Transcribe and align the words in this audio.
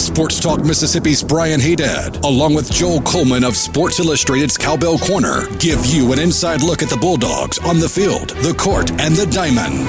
Sports 0.00 0.40
Talk 0.40 0.64
Mississippi's 0.64 1.22
Brian 1.22 1.60
Hadad, 1.60 2.24
along 2.24 2.54
with 2.54 2.72
Joel 2.72 3.02
Coleman 3.02 3.44
of 3.44 3.54
Sports 3.54 4.00
Illustrated's 4.00 4.56
Cowbell 4.56 4.98
Corner, 4.98 5.46
give 5.58 5.84
you 5.84 6.10
an 6.12 6.18
inside 6.18 6.62
look 6.62 6.82
at 6.82 6.88
the 6.88 6.96
Bulldogs 6.96 7.58
on 7.58 7.78
the 7.78 7.88
field, 7.88 8.30
the 8.30 8.54
court, 8.54 8.90
and 8.92 9.14
the 9.14 9.26
diamond. 9.26 9.86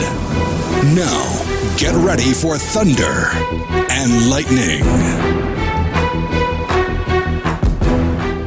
Now, 0.96 1.76
get 1.78 1.96
ready 1.96 2.34
for 2.34 2.58
Thunder 2.58 3.30
and 3.90 4.30
Lightning. 4.30 4.84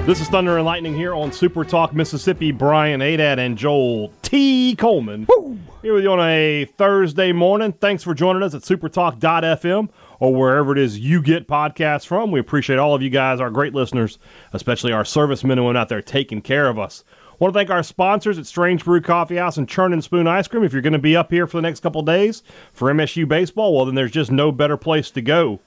This 0.06 0.20
is 0.20 0.28
Thunder 0.28 0.58
and 0.58 0.66
Lightning 0.66 0.94
here 0.94 1.14
on 1.14 1.32
Super 1.32 1.64
Talk 1.64 1.94
Mississippi. 1.94 2.52
Brian 2.52 3.00
Hadad 3.00 3.38
and 3.38 3.56
Joel 3.56 4.12
T. 4.20 4.76
Coleman 4.76 5.26
Woo! 5.28 5.58
here 5.80 5.94
with 5.94 6.04
you 6.04 6.12
on 6.12 6.20
a 6.20 6.66
Thursday 6.76 7.32
morning. 7.32 7.72
Thanks 7.72 8.02
for 8.02 8.12
joining 8.12 8.42
us 8.42 8.54
at 8.54 8.62
supertalk.fm 8.62 9.88
or 10.24 10.34
wherever 10.34 10.72
it 10.72 10.78
is 10.78 10.98
you 10.98 11.20
get 11.20 11.46
podcasts 11.46 12.06
from. 12.06 12.30
We 12.30 12.40
appreciate 12.40 12.78
all 12.78 12.94
of 12.94 13.02
you 13.02 13.10
guys, 13.10 13.40
our 13.40 13.50
great 13.50 13.74
listeners, 13.74 14.18
especially 14.54 14.90
our 14.90 15.04
servicemen 15.04 15.58
and 15.58 15.66
women 15.66 15.80
out 15.80 15.90
there 15.90 16.00
taking 16.00 16.40
care 16.40 16.66
of 16.66 16.78
us. 16.78 17.04
Want 17.38 17.52
to 17.52 17.58
thank 17.58 17.68
our 17.68 17.82
sponsors 17.82 18.38
at 18.38 18.46
Strange 18.46 18.84
Brew 18.84 19.02
Coffee 19.02 19.36
House 19.36 19.58
and 19.58 19.68
Churn 19.68 19.92
and 19.92 20.02
Spoon 20.02 20.26
Ice 20.26 20.48
Cream. 20.48 20.64
If 20.64 20.72
you're 20.72 20.80
going 20.80 20.94
to 20.94 20.98
be 20.98 21.14
up 21.14 21.30
here 21.30 21.46
for 21.46 21.58
the 21.58 21.62
next 21.62 21.80
couple 21.80 22.00
days 22.00 22.42
for 22.72 22.90
MSU 22.90 23.28
baseball, 23.28 23.74
well, 23.74 23.84
then 23.84 23.96
there's 23.96 24.12
just 24.12 24.30
no 24.30 24.50
better 24.50 24.78
place 24.78 25.10
to 25.10 25.20
go 25.20 25.60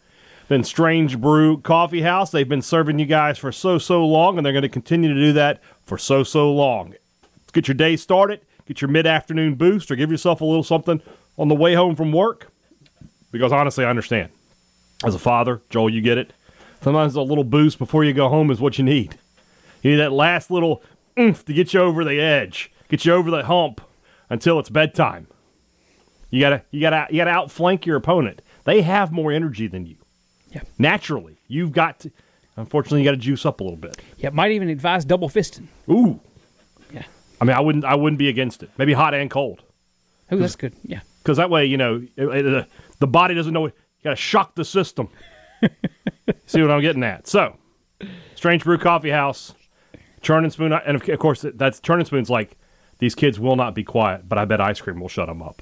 than 0.48 0.64
Strange 0.64 1.20
Brew 1.20 1.62
Coffee 1.62 2.02
House. 2.02 2.32
They've 2.32 2.50
been 2.50 2.64
serving 2.64 2.98
you 2.98 3.06
guys 3.06 3.38
for 3.38 3.52
so, 3.52 3.78
so 3.78 4.04
long, 4.04 4.38
and 4.38 4.46
they're 4.46 4.54
going 4.54 4.64
to 4.64 4.70
continue 4.70 5.14
to 5.14 5.20
do 5.20 5.34
that 5.34 5.62
for 5.86 6.00
so, 6.00 6.24
so 6.24 6.52
long. 6.52 6.96
Let's 7.42 7.52
get 7.54 7.68
your 7.68 7.76
day 7.76 7.96
started, 7.96 8.42
get 8.66 8.82
your 8.82 8.90
mid 8.90 9.06
afternoon 9.06 9.54
boost, 9.54 9.92
or 9.92 9.96
give 9.96 10.10
yourself 10.10 10.42
a 10.42 10.46
little 10.46 10.64
something 10.64 11.00
on 11.38 11.48
the 11.48 11.56
way 11.56 11.76
home 11.76 11.96
from 11.96 12.12
work. 12.12 12.52
Because 13.32 13.52
honestly, 13.52 13.86
I 13.86 13.90
understand. 13.90 14.32
As 15.04 15.16
a 15.16 15.20
father, 15.20 15.62
Joel, 15.70 15.90
you 15.90 16.02
get 16.02 16.18
it. 16.18 16.34
Sometimes 16.82 17.16
a 17.16 17.22
little 17.22 17.44
boost 17.44 17.78
before 17.78 18.04
you 18.04 18.14
go 18.14 18.30
home 18.30 18.52
is 18.52 18.60
what 18.60 18.78
you 18.78 18.84
need. 18.84 19.18
You 19.82 19.92
need 19.92 19.98
that 19.98 20.12
last 20.12 20.50
little 20.52 20.84
oomph 21.20 21.46
to 21.46 21.54
get 21.54 21.74
you 21.74 21.82
over 21.82 22.04
the 22.04 22.20
edge, 22.20 22.72
get 22.90 23.06
you 23.06 23.14
over 23.14 23.30
the 23.32 23.46
hump 23.46 23.82
until 24.30 24.60
it's 24.60 24.70
bedtime. 24.70 25.28
You 26.30 26.42
gotta, 26.42 26.64
you 26.72 26.82
gotta, 26.82 27.08
you 27.10 27.18
gotta 27.18 27.32
outflank 27.32 27.86
your 27.86 27.96
opponent. 27.96 28.42
They 28.66 28.82
have 28.82 29.12
more 29.12 29.32
energy 29.32 29.68
than 29.68 29.86
you. 29.86 29.96
Yeah. 30.52 30.62
Naturally, 30.78 31.38
you've 31.48 31.72
got 31.72 32.00
to. 32.02 32.12
Unfortunately, 32.56 33.02
you 33.02 33.06
got 33.06 33.12
to 33.12 33.18
juice 33.18 33.46
up 33.46 33.60
a 33.60 33.64
little 33.64 33.78
bit. 33.78 34.02
Yeah, 34.18 34.30
might 34.30 34.52
even 34.52 34.70
advise 34.70 35.06
double 35.06 35.30
fisting. 35.30 35.68
Ooh. 35.90 36.20
Yeah. 36.92 37.04
I 37.40 37.46
mean, 37.46 37.56
I 37.56 37.60
wouldn't. 37.60 37.86
I 37.86 37.96
wouldn't 37.96 38.18
be 38.18 38.30
against 38.30 38.64
it. 38.64 38.72
Maybe 38.78 38.94
hot 38.94 39.14
and 39.14 39.30
cold. 39.30 39.62
Oh, 40.32 40.38
that's 40.38 40.56
good. 40.56 40.74
Yeah. 40.84 41.02
Because 41.22 41.38
that 41.38 41.50
way, 41.50 41.66
you 41.66 41.78
know, 41.78 42.02
it, 42.16 42.26
it, 42.26 42.68
the 43.00 43.08
body 43.08 43.36
doesn't 43.36 43.54
know. 43.54 43.72
You 44.00 44.04
got 44.04 44.10
to 44.12 44.16
shock 44.16 44.56
the 44.56 44.66
system. 44.66 45.10
See 46.46 46.62
what 46.62 46.72
I'm 46.72 46.82
getting 46.82 47.04
at? 47.04 47.28
So, 47.28 47.58
Strange 48.36 48.64
Brew 48.64 48.78
Coffee 48.78 49.10
House, 49.10 49.54
Churn 50.22 50.44
and 50.44 50.54
Spoon, 50.54 50.72
and 50.72 50.96
of 50.96 51.20
course, 51.20 51.46
that's 51.56 51.80
Churn 51.80 52.00
and 52.00 52.08
Spoon's 52.08 52.30
like 52.30 52.58
these 53.00 53.16
kids 53.16 53.40
will 53.40 53.56
not 53.56 53.76
be 53.76 53.84
quiet, 53.84 54.28
but 54.28 54.38
I 54.38 54.46
bet 54.46 54.62
ice 54.62 54.82
cream 54.82 55.00
will 55.00 55.10
shut 55.10 55.28
them 55.28 55.42
up. 55.42 55.62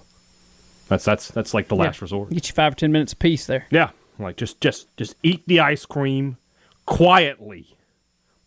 That's 0.88 1.03
that's 1.03 1.30
that's 1.30 1.53
like 1.53 1.67
the 1.67 1.75
last 1.75 1.97
yeah. 1.97 2.03
resort. 2.03 2.30
Get 2.30 2.47
you 2.47 2.53
five 2.53 2.73
or 2.73 2.75
ten 2.75 2.91
minutes 2.91 3.13
a 3.13 3.16
piece 3.16 3.45
there. 3.45 3.66
Yeah. 3.72 3.89
Like 4.19 4.38
just 4.38 4.61
just 4.61 4.95
just 4.97 5.16
eat 5.23 5.44
the 5.47 5.59
ice 5.59 5.85
cream 5.85 6.38
quietly. 6.85 7.78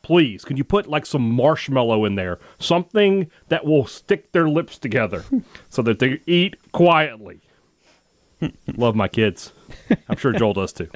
Please, 0.03 0.45
can 0.45 0.57
you 0.57 0.65
put 0.65 0.87
like 0.87 1.05
some 1.05 1.29
marshmallow 1.31 2.05
in 2.05 2.15
there? 2.15 2.39
Something 2.59 3.31
that 3.49 3.67
will 3.67 3.87
stick 3.87 4.33
their 4.33 4.49
lips 4.49 4.79
together 4.79 5.25
so 5.69 5.83
that 5.83 5.99
they 5.99 6.21
eat 6.27 6.57
quietly. 6.73 7.41
Love 8.77 8.95
my 8.95 9.09
kids. 9.09 9.53
I'm 10.09 10.17
sure 10.17 10.33
Joel 10.33 10.55
does 10.55 10.73
too. 10.73 10.89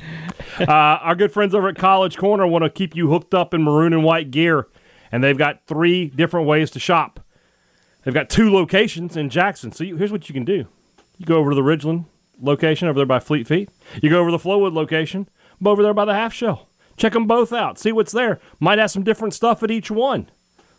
Uh, 0.61 0.65
our 0.67 1.15
good 1.15 1.33
friends 1.33 1.55
over 1.55 1.69
at 1.69 1.77
College 1.77 2.17
Corner 2.17 2.47
want 2.47 2.65
to 2.65 2.71
keep 2.71 2.95
you 2.95 3.09
hooked 3.09 3.35
up 3.35 3.53
in 3.55 3.63
maroon 3.63 3.93
and 3.93 4.05
white 4.05 4.31
gear, 4.31 4.69
and 5.11 5.23
they've 5.23 5.39
got 5.39 5.67
three 5.67 6.07
different 6.07 6.47
ways 6.47 6.71
to 6.73 6.79
shop. 6.79 7.21
They've 8.05 8.15
got 8.15 8.31
two 8.31 8.53
locations 8.53 9.17
in 9.17 9.31
Jackson. 9.31 9.73
So 9.73 9.85
you, 9.85 9.97
here's 9.97 10.13
what 10.13 10.29
you 10.29 10.33
can 10.33 10.45
do: 10.45 10.67
you 11.19 11.27
go 11.27 11.37
over 11.37 11.51
to 11.51 11.57
the 11.57 11.63
Ridgeland 11.63 12.07
location 12.41 12.89
over 12.89 12.99
there 12.99 13.07
by 13.07 13.21
Fleet 13.21 13.47
Feet. 13.47 13.71
You 14.03 14.11
go 14.11 14.21
over 14.21 14.31
to 14.31 14.37
the 14.37 14.43
Flowwood 14.43 14.73
location, 14.73 15.29
over 15.65 15.83
there 15.83 15.95
by 15.95 16.05
the 16.05 16.15
Half 16.15 16.33
Shell. 16.33 16.69
Check 16.97 17.13
them 17.15 17.27
both 17.27 17.53
out. 17.53 17.79
See 17.79 17.93
what's 17.93 18.13
there. 18.13 18.41
Might 18.61 18.79
have 18.79 18.91
some 18.91 19.03
different 19.03 19.35
stuff 19.35 19.63
at 19.63 19.71
each 19.71 19.91
one. 19.91 20.31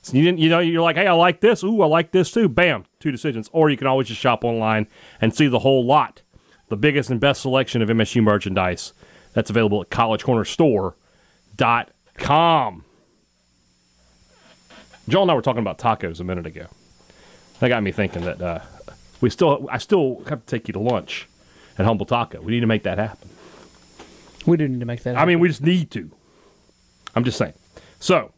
So 0.02 0.18
you, 0.18 0.34
you 0.36 0.50
know, 0.50 0.60
you're 0.60 0.82
like, 0.82 0.98
hey, 0.98 1.08
I 1.08 1.14
like 1.14 1.40
this. 1.40 1.64
Ooh, 1.64 1.82
I 1.82 1.86
like 1.86 2.12
this 2.12 2.32
too. 2.32 2.50
Bam, 2.50 2.86
two 3.00 3.12
decisions. 3.12 3.50
Or 3.54 3.70
you 3.70 3.78
can 3.78 3.88
always 3.88 4.10
just 4.10 4.20
shop 4.20 4.44
online 4.44 4.88
and 5.22 5.34
see 5.34 5.48
the 5.48 5.60
whole 5.60 5.86
lot. 5.86 6.22
The 6.70 6.78
biggest 6.78 7.10
and 7.10 7.20
best 7.20 7.42
selection 7.42 7.82
of 7.82 7.90
MSU 7.90 8.24
merchandise 8.24 8.94
that's 9.34 9.50
available 9.50 9.82
at 9.82 9.90
collegecornerstore.com. 9.90 12.86
Joel 15.10 15.24
and 15.24 15.32
I 15.32 15.34
were 15.34 15.42
talking 15.42 15.60
about 15.60 15.78
tacos 15.78 16.20
a 16.20 16.24
minute 16.24 16.46
ago. 16.46 16.68
That 17.60 17.70
got 17.70 17.84
me 17.84 17.92
thinking 17.92 18.24
that 18.24 18.42
uh, 18.42 18.60
we 19.22 19.30
still, 19.30 19.68
I 19.72 19.78
still 19.78 20.24
have 20.28 20.40
to 20.40 20.46
take 20.46 20.68
you 20.68 20.74
to 20.74 20.80
lunch 20.80 21.28
at 21.78 21.86
Humble 21.86 22.06
Taco. 22.06 22.42
We 22.42 22.54
need 22.54 22.62
to 22.62 22.68
make 22.68 22.84
that 22.84 22.98
happen. 22.98 23.30
We 24.46 24.58
do 24.58 24.68
need 24.68 24.80
to 24.80 24.86
make 24.86 25.04
that. 25.04 25.16
Happen. 25.16 25.24
I 25.24 25.26
mean, 25.26 25.40
we 25.40 25.48
just 25.48 25.62
need 25.62 25.92
to. 25.92 26.12
I'm 27.16 27.24
just 27.24 27.38
saying. 27.38 27.54
So, 28.00 28.32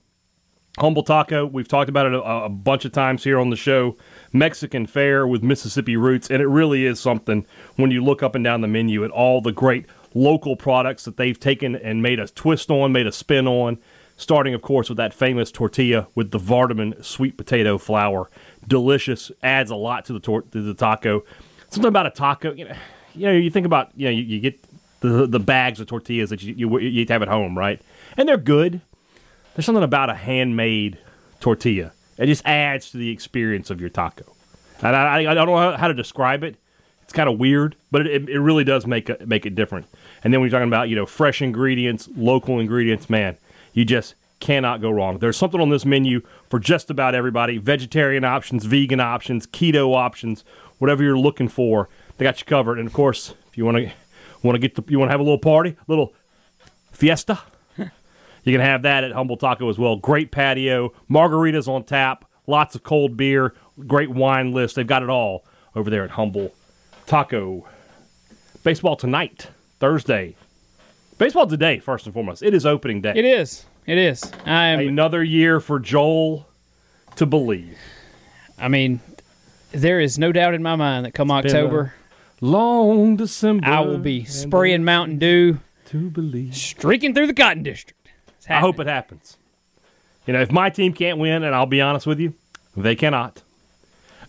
Humble 0.77 1.03
Taco, 1.03 1.45
we've 1.45 1.67
talked 1.67 1.89
about 1.89 2.07
it 2.07 2.13
a, 2.13 2.21
a, 2.21 2.49
bunch 2.49 2.83
of 2.83 2.91
times 2.91 3.23
here 3.23 3.39
on 3.39 3.49
the 3.49 3.55
show. 3.55 3.95
Mexican 4.33 4.85
fare 4.85 5.25
with 5.25 5.41
Mississippi 5.41 5.95
roots, 5.95 6.29
and 6.29 6.41
it 6.41 6.47
really 6.47 6.85
is 6.85 6.99
something 6.99 7.45
when 7.77 7.91
you 7.91 8.03
look 8.03 8.21
up 8.21 8.35
and 8.35 8.43
down 8.43 8.59
the 8.59 8.67
menu 8.67 9.05
at 9.05 9.11
all 9.11 9.39
the 9.39 9.53
great 9.53 9.85
local 10.13 10.57
products 10.57 11.05
that 11.05 11.15
they've 11.15 11.39
taken 11.39 11.75
and 11.75 12.01
made 12.01 12.19
a 12.19 12.27
twist 12.27 12.69
on, 12.69 12.91
made 12.91 13.07
a 13.07 13.11
spin 13.11 13.47
on. 13.47 13.77
Starting, 14.17 14.53
of 14.53 14.61
course, 14.61 14.87
with 14.87 14.97
that 14.97 15.13
famous 15.13 15.51
tortilla 15.51 16.07
with 16.15 16.31
the 16.31 16.39
Vardaman 16.39 17.03
sweet 17.03 17.37
potato 17.37 17.77
flour. 17.77 18.29
Delicious, 18.65 19.29
adds 19.43 19.71
a 19.71 19.75
lot 19.75 20.05
to 20.05 20.13
the 20.13 20.21
tor- 20.21 20.43
to 20.43 20.61
the 20.61 20.73
taco. 20.73 21.23
Something 21.69 21.89
about 21.89 22.07
a 22.07 22.11
taco, 22.11 22.53
you 22.53 22.65
know, 22.65 22.75
you 23.13 23.27
know, 23.27 23.33
you 23.33 23.49
think 23.49 23.65
about, 23.65 23.91
you 23.95 24.05
know, 24.05 24.11
you, 24.11 24.23
you 24.23 24.39
get 24.39 24.63
the 25.01 25.27
the 25.27 25.39
bags 25.39 25.79
of 25.79 25.87
tortillas 25.87 26.29
that 26.29 26.41
you, 26.43 26.53
you 26.53 26.79
you 26.79 27.05
have 27.09 27.21
at 27.21 27.27
home, 27.27 27.57
right? 27.57 27.81
And 28.17 28.27
they're 28.27 28.37
good. 28.37 28.81
There's 29.55 29.65
something 29.65 29.83
about 29.83 30.09
a 30.09 30.15
handmade 30.15 30.97
tortilla. 31.39 31.91
It 32.17 32.27
just 32.27 32.45
adds 32.45 32.91
to 32.91 32.97
the 32.97 33.09
experience 33.09 33.69
of 33.69 33.81
your 33.81 33.89
taco. 33.89 34.25
And 34.81 34.95
I, 34.95 35.31
I, 35.31 35.33
don't 35.33 35.47
know 35.47 35.75
how 35.75 35.87
to 35.87 35.93
describe 35.93 36.43
it. 36.43 36.57
It's 37.03 37.13
kind 37.13 37.29
of 37.29 37.39
weird, 37.39 37.75
but 37.91 38.05
it, 38.05 38.27
it 38.29 38.39
really 38.39 38.63
does 38.63 38.85
make 38.85 39.09
it, 39.09 39.27
make 39.27 39.45
it 39.45 39.55
different. 39.55 39.87
And 40.23 40.33
then 40.33 40.41
when 40.41 40.49
you're 40.49 40.59
talking 40.59 40.69
about 40.69 40.89
you 40.89 40.95
know 40.95 41.05
fresh 41.05 41.41
ingredients, 41.41 42.09
local 42.15 42.59
ingredients, 42.59 43.09
man, 43.09 43.37
you 43.73 43.85
just 43.85 44.15
cannot 44.39 44.81
go 44.81 44.89
wrong. 44.89 45.19
There's 45.19 45.37
something 45.37 45.61
on 45.61 45.69
this 45.69 45.85
menu 45.85 46.21
for 46.49 46.59
just 46.59 46.89
about 46.89 47.15
everybody: 47.15 47.57
vegetarian 47.57 48.25
options, 48.25 48.65
vegan 48.65 48.99
options, 48.99 49.45
keto 49.47 49.95
options, 49.95 50.43
whatever 50.79 51.03
you're 51.03 51.17
looking 51.17 51.47
for 51.47 51.89
they 52.17 52.23
got 52.23 52.39
you 52.39 52.45
covered. 52.45 52.79
And 52.79 52.87
of 52.87 52.93
course, 52.93 53.33
if 53.47 53.57
you 53.57 53.65
want 53.65 53.77
to 53.77 53.91
want 54.41 54.55
to 54.55 54.59
get 54.59 54.75
the, 54.75 54.83
you 54.91 54.99
want 54.99 55.09
to 55.09 55.11
have 55.11 55.19
a 55.19 55.23
little 55.23 55.39
party, 55.39 55.71
a 55.71 55.85
little 55.87 56.13
fiesta, 56.91 57.39
you 58.45 58.53
can 58.53 58.61
have 58.61 58.83
that 58.83 59.03
at 59.03 59.11
Humble 59.11 59.37
Taco 59.37 59.69
as 59.69 59.77
well. 59.77 59.95
Great 59.97 60.31
patio, 60.31 60.93
margaritas 61.09 61.67
on 61.67 61.83
tap, 61.83 62.25
lots 62.47 62.75
of 62.75 62.83
cold 62.83 63.17
beer, 63.17 63.53
great 63.87 64.09
wine 64.09 64.53
list. 64.53 64.75
They've 64.75 64.87
got 64.87 65.03
it 65.03 65.09
all 65.09 65.45
over 65.75 65.89
there 65.89 66.03
at 66.03 66.11
Humble 66.11 66.53
Taco. 67.05 67.67
Baseball 68.63 68.95
tonight, 68.95 69.49
Thursday. 69.79 70.35
Baseball 71.17 71.47
today, 71.47 71.79
first 71.79 72.05
and 72.05 72.13
foremost. 72.13 72.43
It 72.43 72.53
is 72.53 72.65
opening 72.65 73.01
day. 73.01 73.13
It 73.15 73.25
is. 73.25 73.65
It 73.85 73.97
is. 73.97 74.31
I 74.45 74.67
am 74.67 74.79
another 74.79 75.23
year 75.23 75.59
for 75.59 75.79
Joel 75.79 76.47
to 77.15 77.25
believe. 77.25 77.77
I 78.57 78.67
mean, 78.67 78.99
there 79.71 79.99
is 79.99 80.17
no 80.17 80.31
doubt 80.31 80.53
in 80.53 80.63
my 80.63 80.75
mind 80.75 81.05
that 81.05 81.13
come 81.13 81.29
it's 81.31 81.53
October, 81.53 81.93
long 82.41 83.15
December. 83.15 83.67
I 83.67 83.81
will 83.81 83.97
be 83.97 84.25
spraying 84.25 84.83
Mountain 84.83 85.19
Dew 85.19 85.59
to 85.85 86.09
believe 86.09 86.55
streaking 86.55 87.13
through 87.13 87.27
the 87.27 87.33
Cotton 87.33 87.63
District. 87.63 88.04
I 88.49 88.59
hope 88.59 88.79
it 88.79 88.87
happens. 88.87 89.37
You 90.25 90.33
know, 90.33 90.41
if 90.41 90.51
my 90.51 90.69
team 90.69 90.93
can't 90.93 91.19
win, 91.19 91.43
and 91.43 91.53
I'll 91.53 91.65
be 91.65 91.81
honest 91.81 92.07
with 92.07 92.19
you, 92.19 92.33
they 92.75 92.95
cannot. 92.95 93.41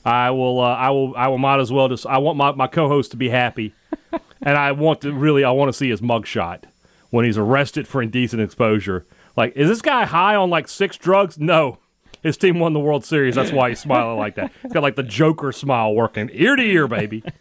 I 0.04 0.30
will. 0.30 0.60
Uh, 0.60 0.74
I 0.74 0.90
will. 0.90 1.16
I 1.16 1.28
will. 1.28 1.38
Might 1.38 1.60
as 1.60 1.72
well 1.72 1.88
just. 1.88 2.06
I 2.06 2.18
want 2.18 2.36
my, 2.36 2.52
my 2.52 2.66
co-host 2.66 3.10
to 3.10 3.16
be 3.16 3.28
happy, 3.28 3.74
and 4.42 4.56
I 4.56 4.72
want 4.72 5.00
to 5.02 5.12
really. 5.12 5.42
I 5.42 5.50
want 5.50 5.68
to 5.68 5.72
see 5.72 5.90
his 5.90 6.00
mugshot 6.00 6.64
when 7.10 7.24
he's 7.24 7.38
arrested 7.38 7.88
for 7.88 8.02
indecent 8.02 8.42
exposure. 8.42 9.04
Like, 9.36 9.56
is 9.56 9.68
this 9.68 9.82
guy 9.82 10.04
high 10.04 10.34
on 10.36 10.48
like 10.48 10.68
six 10.68 10.96
drugs? 10.96 11.38
No, 11.38 11.78
his 12.22 12.36
team 12.36 12.58
won 12.58 12.72
the 12.72 12.80
World 12.80 13.04
Series. 13.04 13.34
That's 13.34 13.52
why 13.52 13.70
he's 13.70 13.80
smiling 13.80 14.18
like 14.18 14.36
that. 14.36 14.52
He's 14.62 14.72
got 14.72 14.82
like 14.82 14.96
the 14.96 15.02
Joker 15.02 15.52
smile 15.52 15.94
working 15.94 16.30
ear 16.32 16.56
to 16.56 16.62
ear, 16.62 16.86
baby. 16.88 17.22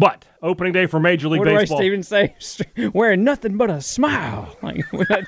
But 0.00 0.24
opening 0.42 0.72
day 0.72 0.86
for 0.86 0.98
Major 0.98 1.28
League 1.28 1.40
what 1.40 1.44
do 1.44 1.50
Ray 1.54 1.58
Baseball. 1.58 1.78
Stevens 1.78 2.08
say? 2.08 2.34
Wearing 2.94 3.22
nothing 3.22 3.56
but 3.58 3.68
a 3.70 3.80
smile. 3.82 4.56
Like, 4.62 4.84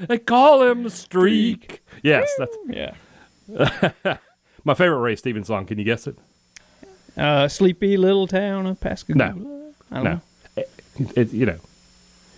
They 0.00 0.18
call 0.18 0.62
him 0.64 0.82
the 0.82 0.90
Streak. 0.90 1.82
Yes, 2.02 2.28
that's 2.38 2.54
yeah. 2.68 2.92
my 4.64 4.74
favorite 4.74 4.98
Ray 4.98 5.16
Stevens 5.16 5.46
song. 5.46 5.64
Can 5.64 5.78
you 5.78 5.84
guess 5.84 6.06
it? 6.06 6.16
Uh, 7.16 7.48
sleepy 7.48 7.96
little 7.96 8.26
town 8.26 8.66
of 8.66 8.78
Pascagoula. 8.80 9.32
No. 9.34 9.72
I 9.90 9.94
don't 9.94 10.04
No. 10.04 10.10
know. 10.12 10.20
It, 10.56 10.70
it- 11.16 11.32
you 11.32 11.46
know, 11.46 11.58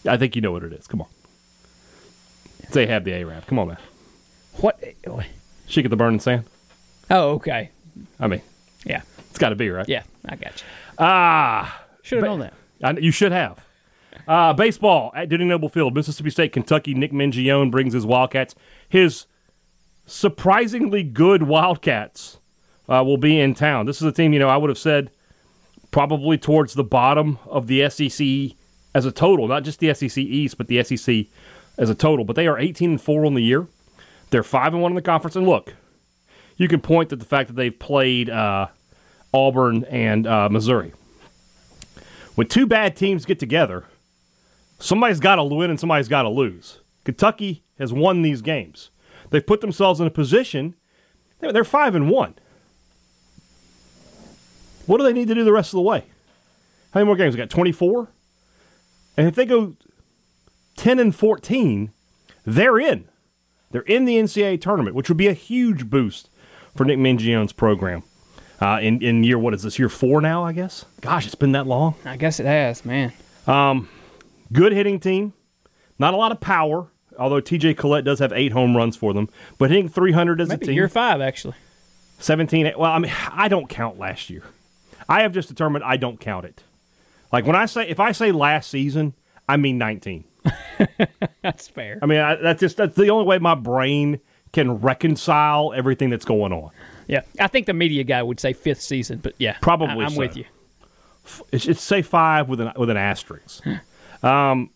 I 0.06 0.16
think 0.16 0.36
you 0.36 0.42
know 0.42 0.52
what 0.52 0.62
it 0.62 0.72
is. 0.72 0.86
Come 0.86 1.00
on. 1.02 1.08
They 2.70 2.86
have 2.86 3.02
the 3.04 3.12
A-Rap. 3.14 3.46
Come 3.48 3.58
on, 3.58 3.66
man. 3.68 3.76
What? 4.60 4.82
She 5.66 5.82
get 5.82 5.88
the 5.88 5.96
burning 5.96 6.20
sand. 6.20 6.44
Oh, 7.10 7.30
okay. 7.32 7.70
I 8.20 8.28
mean, 8.28 8.40
Yeah. 8.84 9.02
it's 9.28 9.38
got 9.38 9.48
to 9.48 9.56
be 9.56 9.68
right. 9.70 9.88
Yeah, 9.88 10.04
I 10.26 10.36
got 10.36 10.60
you. 10.60 10.66
Ah, 10.98 11.84
Should 12.02 12.18
have 12.18 12.26
known 12.26 12.40
that. 12.40 12.54
I, 12.82 12.90
you 12.98 13.10
should 13.10 13.32
have. 13.32 13.64
Uh, 14.28 14.52
baseball 14.52 15.12
at 15.16 15.28
Dudy 15.28 15.44
Noble 15.44 15.68
Field, 15.68 15.94
Mississippi 15.94 16.30
State, 16.30 16.52
Kentucky. 16.52 16.94
Nick 16.94 17.12
Mingione 17.12 17.70
brings 17.70 17.94
his 17.94 18.06
Wildcats. 18.06 18.54
His 18.88 19.26
surprisingly 20.06 21.02
good 21.02 21.44
Wildcats 21.44 22.38
uh, 22.88 23.02
will 23.04 23.16
be 23.16 23.40
in 23.40 23.54
town. 23.54 23.86
This 23.86 23.96
is 23.96 24.02
a 24.02 24.12
team, 24.12 24.32
you 24.32 24.38
know, 24.38 24.48
I 24.48 24.56
would 24.56 24.68
have 24.70 24.78
said 24.78 25.10
probably 25.90 26.38
towards 26.38 26.74
the 26.74 26.84
bottom 26.84 27.38
of 27.46 27.66
the 27.66 27.88
SEC 27.90 28.56
as 28.94 29.04
a 29.06 29.12
total, 29.12 29.48
not 29.48 29.62
just 29.64 29.78
the 29.78 29.92
SEC 29.94 30.18
East, 30.18 30.56
but 30.58 30.66
the 30.68 30.82
SEC 30.82 31.26
as 31.78 31.90
a 31.90 31.94
total. 31.94 32.24
But 32.24 32.36
they 32.36 32.46
are 32.46 32.58
18 32.58 32.90
and 32.90 33.00
four 33.00 33.24
on 33.26 33.34
the 33.34 33.42
year. 33.42 33.66
They're 34.30 34.42
five 34.42 34.72
and 34.72 34.82
one 34.82 34.92
in 34.92 34.96
the 34.96 35.02
conference. 35.02 35.36
And 35.36 35.46
look, 35.46 35.74
you 36.56 36.68
can 36.68 36.80
point 36.80 37.10
to 37.10 37.16
the 37.16 37.24
fact 37.24 37.48
that 37.48 37.54
they've 37.56 37.78
played 37.78 38.30
uh, 38.30 38.68
Auburn 39.32 39.84
and 39.84 40.26
uh, 40.26 40.48
Missouri. 40.48 40.92
When 42.34 42.46
two 42.46 42.66
bad 42.66 42.96
teams 42.96 43.24
get 43.24 43.38
together, 43.38 43.84
somebody's 44.78 45.20
got 45.20 45.36
to 45.36 45.44
win 45.44 45.70
and 45.70 45.78
somebody's 45.78 46.08
got 46.08 46.22
to 46.22 46.28
lose. 46.28 46.80
Kentucky 47.04 47.62
has 47.78 47.92
won 47.92 48.22
these 48.22 48.42
games. 48.42 48.90
They've 49.30 49.46
put 49.46 49.60
themselves 49.60 50.00
in 50.00 50.06
a 50.06 50.10
position. 50.10 50.74
They're, 51.40 51.64
five 51.64 51.94
and 51.94 52.08
one. 52.08 52.34
What 54.86 54.98
do 54.98 55.04
they 55.04 55.12
need 55.12 55.28
to 55.28 55.34
do 55.34 55.44
the 55.44 55.52
rest 55.52 55.72
of 55.72 55.78
the 55.78 55.82
way? 55.82 56.04
How 56.92 57.00
many 57.00 57.06
more 57.06 57.16
games? 57.16 57.34
They 57.34 57.38
got 57.38 57.50
twenty 57.50 57.72
four, 57.72 58.08
and 59.16 59.26
if 59.26 59.34
they 59.34 59.46
go 59.46 59.74
ten 60.76 60.98
and 60.98 61.14
fourteen, 61.14 61.90
they're 62.44 62.78
in. 62.78 63.08
They're 63.70 63.82
in 63.82 64.04
the 64.04 64.16
NCAA 64.16 64.60
tournament, 64.60 64.94
which 64.94 65.08
would 65.08 65.16
be 65.16 65.28
a 65.28 65.32
huge 65.32 65.88
boost 65.88 66.28
for 66.76 66.84
Nick 66.84 66.98
Mingione's 66.98 67.52
program. 67.52 68.02
Uh, 68.62 68.78
in 68.80 69.02
in 69.02 69.24
year 69.24 69.38
what 69.38 69.54
is 69.54 69.62
this 69.64 69.78
year 69.78 69.88
four 69.88 70.20
now? 70.20 70.44
I 70.44 70.52
guess. 70.52 70.84
Gosh, 71.00 71.26
it's 71.26 71.34
been 71.34 71.52
that 71.52 71.66
long. 71.66 71.96
I 72.04 72.16
guess 72.16 72.38
it 72.38 72.46
has, 72.46 72.84
man. 72.84 73.12
Good 74.52 74.72
hitting 74.72 75.00
team. 75.00 75.32
Not 75.98 76.14
a 76.14 76.16
lot 76.16 76.30
of 76.32 76.40
power, 76.40 76.88
although 77.18 77.40
TJ 77.40 77.76
Collett 77.76 78.04
does 78.04 78.18
have 78.18 78.32
eight 78.32 78.52
home 78.52 78.76
runs 78.76 78.96
for 78.96 79.12
them. 79.14 79.28
But 79.58 79.70
hitting 79.70 79.88
300 79.88 80.40
as 80.40 80.48
a 80.48 80.52
Maybe 80.52 80.66
team. 80.66 80.74
year 80.74 80.88
five, 80.88 81.20
actually. 81.20 81.54
17. 82.18 82.72
Well, 82.76 82.90
I 82.90 82.98
mean, 82.98 83.12
I 83.32 83.48
don't 83.48 83.68
count 83.68 83.98
last 83.98 84.30
year. 84.30 84.44
I 85.08 85.22
have 85.22 85.32
just 85.32 85.48
determined 85.48 85.84
I 85.84 85.96
don't 85.96 86.20
count 86.20 86.44
it. 86.44 86.62
Like 87.32 87.46
when 87.46 87.56
I 87.56 87.66
say, 87.66 87.88
if 87.88 87.98
I 87.98 88.12
say 88.12 88.30
last 88.30 88.70
season, 88.70 89.14
I 89.48 89.56
mean 89.56 89.78
19. 89.78 90.24
That's 91.42 91.68
fair. 91.68 91.98
I 92.02 92.06
mean, 92.06 92.20
I, 92.20 92.36
that's 92.36 92.60
just 92.60 92.76
that's 92.76 92.94
the 92.96 93.10
only 93.10 93.26
way 93.26 93.38
my 93.38 93.54
brain 93.54 94.20
can 94.52 94.80
reconcile 94.80 95.72
everything 95.72 96.10
that's 96.10 96.24
going 96.24 96.52
on. 96.52 96.70
Yeah, 97.08 97.22
I 97.38 97.48
think 97.48 97.66
the 97.66 97.74
media 97.74 98.04
guy 98.04 98.22
would 98.22 98.40
say 98.40 98.52
fifth 98.52 98.80
season, 98.82 99.18
but 99.18 99.34
yeah, 99.38 99.56
Probably 99.60 100.04
I, 100.04 100.06
am 100.06 100.10
so. 100.12 100.18
with 100.18 100.36
you. 100.36 100.44
It's, 101.52 101.66
it's 101.66 101.82
say 101.82 102.02
five 102.02 102.48
with 102.48 102.60
an 102.60 102.72
with 102.76 102.90
an 102.90 102.96
asterisk. 102.96 103.64
um, 104.22 104.70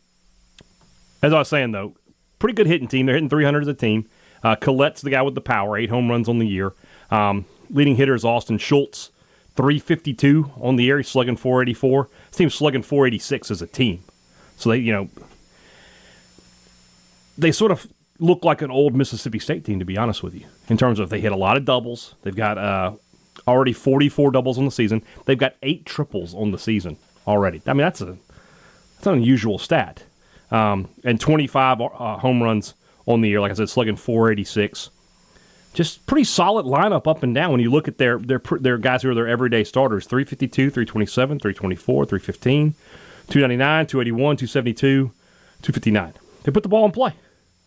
as 1.22 1.32
I 1.32 1.38
was 1.38 1.48
saying 1.48 1.72
though, 1.72 1.94
pretty 2.38 2.54
good 2.54 2.66
hitting 2.66 2.88
team. 2.88 3.06
They're 3.06 3.14
hitting 3.14 3.28
300 3.30 3.62
as 3.62 3.68
a 3.68 3.74
team. 3.74 4.08
Uh, 4.42 4.54
Collett's 4.56 5.02
the 5.02 5.10
guy 5.10 5.22
with 5.22 5.34
the 5.34 5.40
power, 5.40 5.76
eight 5.76 5.90
home 5.90 6.08
runs 6.08 6.28
on 6.28 6.38
the 6.38 6.46
year. 6.46 6.72
Um, 7.10 7.46
leading 7.70 7.96
hitter 7.96 8.14
is 8.14 8.24
Austin 8.24 8.58
Schultz, 8.58 9.10
352 9.56 10.52
on 10.60 10.76
the 10.76 10.84
year. 10.84 10.98
He's 10.98 11.08
slugging 11.08 11.36
484. 11.36 12.08
This 12.28 12.36
team's 12.36 12.54
slugging 12.54 12.82
486 12.82 13.50
as 13.50 13.62
a 13.62 13.66
team. 13.66 14.04
So 14.56 14.70
they, 14.70 14.78
you 14.78 14.92
know, 14.92 15.08
they 17.36 17.52
sort 17.52 17.72
of 17.72 17.86
look 18.18 18.44
like 18.44 18.62
an 18.62 18.70
old 18.70 18.94
Mississippi 18.94 19.38
State 19.38 19.64
team, 19.64 19.78
to 19.78 19.84
be 19.84 19.96
honest 19.96 20.22
with 20.22 20.34
you, 20.34 20.46
in 20.68 20.76
terms 20.76 20.98
of 20.98 21.10
they 21.10 21.20
hit 21.20 21.32
a 21.32 21.36
lot 21.36 21.56
of 21.56 21.64
doubles. 21.64 22.14
They've 22.22 22.36
got 22.36 22.58
uh, 22.58 22.92
already 23.46 23.72
44 23.72 24.30
doubles 24.30 24.58
on 24.58 24.64
the 24.64 24.70
season. 24.70 25.02
They've 25.24 25.38
got 25.38 25.54
eight 25.62 25.86
triples 25.86 26.34
on 26.34 26.50
the 26.50 26.58
season 26.58 26.96
already. 27.26 27.62
I 27.66 27.72
mean, 27.72 27.78
that's 27.78 28.00
a 28.00 28.16
that's 28.96 29.06
an 29.06 29.14
unusual 29.14 29.58
stat. 29.58 30.04
Um, 30.50 30.88
and 31.04 31.20
25 31.20 31.80
uh, 31.80 31.88
home 32.18 32.42
runs 32.42 32.74
on 33.06 33.20
the 33.20 33.28
year. 33.28 33.40
Like 33.40 33.50
I 33.50 33.54
said, 33.54 33.68
slugging 33.68 33.96
486. 33.96 34.90
Just 35.74 36.06
pretty 36.06 36.24
solid 36.24 36.64
lineup 36.64 37.06
up 37.06 37.22
and 37.22 37.34
down 37.34 37.50
when 37.50 37.60
you 37.60 37.70
look 37.70 37.86
at 37.86 37.98
their 37.98 38.18
their 38.18 38.40
their 38.60 38.78
guys 38.78 39.02
who 39.02 39.10
are 39.10 39.14
their 39.14 39.28
everyday 39.28 39.62
starters 39.62 40.06
352, 40.06 40.70
327, 40.70 41.38
324, 41.38 42.06
315, 42.06 42.74
299, 43.28 43.86
281, 43.86 44.36
272, 44.36 45.12
259. 45.60 46.14
They 46.44 46.52
put 46.52 46.62
the 46.62 46.68
ball 46.70 46.86
in 46.86 46.92
play. 46.92 47.12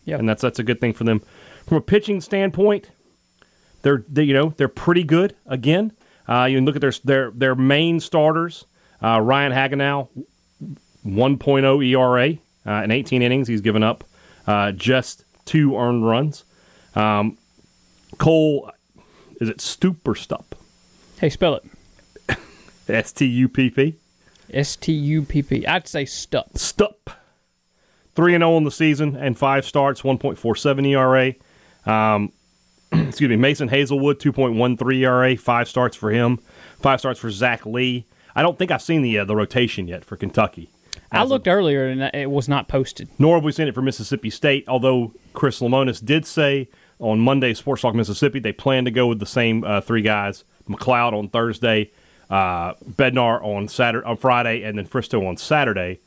Yep. 0.04 0.20
And 0.20 0.28
that's 0.28 0.42
that's 0.42 0.58
a 0.58 0.62
good 0.62 0.80
thing 0.80 0.92
for 0.92 1.04
them. 1.04 1.22
From 1.66 1.76
a 1.76 1.80
pitching 1.80 2.20
standpoint, 2.20 2.90
they're 3.82 4.04
they, 4.08 4.24
you 4.24 4.34
know 4.34 4.54
they're 4.56 4.68
pretty 4.68 5.04
good 5.04 5.36
again. 5.46 5.92
Uh, 6.28 6.44
you 6.44 6.58
can 6.58 6.64
look 6.64 6.76
at 6.76 6.80
their 6.80 6.92
their 7.04 7.30
their 7.30 7.54
main 7.54 8.00
starters. 8.00 8.64
Uh, 9.02 9.20
Ryan 9.20 9.52
Hagenow, 9.52 10.08
1.0 11.06 11.86
ERA 11.86 12.38
uh, 12.66 12.84
in 12.84 12.90
18 12.90 13.22
innings. 13.22 13.48
He's 13.48 13.62
given 13.62 13.82
up 13.82 14.04
uh, 14.46 14.72
just 14.72 15.24
two 15.46 15.76
earned 15.76 16.06
runs. 16.06 16.44
Um, 16.94 17.38
Cole, 18.18 18.70
is 19.40 19.48
it 19.48 19.60
Stoop 19.60 20.06
or 20.06 20.14
Stupp? 20.14 20.52
Hey, 21.18 21.30
spell 21.30 21.54
it. 21.54 22.38
S 22.88 23.12
T 23.12 23.24
U 23.26 23.48
P 23.48 23.70
P. 23.70 23.94
S 24.52 24.76
T 24.76 24.92
U 24.92 25.22
P 25.22 25.42
P. 25.42 25.66
I'd 25.66 25.86
say 25.86 26.04
stup. 26.04 26.52
Stupp. 26.54 27.14
3 28.20 28.34
and 28.34 28.42
0 28.42 28.54
on 28.54 28.64
the 28.64 28.70
season 28.70 29.16
and 29.16 29.38
five 29.38 29.64
starts, 29.64 30.02
1.47 30.02 30.86
ERA. 30.88 31.34
Um, 31.90 32.32
excuse 33.08 33.30
me, 33.30 33.36
Mason 33.36 33.68
Hazelwood, 33.68 34.18
2.13 34.18 34.94
ERA, 34.98 35.38
five 35.38 35.70
starts 35.70 35.96
for 35.96 36.10
him, 36.10 36.36
five 36.82 36.98
starts 36.98 37.18
for 37.18 37.30
Zach 37.30 37.64
Lee. 37.64 38.04
I 38.36 38.42
don't 38.42 38.58
think 38.58 38.70
I've 38.70 38.82
seen 38.82 39.00
the 39.00 39.20
uh, 39.20 39.24
the 39.24 39.34
rotation 39.34 39.88
yet 39.88 40.04
for 40.04 40.18
Kentucky. 40.18 40.68
I 41.10 41.22
As 41.22 41.30
looked 41.30 41.48
earlier 41.48 41.86
and 41.88 42.02
it 42.14 42.30
was 42.30 42.46
not 42.46 42.68
posted. 42.68 43.08
nor 43.18 43.36
have 43.36 43.44
we 43.44 43.52
seen 43.52 43.68
it 43.68 43.74
for 43.74 43.80
Mississippi 43.80 44.28
State, 44.28 44.68
although 44.68 45.14
Chris 45.32 45.60
Lemonis 45.60 46.04
did 46.04 46.26
say 46.26 46.68
on 46.98 47.20
Monday, 47.20 47.54
Sports 47.54 47.80
Talk 47.80 47.94
Mississippi, 47.94 48.38
they 48.38 48.52
plan 48.52 48.84
to 48.84 48.90
go 48.90 49.06
with 49.06 49.18
the 49.18 49.24
same 49.24 49.64
uh, 49.64 49.80
three 49.80 50.02
guys 50.02 50.44
MacLeod 50.68 51.14
on 51.14 51.30
Thursday, 51.30 51.90
uh, 52.28 52.74
Bednar 52.84 53.42
on 53.42 53.66
Saturday, 53.66 54.06
on 54.06 54.18
Friday, 54.18 54.62
and 54.62 54.76
then 54.76 54.86
Fristoe 54.86 55.26
on 55.26 55.38
Saturday. 55.38 56.00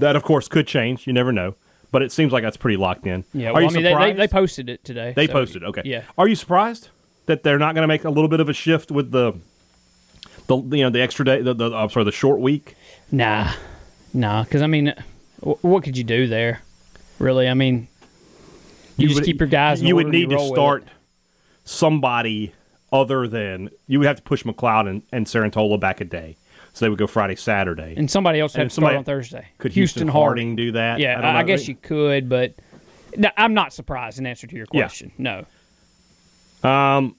That, 0.00 0.16
of 0.16 0.22
course, 0.22 0.48
could 0.48 0.66
change. 0.66 1.06
You 1.06 1.12
never 1.12 1.32
know. 1.32 1.54
But 1.92 2.02
it 2.02 2.12
seems 2.12 2.32
like 2.32 2.44
that's 2.44 2.56
pretty 2.56 2.76
locked 2.76 3.06
in. 3.06 3.24
Yeah, 3.34 3.48
Are 3.50 3.54
well, 3.54 3.62
you 3.62 3.68
I 3.68 3.72
mean, 3.72 3.82
they, 3.82 3.88
they, 3.88 3.90
surprised? 3.90 4.18
they 4.18 4.28
posted 4.28 4.68
it 4.68 4.84
today. 4.84 5.12
They 5.14 5.26
so, 5.26 5.32
posted. 5.32 5.64
Okay. 5.64 5.82
Yeah. 5.84 6.02
Are 6.16 6.28
you 6.28 6.36
surprised 6.36 6.88
that 7.26 7.42
they're 7.42 7.58
not 7.58 7.74
going 7.74 7.82
to 7.82 7.88
make 7.88 8.04
a 8.04 8.10
little 8.10 8.28
bit 8.28 8.38
of 8.40 8.48
a 8.48 8.52
shift 8.52 8.90
with 8.92 9.10
the, 9.10 9.32
the 10.46 10.56
you 10.76 10.84
know 10.84 10.90
the 10.90 11.00
extra 11.00 11.24
day, 11.24 11.42
the, 11.42 11.52
the 11.52 11.72
I'm 11.74 11.90
sorry, 11.90 12.04
the 12.04 12.12
short 12.12 12.40
week? 12.40 12.76
Nah, 13.10 13.52
nah. 14.14 14.44
Because 14.44 14.62
I 14.62 14.68
mean, 14.68 14.94
wh- 15.42 15.64
what 15.64 15.82
could 15.82 15.96
you 15.96 16.04
do 16.04 16.28
there? 16.28 16.62
Really? 17.18 17.48
I 17.48 17.54
mean, 17.54 17.88
you, 18.96 19.08
just 19.08 19.20
would- 19.20 19.24
keep 19.24 19.40
your 19.40 19.48
guys. 19.48 19.82
You 19.82 19.96
would 19.96 20.08
need 20.08 20.30
to 20.30 20.38
start 20.38 20.84
somebody 21.64 22.52
other 22.92 23.26
than 23.28 23.70
you 23.86 23.98
would 23.98 24.06
have 24.06 24.16
to 24.16 24.22
push 24.22 24.44
MacLeod 24.44 24.86
and, 24.86 25.02
and 25.12 25.26
Sarantola 25.26 25.78
back 25.78 26.00
a 26.00 26.04
day, 26.04 26.36
so 26.72 26.84
they 26.84 26.88
would 26.88 26.98
go 26.98 27.06
Friday, 27.06 27.36
Saturday. 27.36 27.94
and 27.96 28.10
somebody 28.10 28.40
else 28.40 28.54
had 28.54 28.64
to 28.64 28.70
somebody- 28.70 28.94
start 28.94 28.98
on 28.98 29.04
Thursday. 29.04 29.46
Could 29.58 29.72
Houston, 29.72 30.08
Harding 30.08 30.56
do 30.56 30.72
that? 30.72 30.98
Yeah, 31.00 31.16
don't 31.16 31.24
I, 31.24 31.40
I 31.40 31.42
guess 31.42 31.66
you 31.68 31.74
could, 31.74 32.28
but 32.28 32.54
no, 33.16 33.28
I'm 33.36 33.54
not 33.54 33.72
surprised. 33.72 34.18
In 34.18 34.26
answer 34.26 34.46
to 34.46 34.56
your 34.56 34.66
Yeah. 34.72 34.82
question, 34.82 35.12
no. 35.18 35.44
Um, 36.62 37.16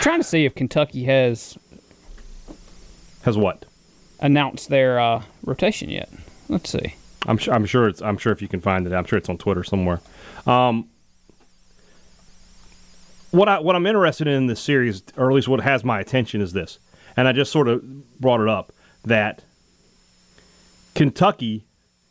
trying 0.00 0.20
to 0.20 0.24
see 0.24 0.44
if 0.44 0.54
Kentucky 0.54 1.04
has 1.04 1.56
has 3.22 3.36
what? 3.38 3.64
announced 4.20 4.68
their 4.70 4.98
uh, 4.98 5.22
rotation 5.44 5.90
yet. 5.90 6.08
Let's 6.48 6.70
see. 6.70 6.94
I'm 7.26 7.36
sure. 7.38 7.54
I'm 7.54 7.64
sure 7.66 7.88
it's. 7.88 8.02
I'm 8.02 8.16
sure 8.18 8.32
if 8.32 8.42
you 8.42 8.48
can 8.48 8.60
find 8.60 8.86
it, 8.86 8.92
I'm 8.92 9.04
sure 9.04 9.16
it's 9.18 9.28
on 9.28 9.38
Twitter 9.38 9.64
somewhere. 9.64 10.00
Um, 10.46 10.88
what 13.30 13.48
I 13.48 13.58
what 13.60 13.76
I'm 13.76 13.86
interested 13.86 14.26
in 14.26 14.34
in 14.34 14.46
this 14.46 14.60
series, 14.60 15.02
or 15.16 15.30
at 15.30 15.34
least 15.34 15.48
what 15.48 15.60
has 15.60 15.84
my 15.84 16.00
attention, 16.00 16.40
is 16.40 16.52
this, 16.52 16.78
and 17.16 17.28
I 17.28 17.32
just 17.32 17.52
sort 17.52 17.68
of 17.68 18.20
brought 18.20 18.40
it 18.40 18.48
up 18.48 18.72
that 19.04 19.44
Kentucky 20.94 21.64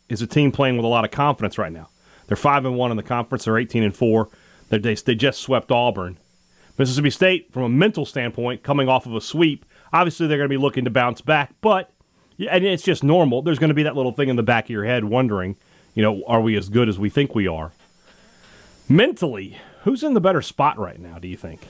is 0.08 0.22
a 0.22 0.26
team 0.26 0.52
playing 0.52 0.76
with 0.76 0.84
a 0.84 0.88
lot 0.88 1.04
of 1.04 1.10
confidence 1.10 1.58
right 1.58 1.72
now. 1.72 1.88
They're 2.26 2.36
five 2.36 2.64
and 2.64 2.76
one 2.76 2.90
in 2.90 2.96
the 2.96 3.02
conference. 3.02 3.44
They're 3.44 3.58
18 3.58 3.82
and 3.82 3.96
four. 3.96 4.28
They, 4.68 4.78
they, 4.78 4.94
they 4.94 5.14
just 5.14 5.40
swept 5.40 5.70
Auburn. 5.70 6.18
Mississippi 6.78 7.10
State, 7.10 7.52
from 7.52 7.62
a 7.62 7.68
mental 7.68 8.04
standpoint, 8.04 8.62
coming 8.62 8.88
off 8.88 9.06
of 9.06 9.14
a 9.14 9.20
sweep, 9.20 9.64
obviously 9.92 10.26
they're 10.26 10.38
going 10.38 10.48
to 10.48 10.52
be 10.52 10.60
looking 10.60 10.84
to 10.84 10.90
bounce 10.90 11.20
back, 11.20 11.54
but 11.60 11.90
and 12.38 12.64
it's 12.64 12.82
just 12.82 13.04
normal. 13.04 13.42
There's 13.42 13.60
going 13.60 13.68
to 13.68 13.74
be 13.74 13.84
that 13.84 13.94
little 13.94 14.10
thing 14.10 14.28
in 14.28 14.34
the 14.34 14.42
back 14.42 14.64
of 14.64 14.70
your 14.70 14.84
head 14.84 15.04
wondering, 15.04 15.56
you 15.94 16.02
know, 16.02 16.24
are 16.26 16.40
we 16.40 16.56
as 16.56 16.68
good 16.68 16.88
as 16.88 16.98
we 16.98 17.08
think 17.08 17.32
we 17.32 17.46
are? 17.46 17.72
Mentally, 18.88 19.56
who's 19.82 20.02
in 20.02 20.14
the 20.14 20.20
better 20.20 20.42
spot 20.42 20.76
right 20.78 20.98
now, 20.98 21.18
do 21.18 21.28
you 21.28 21.36
think? 21.36 21.68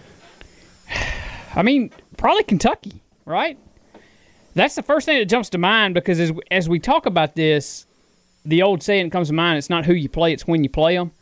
I 1.54 1.62
mean, 1.62 1.90
probably 2.16 2.44
Kentucky, 2.44 3.02
right? 3.24 3.58
That's 4.54 4.74
the 4.74 4.82
first 4.82 5.06
thing 5.06 5.18
that 5.18 5.24
jumps 5.26 5.50
to 5.50 5.58
mind 5.58 5.94
because 5.94 6.20
as, 6.20 6.32
as 6.50 6.68
we 6.68 6.78
talk 6.78 7.06
about 7.06 7.34
this, 7.34 7.86
the 8.44 8.62
old 8.62 8.82
saying 8.82 9.10
comes 9.10 9.28
to 9.28 9.34
mind 9.34 9.58
it's 9.58 9.70
not 9.70 9.84
who 9.84 9.94
you 9.94 10.08
play, 10.08 10.32
it's 10.32 10.46
when 10.46 10.62
you 10.62 10.70
play 10.70 10.96
them. 10.96 11.12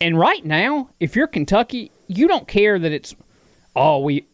And 0.00 0.18
right 0.18 0.44
now, 0.44 0.90
if 1.00 1.14
you're 1.16 1.26
Kentucky, 1.26 1.90
you 2.06 2.26
don't 2.28 2.46
care 2.48 2.78
that 2.78 2.92
it's, 2.92 3.14
oh, 3.76 4.00
we. 4.00 4.26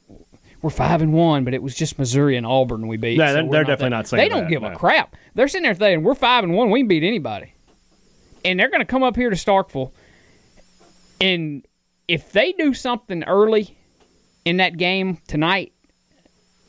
We're 0.63 0.71
five 0.71 1.03
and 1.03 1.13
one, 1.13 1.45
but 1.45 1.53
it 1.53 1.63
was 1.63 1.75
just 1.75 1.99
Missouri 1.99 2.39
and 2.39 2.47
Auburn 2.47 2.89
we 2.89 2.97
beat. 2.97 3.19
Yeah, 3.19 3.27
so 3.27 3.35
they're, 3.35 3.43
they're 3.43 3.61
not 3.65 3.67
definitely 3.67 3.85
that- 3.85 3.91
not 3.91 4.09
saying 4.09 4.23
They 4.23 4.29
don't 4.31 4.45
that, 4.45 4.49
give 4.51 4.63
no. 4.63 4.69
a 4.69 4.75
crap. 4.75 5.15
They're 5.35 5.47
sitting 5.47 5.65
there 5.65 5.75
saying 5.75 6.03
we're 6.03 6.15
five 6.15 6.43
and 6.43 6.55
one, 6.55 6.71
we 6.71 6.81
can 6.81 6.89
beat 6.89 7.03
anybody, 7.03 7.53
and 8.47 8.59
they're 8.59 8.71
going 8.71 8.81
to 8.81 8.87
come 8.87 9.03
up 9.03 9.15
here 9.15 9.29
to 9.29 9.37
Starkville, 9.37 9.93
and 11.21 11.67
if 12.09 12.33
they 12.33 12.53
do 12.53 12.73
something 12.73 13.23
early 13.25 13.77
in 14.47 14.57
that 14.57 14.79
game 14.79 15.19
tonight, 15.27 15.74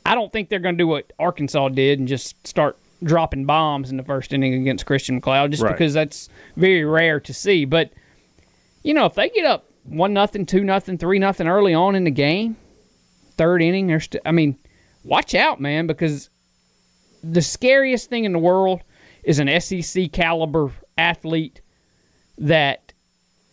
I 0.06 0.14
don't 0.14 0.32
think 0.32 0.48
they're 0.48 0.58
going 0.60 0.76
to 0.76 0.82
do 0.82 0.86
what 0.86 1.12
Arkansas 1.18 1.68
did 1.70 1.98
and 1.98 2.06
just 2.08 2.46
start 2.46 2.78
dropping 3.02 3.44
bombs 3.44 3.90
in 3.90 3.96
the 3.96 4.02
first 4.02 4.32
inning 4.32 4.54
against 4.54 4.86
Christian 4.86 5.16
MacLeod, 5.16 5.50
just 5.50 5.62
Right. 5.62 5.72
because 5.72 5.92
that's 5.92 6.28
very 6.56 6.84
rare 6.84 7.20
to 7.20 7.34
see. 7.34 7.64
But 7.64 7.90
you 8.82 8.94
know, 8.94 9.04
if 9.06 9.14
they 9.14 9.28
get 9.30 9.44
up 9.44 9.64
one 9.84 10.12
nothing, 10.14 10.46
two 10.46 10.62
nothing, 10.64 10.96
three 10.98 11.18
nothing 11.18 11.46
early 11.48 11.74
on 11.74 11.94
in 11.94 12.04
the 12.04 12.10
game, 12.10 12.56
third 13.36 13.62
inning, 13.62 13.88
st- 14.00 14.22
I 14.24 14.32
mean, 14.32 14.56
watch 15.04 15.34
out, 15.34 15.60
man, 15.60 15.86
because 15.86 16.30
the 17.22 17.42
scariest 17.42 18.08
thing 18.08 18.24
in 18.24 18.32
the 18.32 18.38
world 18.38 18.82
is 19.24 19.38
an 19.40 19.60
SEC 19.60 20.12
caliber 20.12 20.70
athlete 20.96 21.60
that 22.38 22.92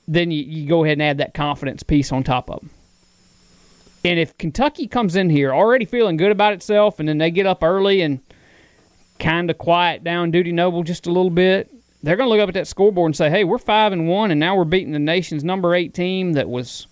then 0.07 0.29
you, 0.31 0.43
you 0.43 0.67
go 0.69 0.83
ahead 0.83 0.93
and 0.93 1.01
add 1.01 1.17
that 1.17 1.33
confidence 1.33 1.81
piece 1.81 2.11
on 2.11 2.23
top 2.23 2.49
of 2.49 2.59
them. 2.59 2.69
And 4.03 4.19
if 4.19 4.37
Kentucky 4.37 4.87
comes 4.87 5.15
in 5.15 5.29
here 5.29 5.53
already 5.53 5.85
feeling 5.85 6.17
good 6.17 6.31
about 6.31 6.53
itself, 6.53 6.99
and 6.99 7.07
then 7.07 7.17
they 7.17 7.31
get 7.31 7.45
up 7.45 7.63
early 7.63 8.01
and 8.01 8.19
kind 9.19 9.49
of 9.49 9.57
quiet 9.57 10.03
down 10.03 10.31
Dudy 10.31 10.51
Noble 10.51 10.83
just 10.83 11.07
a 11.07 11.11
little 11.11 11.29
bit, 11.29 11.71
they're 12.01 12.17
going 12.17 12.27
to 12.27 12.31
look 12.35 12.41
up 12.41 12.49
at 12.49 12.55
that 12.55 12.67
scoreboard 12.67 13.09
and 13.09 13.15
say, 13.15 13.29
"Hey, 13.29 13.45
we're 13.45 13.57
five 13.57 13.93
and 13.93 14.07
one, 14.07 14.29
and 14.29 14.39
now 14.39 14.57
we're 14.57 14.65
beating 14.65 14.91
the 14.91 14.99
nation's 14.99 15.43
number 15.43 15.73
eight 15.73 15.93
team 15.93 16.33
that 16.33 16.49
was, 16.49 16.87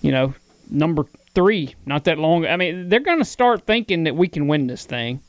you 0.00 0.10
know, 0.10 0.34
number 0.70 1.04
three 1.34 1.74
not 1.84 2.04
that 2.04 2.18
long." 2.18 2.46
I 2.46 2.56
mean, 2.56 2.88
they're 2.88 3.00
going 3.00 3.18
to 3.18 3.24
start 3.24 3.66
thinking 3.66 4.04
that 4.04 4.16
we 4.16 4.28
can 4.28 4.48
win 4.48 4.66
this 4.66 4.86
thing, 4.86 5.20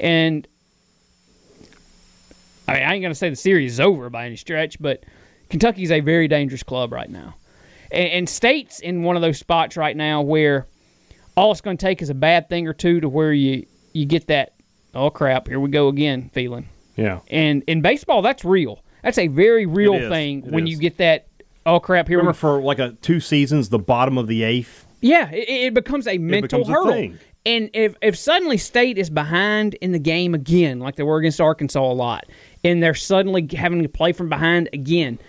and 0.00 0.46
I, 2.68 2.74
mean, 2.74 2.82
I 2.82 2.94
ain't 2.94 3.02
going 3.02 3.10
to 3.10 3.18
say 3.18 3.28
the 3.28 3.36
series 3.36 3.74
is 3.74 3.80
over 3.80 4.08
by 4.08 4.26
any 4.26 4.36
stretch, 4.36 4.80
but 4.80 5.02
Kentucky's 5.50 5.90
a 5.90 6.00
very 6.00 6.28
dangerous 6.28 6.62
club 6.62 6.92
right 6.92 7.10
now. 7.10 7.34
And, 7.90 8.08
and 8.08 8.28
State's 8.28 8.78
in 8.78 9.02
one 9.02 9.16
of 9.16 9.22
those 9.22 9.38
spots 9.38 9.76
right 9.76 9.96
now 9.96 10.22
where 10.22 10.66
all 11.36 11.52
it's 11.52 11.60
going 11.60 11.76
to 11.76 11.84
take 11.84 12.02
is 12.02 12.10
a 12.10 12.14
bad 12.14 12.48
thing 12.48 12.66
or 12.66 12.72
two 12.72 13.00
to 13.00 13.08
where 13.08 13.32
you, 13.32 13.66
you 13.92 14.06
get 14.06 14.26
that, 14.28 14.54
oh 14.94 15.10
crap, 15.10 15.48
here 15.48 15.60
we 15.60 15.70
go 15.70 15.88
again 15.88 16.30
feeling. 16.32 16.68
Yeah. 16.96 17.20
And 17.30 17.62
in 17.66 17.82
baseball, 17.82 18.22
that's 18.22 18.44
real. 18.44 18.82
That's 19.02 19.18
a 19.18 19.28
very 19.28 19.66
real 19.66 20.08
thing 20.08 20.46
It 20.46 20.52
when 20.52 20.64
is. 20.66 20.70
you 20.72 20.78
get 20.78 20.96
that, 20.96 21.26
oh 21.66 21.78
crap, 21.80 22.08
here 22.08 22.18
we 22.18 22.22
Remember 22.22 22.36
for 22.36 22.60
like 22.62 22.78
a 22.78 22.92
two 23.02 23.20
seasons, 23.20 23.68
the 23.68 23.78
bottom 23.78 24.16
of 24.18 24.26
the 24.26 24.42
eighth. 24.42 24.86
yeah, 25.00 25.30
it, 25.30 25.48
it 25.48 25.74
becomes 25.74 26.06
a 26.06 26.18
mental 26.18 26.60
becomes 26.60 26.68
a 26.68 26.72
hurdle. 26.72 26.92
thing. 26.92 27.18
And 27.44 27.70
if, 27.74 27.94
if 28.02 28.16
suddenly 28.16 28.56
State 28.56 28.98
is 28.98 29.08
behind 29.08 29.74
in 29.74 29.92
the 29.92 30.00
game 30.00 30.34
again, 30.34 30.80
like 30.80 30.96
they 30.96 31.04
were 31.04 31.18
against 31.18 31.40
Arkansas 31.40 31.80
a 31.80 31.92
lot, 31.92 32.24
and 32.64 32.82
they're 32.82 32.94
suddenly 32.94 33.46
having 33.54 33.82
to 33.84 33.88
play 33.88 34.10
from 34.12 34.28
behind 34.28 34.68
again, 34.72 35.20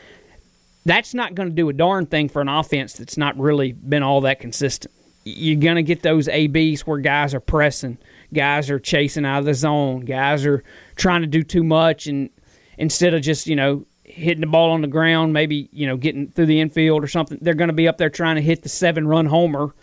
that's 0.83 1.13
not 1.13 1.35
going 1.35 1.49
to 1.49 1.53
do 1.55 1.69
a 1.69 1.73
darn 1.73 2.05
thing 2.07 2.27
for 2.29 2.41
an 2.41 2.47
offense 2.49 2.93
that's 2.93 3.17
not 3.17 3.37
really 3.37 3.73
been 3.73 4.01
all 4.01 4.21
that 4.21 4.39
consistent. 4.39 4.91
You're 5.27 5.59
going 5.59 5.75
to 5.75 5.83
get 5.83 6.01
those 6.03 6.27
ABs 6.27 6.87
where 6.87 6.99
guys 6.99 7.33
are 7.33 7.39
pressing, 7.39 7.97
guys 8.33 8.69
are 8.69 8.79
chasing 8.79 9.25
out 9.25 9.39
of 9.39 9.45
the 9.45 9.53
zone, 9.53 10.01
guys 10.01 10.45
are 10.45 10.63
trying 10.95 11.21
to 11.21 11.27
do 11.27 11.43
too 11.43 11.63
much, 11.63 12.07
and 12.07 12.29
instead 12.77 13.13
of 13.13 13.21
just, 13.21 13.47
you 13.47 13.55
know, 13.55 13.85
hitting 14.03 14.41
the 14.41 14.47
ball 14.47 14.71
on 14.71 14.81
the 14.81 14.87
ground, 14.87 15.33
maybe, 15.33 15.69
you 15.71 15.85
know, 15.85 15.97
getting 15.97 16.29
through 16.29 16.45
the 16.45 16.61
infield 16.61 17.03
or 17.03 17.07
something, 17.07 17.37
they're 17.41 17.53
going 17.53 17.69
to 17.69 17.73
be 17.73 17.87
up 17.87 17.97
there 17.97 18.09
trying 18.09 18.35
to 18.35 18.41
hit 18.41 18.63
the 18.63 18.69
seven 18.69 19.07
run 19.07 19.25
homer 19.25 19.73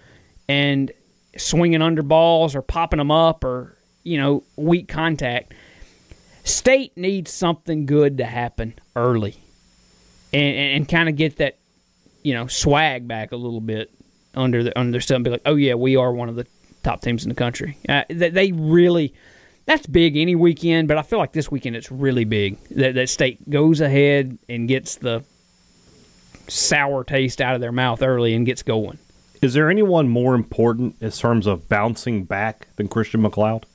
and 0.49 0.91
swinging 1.37 1.83
under 1.83 2.03
balls 2.03 2.57
or 2.57 2.63
popping 2.63 2.99
them 2.99 3.11
up 3.11 3.45
or, 3.45 3.77
you 4.03 4.19
know, 4.19 4.43
weak 4.57 4.89
contact. 4.89 5.53
State 6.43 6.97
needs 6.97 7.31
something 7.31 7.87
good 7.87 8.19
to 8.19 8.25
happen 8.25 8.75
early 8.97 9.37
and, 10.33 10.57
and, 10.57 10.77
and 10.77 10.89
kind 10.89 11.09
of 11.09 11.17
get 11.17 11.37
that, 11.37 11.59
you 12.23 12.35
know, 12.35 12.47
swag 12.47 13.07
back 13.07 13.33
a 13.33 13.37
little 13.37 13.61
bit 13.61 13.91
under 14.37 14.63
the 14.63 14.79
under 14.79 14.93
their 14.93 15.01
stuff 15.01 15.17
and 15.17 15.25
be 15.25 15.31
like, 15.31 15.43
oh 15.47 15.57
yeah, 15.57 15.75
we 15.75 15.97
are 15.97 16.13
one 16.13 16.29
of 16.29 16.37
the 16.37 16.47
top 16.83 17.01
teams 17.01 17.23
in 17.25 17.29
the 17.29 17.35
country. 17.35 17.79
Uh, 17.89 18.05
they, 18.09 18.31
they 18.31 18.53
really, 18.53 19.15
that's 19.67 19.87
big 19.87 20.17
any 20.17 20.35
weekend, 20.35 20.89
but 20.89 20.99
I 20.99 21.03
feel 21.03 21.19
like 21.19 21.33
this 21.33 21.51
weekend 21.51 21.77
it's 21.77 21.91
really 21.91 22.25
big 22.25 22.59
that 22.71 22.95
that 22.95 23.09
state 23.09 23.49
goes 23.49 23.81
ahead 23.81 24.39
and 24.49 24.69
gets 24.69 24.97
the 24.97 25.25
sour 26.49 27.05
taste 27.05 27.41
out 27.41 27.55
of 27.55 27.61
their 27.61 27.73
mouth 27.73 28.03
early 28.03 28.35
and 28.35 28.45
gets 28.45 28.63
going. 28.63 28.99
Is 29.41 29.55
there 29.55 29.71
anyone 29.71 30.09
more 30.09 30.35
important 30.35 30.97
in 31.01 31.11
terms 31.11 31.47
of 31.47 31.69
bouncing 31.69 32.25
back 32.25 32.69
than 32.77 32.89
Christian 32.89 33.23
MacLeod? 33.23 33.67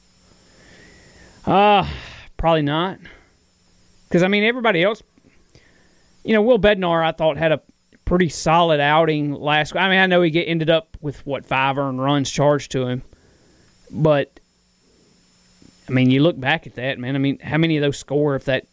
Probably 2.38 2.62
not. 2.62 3.00
Because, 4.08 4.24
I 4.24 4.28
mean, 4.28 4.44
everybody 4.44 4.82
else, 4.82 5.04
you 6.24 6.34
know, 6.34 6.42
Will 6.42 6.58
Bednar, 6.58 7.06
I 7.06 7.12
thought, 7.12 7.38
had 7.38 7.52
a 7.52 7.62
pretty 8.10 8.28
solid 8.28 8.80
outing 8.80 9.32
last 9.34 9.76
I 9.76 9.88
mean, 9.88 10.00
I 10.00 10.08
know 10.08 10.24
he 10.24 10.32
get, 10.32 10.46
ended 10.48 10.72
up 10.72 10.98
with, 11.00 11.24
what, 11.28 11.46
five 11.46 11.78
earned 11.78 12.02
runs 12.02 12.32
charged 12.32 12.72
to 12.72 12.88
him. 12.88 13.04
But, 13.92 14.40
I 15.88 15.92
mean, 15.92 16.10
you 16.10 16.24
look 16.24 16.38
back 16.40 16.66
at 16.66 16.74
that, 16.74 16.98
man. 16.98 17.14
I 17.14 17.20
mean, 17.20 17.38
how 17.38 17.60
many 17.60 17.78
of 17.78 17.84
those 17.84 18.00
score 18.00 18.34
if 18.34 18.46
that 18.46 18.66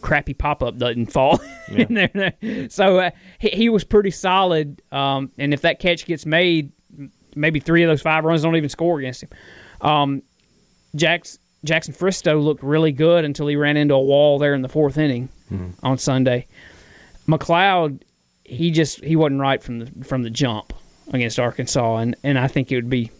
crappy 0.00 0.34
pop 0.34 0.60
up 0.60 0.76
doesn't 0.76 1.12
fall 1.12 1.40
in 1.68 1.94
there? 1.94 2.68
So 2.68 2.98
uh, 2.98 3.10
he, 3.38 3.50
he 3.50 3.68
was 3.68 3.84
pretty 3.84 4.10
solid. 4.10 4.82
Um, 4.90 5.30
and 5.38 5.54
if 5.54 5.60
that 5.60 5.78
catch 5.78 6.04
gets 6.04 6.26
made, 6.26 6.72
maybe 7.36 7.60
three 7.60 7.84
of 7.84 7.88
those 7.88 8.02
five 8.02 8.24
runs 8.24 8.42
don't 8.42 8.56
even 8.56 8.68
score 8.68 8.98
against 8.98 9.22
him. 9.22 9.30
Um, 9.80 10.22
Jackson, 10.96 11.40
Jackson 11.64 11.94
Fristoe 11.94 12.42
looked 12.42 12.64
really 12.64 12.90
good 12.90 13.24
until 13.24 13.46
he 13.46 13.54
ran 13.54 13.76
into 13.76 13.94
a 13.94 14.02
wall 14.02 14.40
there 14.40 14.52
in 14.52 14.62
the 14.62 14.68
fourth 14.68 14.98
inning 14.98 15.28
on 15.84 15.96
Sunday. 15.96 16.48
MacLeod, 17.28 18.04
he 18.52 18.70
just 18.70 19.02
he 19.04 19.16
wasn't 19.16 19.40
right 19.40 19.62
from 19.62 19.78
the 19.80 20.04
from 20.04 20.22
the 20.22 20.30
jump 20.30 20.72
against 21.12 21.38
Arkansas, 21.38 21.96
and, 21.98 22.14
and 22.22 22.38
I 22.38 22.46
think 22.48 22.70
it 22.72 22.76
would 22.76 22.88
be 22.90 23.10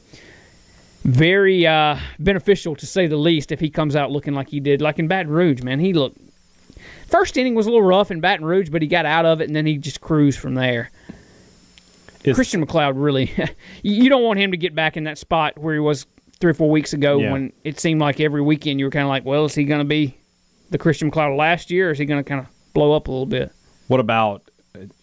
very 1.05 1.67
uh, 1.67 1.97
beneficial 2.19 2.77
to 2.77 2.87
say 2.87 3.07
the 3.07 3.17
least 3.17 3.51
if 3.53 3.61
he 3.61 3.69
comes 3.71 3.97
out 3.97 4.11
looking 4.11 4.35
like 4.35 4.49
he 4.49 4.61
did, 4.61 4.81
like 4.81 4.99
in 4.99 5.09
Baton 5.09 5.33
Rouge. 5.33 5.63
Man, 5.63 5.81
he 5.81 5.93
looked 5.93 6.17
first 7.09 7.37
inning 7.37 7.55
was 7.55 7.67
a 7.67 7.71
little 7.71 7.85
rough 7.85 8.11
in 8.11 8.21
Baton 8.21 8.45
Rouge, 8.47 8.71
but 8.71 8.83
he 8.83 8.89
got 8.89 9.05
out 9.07 9.27
of 9.27 9.41
it, 9.41 9.49
and 9.49 9.57
then 9.57 9.67
he 9.67 9.77
just 9.79 10.01
cruised 10.01 10.39
from 10.39 10.55
there. 10.55 10.91
Is- 12.25 12.37
Christian 12.37 12.61
MacLeod 12.61 12.97
really, 12.97 13.33
you 13.83 14.09
don't 14.09 14.23
want 14.23 14.39
him 14.39 14.53
to 14.53 14.57
get 14.57 14.75
back 14.75 14.97
in 14.97 15.05
that 15.05 15.19
spot 15.19 15.59
where 15.59 15.75
he 15.75 15.81
was 15.81 16.07
three 16.39 16.51
or 16.53 16.55
four 16.55 16.71
weeks 16.71 16.93
ago 16.93 17.19
Yeah. 17.19 17.33
when 17.33 17.53
it 17.65 17.81
seemed 17.81 18.01
like 18.01 18.21
every 18.21 18.41
weekend 18.41 18.79
you 18.79 18.87
were 18.87 18.91
kind 18.91 19.03
of 19.05 19.09
like, 19.09 19.25
well, 19.25 19.45
is 19.45 19.55
he 19.55 19.65
going 19.65 19.81
to 19.81 19.85
be 19.85 20.17
the 20.71 20.79
Christian 20.79 21.09
MacLeod 21.09 21.33
of 21.33 21.37
last 21.37 21.71
year, 21.71 21.89
or 21.89 21.93
is 21.93 21.99
he 21.99 22.05
going 22.05 22.23
to 22.23 22.29
kind 22.29 22.41
of 22.41 22.47
blow 22.75 22.93
up 22.93 23.09
a 23.09 23.11
little 23.11 23.27
bit? 23.27 23.51
What 23.89 23.99
about 24.01 24.43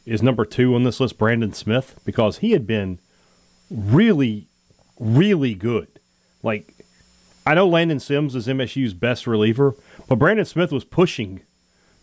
is 0.06 0.24
number 0.24 0.46
two 0.46 0.76
on 0.76 0.84
this 0.84 1.00
list 1.00 1.18
Brandon 1.18 1.54
Smith 1.54 2.00
because 2.06 2.40
he 2.40 2.52
had 2.52 2.66
been 2.66 3.00
really, 3.70 4.48
really 5.00 5.54
good. 5.54 6.00
Like 6.42 6.74
I 7.46 7.54
know 7.54 7.68
Landon 7.68 8.00
Sims 8.00 8.36
is 8.36 8.48
MSU's 8.48 8.94
best 8.94 9.26
reliever, 9.26 9.76
but 10.08 10.20
Brandon 10.20 10.46
Smith 10.46 10.72
was 10.72 10.84
pushing 10.84 11.42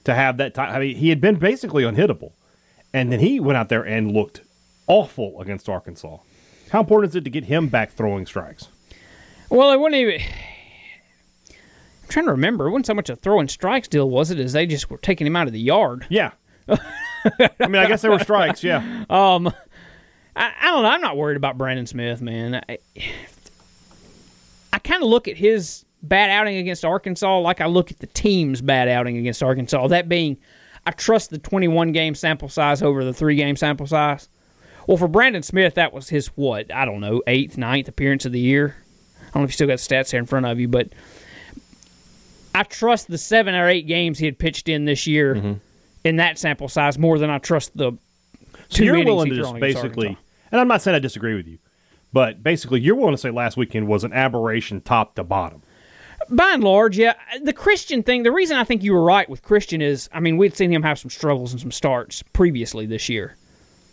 to 0.04 0.14
have 0.14 0.36
that 0.38 0.54
time. 0.54 0.74
I 0.74 0.78
mean, 0.80 0.96
he 0.96 1.08
had 1.10 1.20
been 1.20 1.36
basically 1.36 1.84
unhittable, 1.84 2.32
and 2.92 3.12
then 3.12 3.20
he 3.20 3.38
went 3.38 3.56
out 3.56 3.68
there 3.68 3.84
and 3.84 4.12
looked 4.12 4.40
awful 4.86 5.40
against 5.40 5.68
Arkansas. 5.68 6.18
How 6.70 6.80
important 6.80 7.12
is 7.12 7.16
it 7.16 7.24
to 7.24 7.30
get 7.30 7.44
him 7.44 7.68
back 7.68 7.92
throwing 7.92 8.26
strikes? 8.26 8.68
Well, 9.48 9.70
it 9.72 9.78
wouldn't 9.78 10.00
even. 10.00 10.20
I'm 11.50 12.08
trying 12.08 12.24
to 12.24 12.32
remember. 12.32 12.66
It 12.66 12.70
wasn't 12.70 12.86
so 12.86 12.94
much 12.94 13.10
a 13.10 13.16
throwing 13.16 13.48
strikes 13.48 13.88
deal, 13.88 14.10
was 14.10 14.30
it? 14.30 14.40
As 14.40 14.52
they 14.52 14.66
just 14.66 14.90
were 14.90 14.98
taking 14.98 15.26
him 15.26 15.36
out 15.36 15.46
of 15.46 15.52
the 15.52 15.60
yard. 15.60 16.06
Yeah. 16.08 16.32
I 17.60 17.66
mean, 17.66 17.76
I 17.82 17.86
guess 17.86 18.02
there 18.02 18.10
were 18.10 18.18
strikes. 18.18 18.62
Yeah. 18.64 19.04
I, 20.34 20.52
I 20.60 20.66
don't 20.70 20.82
know. 20.82 20.88
I'm 20.88 21.00
not 21.00 21.16
worried 21.16 21.36
about 21.36 21.56
Brandon 21.58 21.86
Smith, 21.86 22.20
man. 22.20 22.62
I, 22.68 22.78
I 24.72 24.78
kind 24.78 25.02
of 25.02 25.08
look 25.08 25.28
at 25.28 25.36
his 25.36 25.84
bad 26.02 26.30
outing 26.30 26.56
against 26.58 26.84
Arkansas 26.84 27.38
like 27.40 27.60
I 27.60 27.66
look 27.66 27.90
at 27.90 27.98
the 28.00 28.06
team's 28.06 28.60
bad 28.60 28.88
outing 28.88 29.16
against 29.16 29.42
Arkansas. 29.42 29.88
That 29.88 30.08
being, 30.08 30.36
I 30.84 30.90
trust 30.90 31.30
the 31.30 31.38
21 31.38 31.92
game 31.92 32.14
sample 32.14 32.48
size 32.48 32.82
over 32.82 33.04
the 33.04 33.14
three 33.14 33.36
game 33.36 33.56
sample 33.56 33.86
size. 33.86 34.28
Well, 34.86 34.96
for 34.96 35.08
Brandon 35.08 35.42
Smith, 35.42 35.74
that 35.74 35.92
was 35.92 36.10
his 36.10 36.28
what? 36.28 36.72
I 36.72 36.84
don't 36.84 37.00
know, 37.00 37.22
eighth, 37.26 37.58
ninth 37.58 37.88
appearance 37.88 38.24
of 38.24 38.32
the 38.32 38.38
year. 38.38 38.76
I 39.20 39.24
don't 39.32 39.42
know 39.42 39.44
if 39.44 39.50
you 39.50 39.54
still 39.54 39.66
got 39.66 39.78
stats 39.78 40.10
there 40.10 40.20
in 40.20 40.26
front 40.26 40.46
of 40.46 40.60
you, 40.60 40.68
but 40.68 40.90
I 42.54 42.62
trust 42.62 43.08
the 43.08 43.18
seven 43.18 43.54
or 43.54 43.68
eight 43.68 43.86
games 43.86 44.18
he 44.18 44.26
had 44.26 44.38
pitched 44.38 44.68
in 44.68 44.84
this 44.84 45.06
year 45.06 45.34
Mm-hmm. 45.34 45.52
In 46.06 46.16
that 46.16 46.38
sample 46.38 46.68
size 46.68 46.98
more 46.98 47.18
than 47.18 47.30
I 47.30 47.38
trust 47.38 47.76
the 47.76 47.98
So 48.68 48.78
two 48.78 48.84
you're 48.84 49.04
willing 49.04 49.30
to 49.30 49.36
just 49.36 49.54
basically, 49.56 50.16
and 50.50 50.60
I'm 50.60 50.68
not 50.68 50.82
saying 50.82 50.94
I 50.94 50.98
disagree 50.98 51.34
with 51.34 51.46
you, 51.46 51.58
but 52.12 52.42
basically 52.42 52.80
you're 52.80 52.94
willing 52.94 53.14
to 53.14 53.18
say 53.18 53.30
last 53.30 53.56
weekend 53.56 53.88
was 53.88 54.04
an 54.04 54.12
aberration 54.12 54.80
top 54.80 55.14
to 55.16 55.24
bottom. 55.24 55.62
By 56.28 56.52
and 56.54 56.64
large, 56.64 56.98
yeah. 56.98 57.14
The 57.42 57.52
Christian 57.52 58.02
thing, 58.02 58.22
the 58.22 58.32
reason 58.32 58.56
I 58.56 58.64
think 58.64 58.82
you 58.82 58.92
were 58.94 59.02
right 59.02 59.28
with 59.28 59.42
Christian 59.42 59.80
is, 59.80 60.08
I 60.12 60.18
mean, 60.20 60.36
we'd 60.36 60.56
seen 60.56 60.72
him 60.72 60.82
have 60.82 60.98
some 60.98 61.10
struggles 61.10 61.52
and 61.52 61.60
some 61.60 61.70
starts 61.70 62.22
previously 62.22 62.86
this 62.86 63.08
year. 63.08 63.36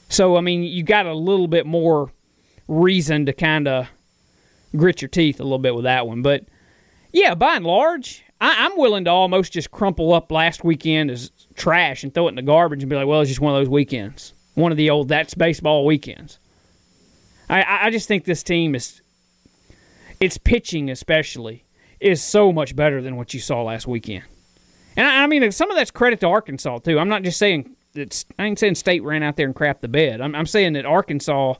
So, 0.09 0.37
I 0.37 0.41
mean, 0.41 0.63
you 0.63 0.83
got 0.83 1.05
a 1.05 1.13
little 1.13 1.47
bit 1.47 1.65
more 1.65 2.11
reason 2.67 3.25
to 3.25 3.33
kind 3.33 3.67
of 3.67 3.87
grit 4.75 5.01
your 5.01 5.09
teeth 5.09 5.39
a 5.39 5.43
little 5.43 5.59
bit 5.59 5.75
with 5.75 5.83
that 5.83 6.07
one. 6.07 6.21
But, 6.21 6.45
yeah, 7.11 7.35
by 7.35 7.55
and 7.55 7.65
large, 7.65 8.22
I, 8.43 8.65
I'm 8.65 8.77
willing 8.77 9.05
to 9.05 9.09
almost 9.09 9.53
just 9.53 9.71
crumple 9.71 10.13
up 10.13 10.29
last 10.29 10.65
weekend 10.65 11.09
as 11.09 11.31
trash 11.55 12.03
and 12.03 12.13
throw 12.13 12.27
it 12.27 12.31
in 12.31 12.35
the 12.35 12.41
garbage 12.41 12.83
and 12.83 12.89
be 12.89 12.95
like, 12.97 13.07
well, 13.07 13.21
it's 13.21 13.29
just 13.29 13.39
one 13.39 13.55
of 13.55 13.61
those 13.61 13.69
weekends. 13.69 14.33
One 14.55 14.69
of 14.69 14.77
the 14.77 14.89
old 14.89 15.07
that's 15.07 15.33
baseball 15.33 15.85
weekends. 15.85 16.39
I, 17.49 17.85
I 17.87 17.89
just 17.89 18.07
think 18.07 18.25
this 18.25 18.43
team 18.43 18.75
is, 18.75 19.01
its 20.19 20.37
pitching 20.37 20.89
especially, 20.89 21.63
is 22.01 22.21
so 22.21 22.51
much 22.51 22.75
better 22.75 23.01
than 23.01 23.15
what 23.15 23.33
you 23.33 23.39
saw 23.39 23.63
last 23.63 23.87
weekend. 23.87 24.25
And 24.97 25.07
I, 25.07 25.23
I 25.23 25.27
mean, 25.27 25.49
some 25.53 25.71
of 25.71 25.77
that's 25.77 25.91
credit 25.91 26.19
to 26.19 26.27
Arkansas 26.27 26.79
too. 26.79 26.99
I'm 26.99 27.09
not 27.09 27.23
just 27.23 27.39
saying 27.39 27.77
that 27.93 28.25
I 28.37 28.45
ain't 28.45 28.59
saying 28.59 28.75
State 28.75 29.03
ran 29.03 29.23
out 29.23 29.37
there 29.37 29.45
and 29.45 29.55
crapped 29.55 29.79
the 29.79 29.87
bed. 29.87 30.19
I'm, 30.19 30.35
I'm 30.35 30.47
saying 30.47 30.73
that 30.73 30.85
Arkansas, 30.85 31.55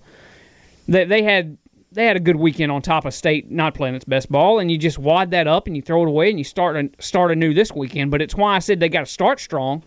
they, 0.90 1.06
they 1.06 1.24
had 1.24 1.58
they 1.94 2.06
had 2.06 2.18
a 2.18 2.20
good 2.20 2.36
weekend 2.36 2.72
on 2.72 2.82
top 2.82 3.06
of 3.06 3.14
State 3.14 3.52
not 3.52 3.74
playing 3.76 3.96
its 3.96 4.06
best 4.06 4.32
ball, 4.32 4.60
and 4.60 4.72
you 4.72 4.78
just 4.78 4.98
wad 4.98 5.32
that 5.32 5.48
up 5.48 5.68
and 5.68 5.76
you 5.76 5.82
throw 5.82 6.04
it 6.04 6.10
away 6.10 6.30
and 6.30 6.38
you 6.40 6.44
start 6.44 6.76
a, 6.76 6.90
start 7.00 7.32
anew 7.32 7.54
this 7.54 7.72
weekend. 7.72 8.12
But 8.12 8.22
it's 8.22 8.36
why 8.36 8.56
I 8.56 8.60
said 8.60 8.80
they 8.80 8.90
got 8.90 9.02
to 9.02 9.12
start 9.12 9.40
strong, 9.40 9.84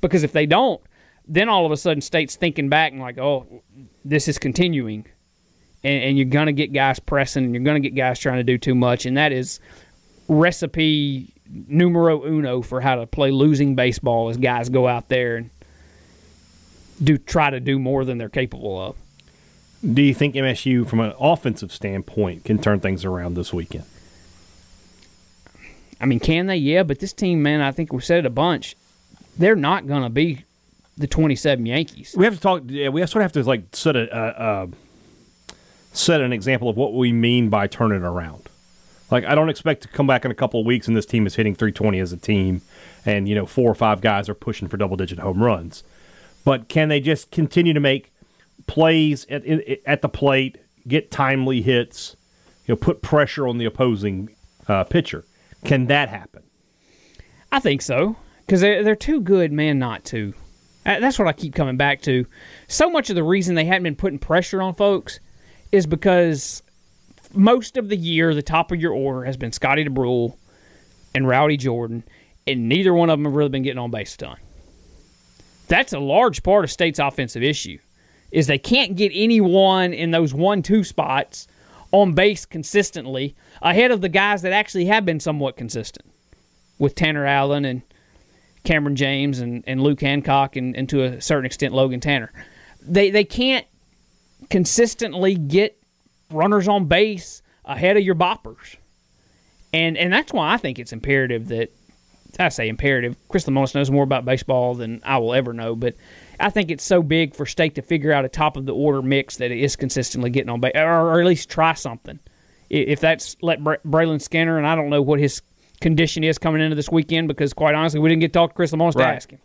because 0.00 0.22
if 0.22 0.32
they 0.32 0.46
don't, 0.46 0.80
then 1.26 1.48
all 1.48 1.66
of 1.66 1.72
a 1.72 1.76
sudden 1.76 2.00
State's 2.00 2.36
thinking 2.36 2.68
back 2.68 2.92
and 2.92 3.00
like, 3.00 3.18
oh, 3.18 3.62
this 4.04 4.28
is 4.28 4.38
continuing, 4.38 5.06
and, 5.84 6.02
and 6.02 6.16
you're 6.16 6.24
gonna 6.24 6.52
get 6.52 6.72
guys 6.72 6.98
pressing, 6.98 7.44
and 7.44 7.54
you're 7.54 7.64
gonna 7.64 7.80
get 7.80 7.94
guys 7.94 8.18
trying 8.18 8.38
to 8.38 8.44
do 8.44 8.56
too 8.56 8.74
much, 8.74 9.04
and 9.04 9.16
that 9.16 9.32
is 9.32 9.60
recipe 10.28 11.34
numero 11.50 12.24
uno 12.24 12.62
for 12.62 12.80
how 12.80 12.94
to 12.94 13.06
play 13.06 13.30
losing 13.30 13.74
baseball 13.74 14.28
as 14.28 14.36
guys 14.36 14.68
go 14.68 14.86
out 14.86 15.08
there 15.08 15.36
and 15.36 15.50
do 17.02 17.16
try 17.16 17.50
to 17.50 17.60
do 17.60 17.78
more 17.78 18.04
than 18.04 18.18
they're 18.18 18.28
capable 18.28 18.80
of. 18.80 18.96
Do 19.82 20.02
you 20.02 20.12
think 20.12 20.34
MSU, 20.34 20.88
from 20.88 21.00
an 21.00 21.12
offensive 21.20 21.72
standpoint, 21.72 22.44
can 22.44 22.58
turn 22.58 22.80
things 22.80 23.04
around 23.04 23.34
this 23.34 23.52
weekend? 23.52 23.84
I 26.00 26.06
mean, 26.06 26.20
can 26.20 26.46
they? 26.46 26.56
Yeah, 26.56 26.82
but 26.82 26.98
this 26.98 27.12
team, 27.12 27.42
man, 27.42 27.60
I 27.60 27.72
think 27.72 27.92
we 27.92 28.00
said 28.00 28.18
it 28.18 28.26
a 28.26 28.30
bunch. 28.30 28.76
They're 29.36 29.56
not 29.56 29.86
going 29.86 30.02
to 30.02 30.08
be 30.08 30.44
the 30.96 31.06
27 31.06 31.64
Yankees. 31.64 32.14
We 32.16 32.24
have 32.24 32.34
to 32.34 32.40
talk. 32.40 32.62
Yeah, 32.66 32.88
we 32.88 33.00
sort 33.06 33.16
of 33.16 33.22
have 33.22 33.32
to 33.32 33.42
like 33.44 33.62
set 33.72 33.96
a 33.96 34.12
uh, 34.12 34.42
uh, 34.42 34.66
set 35.92 36.20
an 36.20 36.32
example 36.32 36.68
of 36.68 36.76
what 36.76 36.94
we 36.94 37.12
mean 37.12 37.48
by 37.48 37.66
turning 37.66 38.02
around. 38.02 38.48
Like, 39.10 39.24
I 39.24 39.34
don't 39.34 39.48
expect 39.48 39.82
to 39.82 39.88
come 39.88 40.06
back 40.06 40.24
in 40.24 40.30
a 40.30 40.34
couple 40.34 40.60
of 40.60 40.66
weeks 40.66 40.86
and 40.86 40.94
this 40.94 41.06
team 41.06 41.26
is 41.26 41.36
hitting 41.36 41.54
320 41.54 41.98
as 41.98 42.12
a 42.12 42.16
team, 42.16 42.62
and 43.06 43.28
you 43.28 43.34
know 43.34 43.46
four 43.46 43.70
or 43.70 43.74
five 43.74 44.00
guys 44.00 44.28
are 44.28 44.34
pushing 44.34 44.68
for 44.68 44.76
double 44.76 44.96
digit 44.96 45.20
home 45.20 45.42
runs. 45.42 45.84
But 46.44 46.68
can 46.68 46.88
they 46.88 47.00
just 47.00 47.30
continue 47.30 47.72
to 47.72 47.80
make 47.80 48.12
plays 48.68 49.26
at 49.28 49.44
at 49.86 50.02
the 50.02 50.08
plate, 50.08 50.58
get 50.86 51.10
timely 51.10 51.62
hits, 51.62 52.16
you 52.66 52.74
know, 52.74 52.76
put 52.76 53.02
pressure 53.02 53.48
on 53.48 53.58
the 53.58 53.64
opposing 53.64 54.30
uh, 54.68 54.84
pitcher? 54.84 55.24
Can 55.64 55.86
that 55.86 56.08
happen? 56.08 56.44
I 57.50 57.58
think 57.58 57.82
so 57.82 58.16
because 58.46 58.60
they're, 58.60 58.84
they're 58.84 58.94
too 58.94 59.20
good, 59.20 59.52
man, 59.52 59.78
not 59.78 60.04
to. 60.06 60.34
Uh, 60.86 61.00
That's 61.00 61.18
what 61.18 61.26
I 61.26 61.32
keep 61.32 61.54
coming 61.54 61.76
back 61.76 62.02
to. 62.02 62.26
So 62.68 62.88
much 62.88 63.10
of 63.10 63.16
the 63.16 63.24
reason 63.24 63.54
they 63.54 63.64
hadn't 63.64 63.82
been 63.82 63.96
putting 63.96 64.18
pressure 64.18 64.62
on 64.62 64.74
folks 64.74 65.18
is 65.72 65.86
because 65.86 66.62
most 67.34 67.76
of 67.76 67.88
the 67.88 67.96
year 67.96 68.34
the 68.34 68.42
top 68.42 68.72
of 68.72 68.80
your 68.80 68.92
order 68.92 69.24
has 69.24 69.36
been 69.36 69.52
Scotty 69.52 69.84
Dubrule 69.84 70.36
and 71.14 71.26
Rowdy 71.26 71.56
Jordan, 71.56 72.04
and 72.46 72.68
neither 72.68 72.94
one 72.94 73.10
of 73.10 73.18
them 73.18 73.24
have 73.24 73.34
really 73.34 73.50
been 73.50 73.62
getting 73.62 73.78
on 73.78 73.90
base 73.90 74.14
a 74.14 74.18
ton. 74.18 74.36
That's 75.66 75.92
a 75.92 75.98
large 75.98 76.42
part 76.42 76.64
of 76.64 76.70
State's 76.70 76.98
offensive 76.98 77.42
issue 77.42 77.78
is 78.30 78.46
they 78.46 78.58
can't 78.58 78.96
get 78.96 79.10
anyone 79.14 79.92
in 79.92 80.10
those 80.10 80.34
one-two 80.34 80.84
spots 80.84 81.46
on 81.90 82.12
base 82.12 82.44
consistently 82.44 83.34
ahead 83.62 83.90
of 83.90 84.00
the 84.00 84.08
guys 84.08 84.42
that 84.42 84.52
actually 84.52 84.86
have 84.86 85.04
been 85.04 85.20
somewhat 85.20 85.56
consistent 85.56 86.06
with 86.78 86.94
Tanner 86.94 87.24
Allen 87.24 87.64
and 87.64 87.82
Cameron 88.64 88.96
James 88.96 89.38
and, 89.40 89.64
and 89.66 89.82
Luke 89.82 90.00
Hancock 90.00 90.56
and, 90.56 90.76
and 90.76 90.88
to 90.90 91.02
a 91.02 91.20
certain 91.20 91.46
extent 91.46 91.72
Logan 91.72 92.00
Tanner. 92.00 92.32
They 92.82 93.10
they 93.10 93.24
can't 93.24 93.66
consistently 94.50 95.34
get 95.34 95.80
runners 96.30 96.68
on 96.68 96.86
base 96.86 97.42
ahead 97.64 97.96
of 97.96 98.02
your 98.02 98.14
boppers. 98.14 98.76
And 99.72 99.96
and 99.96 100.12
that's 100.12 100.32
why 100.32 100.52
I 100.52 100.56
think 100.56 100.78
it's 100.78 100.92
imperative 100.92 101.48
that 101.48 101.72
I 102.38 102.50
say 102.50 102.68
imperative. 102.68 103.16
Chris 103.28 103.44
Lemonis 103.46 103.74
knows 103.74 103.90
more 103.90 104.04
about 104.04 104.24
baseball 104.24 104.74
than 104.74 105.00
I 105.04 105.18
will 105.18 105.34
ever 105.34 105.52
know, 105.52 105.74
but 105.74 105.94
I 106.40 106.50
think 106.50 106.70
it's 106.70 106.84
so 106.84 107.02
big 107.02 107.34
for 107.34 107.46
State 107.46 107.74
to 107.76 107.82
figure 107.82 108.12
out 108.12 108.24
a 108.24 108.28
top 108.28 108.56
of 108.56 108.66
the 108.66 108.74
order 108.74 109.02
mix 109.02 109.36
that 109.38 109.50
it 109.50 109.58
is 109.58 109.76
consistently 109.76 110.30
getting 110.30 110.50
on 110.50 110.60
base, 110.60 110.72
or, 110.74 111.20
at 111.20 111.26
least 111.26 111.48
try 111.50 111.74
something. 111.74 112.18
If 112.70 113.00
that's 113.00 113.36
let 113.42 113.62
Bra- 113.64 113.76
Braylon 113.86 114.20
Skinner, 114.20 114.58
and 114.58 114.66
I 114.66 114.74
don't 114.76 114.90
know 114.90 115.02
what 115.02 115.18
his 115.18 115.42
condition 115.80 116.22
is 116.24 116.38
coming 116.38 116.60
into 116.60 116.76
this 116.76 116.90
weekend 116.90 117.28
because 117.28 117.52
quite 117.54 117.74
honestly, 117.74 117.98
we 118.00 118.08
didn't 118.08 118.20
get 118.20 118.28
to 118.32 118.38
talk 118.38 118.50
to 118.50 118.54
Chris 118.54 118.72
Lemonis 118.72 118.92
to 118.92 118.98
Right. 118.98 119.14
ask 119.14 119.30
him. 119.30 119.38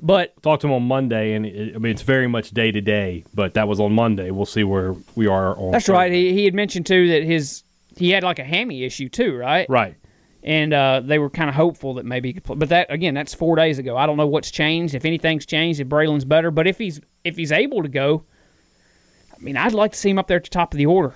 But 0.00 0.40
Talked 0.44 0.60
to 0.62 0.68
him 0.68 0.74
on 0.74 0.84
Monday, 0.84 1.32
and 1.32 1.44
it, 1.44 1.74
I 1.74 1.78
mean 1.78 1.90
it's 1.90 2.02
very 2.02 2.28
much 2.28 2.52
day 2.52 2.70
to 2.70 2.80
day. 2.80 3.24
But 3.34 3.54
that 3.54 3.66
was 3.66 3.80
on 3.80 3.92
Monday. 3.94 4.30
We'll 4.30 4.46
see 4.46 4.62
where 4.62 4.94
we 5.16 5.26
are 5.26 5.56
on. 5.58 5.72
that's 5.72 5.88
right. 5.88 6.12
He, 6.12 6.32
he 6.32 6.44
had 6.44 6.54
mentioned 6.54 6.86
too 6.86 7.08
that 7.08 7.24
his 7.24 7.64
he 7.96 8.10
had 8.10 8.22
like 8.22 8.38
a 8.38 8.44
hammy 8.44 8.84
issue 8.84 9.08
too, 9.08 9.34
right? 9.36 9.66
Right. 9.68 9.96
And 10.42 10.72
uh, 10.72 11.00
they 11.04 11.18
were 11.18 11.30
kind 11.30 11.48
of 11.50 11.56
hopeful 11.56 11.94
that 11.94 12.04
maybe 12.06 12.28
he 12.28 12.32
could 12.34 12.44
play. 12.44 12.56
But 12.56 12.68
that 12.70 12.86
again, 12.92 13.14
that's 13.14 13.34
four 13.34 13.56
days 13.56 13.78
ago. 13.78 13.96
I 13.96 14.06
don't 14.06 14.16
know 14.16 14.26
what's 14.26 14.50
changed. 14.50 14.94
If 14.94 15.04
anything's 15.04 15.44
changed, 15.46 15.80
if 15.80 15.88
Braylon's 15.88 16.24
better, 16.24 16.50
but 16.50 16.66
if 16.66 16.78
he's 16.78 17.00
if 17.24 17.36
he's 17.36 17.52
able 17.52 17.82
to 17.82 17.88
go, 17.88 18.24
I 19.34 19.40
mean, 19.42 19.56
I'd 19.56 19.72
like 19.74 19.92
to 19.92 19.98
see 19.98 20.10
him 20.10 20.18
up 20.18 20.26
there 20.28 20.36
at 20.38 20.44
the 20.44 20.50
top 20.50 20.72
of 20.74 20.78
the 20.78 20.86
order, 20.86 21.14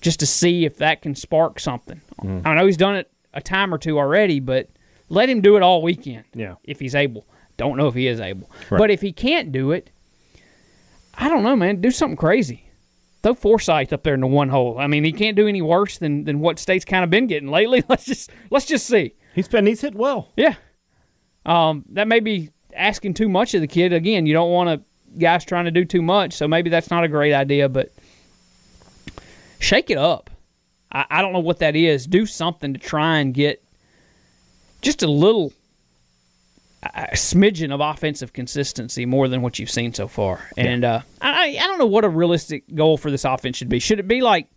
just 0.00 0.20
to 0.20 0.26
see 0.26 0.64
if 0.64 0.76
that 0.78 1.02
can 1.02 1.14
spark 1.14 1.58
something. 1.60 2.00
I 2.44 2.54
know 2.54 2.66
he's 2.66 2.76
done 2.76 2.96
it 2.96 3.10
a 3.32 3.40
time 3.40 3.72
or 3.74 3.78
two 3.78 3.98
already, 3.98 4.40
but 4.40 4.68
let 5.08 5.28
him 5.28 5.40
do 5.40 5.56
it 5.56 5.62
all 5.62 5.82
weekend. 5.82 6.24
Yeah. 6.34 6.54
if 6.64 6.80
he's 6.80 6.94
able. 6.94 7.26
Don't 7.56 7.76
know 7.76 7.86
if 7.88 7.94
he 7.94 8.06
is 8.08 8.18
able, 8.20 8.50
Right. 8.70 8.78
but 8.78 8.90
if 8.90 9.00
he 9.00 9.12
can't 9.12 9.52
do 9.52 9.70
it, 9.70 9.90
I 11.14 11.28
don't 11.28 11.44
know, 11.44 11.54
man. 11.54 11.80
Do 11.80 11.90
something 11.92 12.16
crazy. 12.16 12.63
Throw 13.24 13.32
Forsyth 13.32 13.90
up 13.90 14.02
there 14.02 14.12
in 14.12 14.20
the 14.20 14.26
one 14.26 14.50
hole. 14.50 14.78
I 14.78 14.86
mean, 14.86 15.02
he 15.02 15.10
can't 15.10 15.34
do 15.34 15.48
any 15.48 15.62
worse 15.62 15.96
than, 15.96 16.24
than 16.24 16.40
what 16.40 16.58
State's 16.58 16.84
kind 16.84 17.02
of 17.02 17.08
been 17.08 17.26
getting 17.26 17.48
lately. 17.48 17.82
Let's 17.88 18.04
just 18.04 18.30
let's 18.50 18.66
just 18.66 18.86
see. 18.86 19.14
He's 19.34 19.48
been 19.48 19.64
he's 19.64 19.80
hit 19.80 19.94
well. 19.94 20.28
Yeah. 20.36 20.56
Um, 21.46 21.86
that 21.92 22.06
may 22.06 22.20
be 22.20 22.50
asking 22.76 23.14
too 23.14 23.30
much 23.30 23.54
of 23.54 23.62
the 23.62 23.66
kid. 23.66 23.94
Again, 23.94 24.26
you 24.26 24.34
don't 24.34 24.50
want 24.50 24.68
to 24.68 25.18
guys 25.18 25.42
trying 25.42 25.64
to 25.64 25.70
do 25.70 25.86
too 25.86 26.02
much, 26.02 26.34
so 26.34 26.46
maybe 26.46 26.68
that's 26.68 26.90
not 26.90 27.02
a 27.02 27.08
great 27.08 27.32
idea. 27.32 27.66
But 27.70 27.94
shake 29.58 29.88
it 29.88 29.96
up. 29.96 30.28
I, 30.92 31.06
I 31.08 31.22
don't 31.22 31.32
know 31.32 31.38
what 31.38 31.60
that 31.60 31.74
is. 31.74 32.06
Do 32.06 32.26
something 32.26 32.74
to 32.74 32.78
try 32.78 33.20
and 33.20 33.32
get 33.32 33.64
just 34.82 35.02
a 35.02 35.10
little 35.10 35.50
a 36.84 37.14
smidgen 37.14 37.72
of 37.72 37.80
offensive 37.80 38.32
consistency 38.32 39.06
more 39.06 39.28
than 39.28 39.42
what 39.42 39.58
you've 39.58 39.70
seen 39.70 39.94
so 39.94 40.08
far. 40.08 40.48
And 40.56 40.84
uh, 40.84 41.00
I, 41.20 41.56
I 41.60 41.66
don't 41.66 41.78
know 41.78 41.86
what 41.86 42.04
a 42.04 42.08
realistic 42.08 42.64
goal 42.74 42.96
for 42.96 43.10
this 43.10 43.24
offense 43.24 43.56
should 43.56 43.68
be. 43.68 43.78
Should 43.78 44.00
it 44.00 44.08
be 44.08 44.20
like 44.20 44.48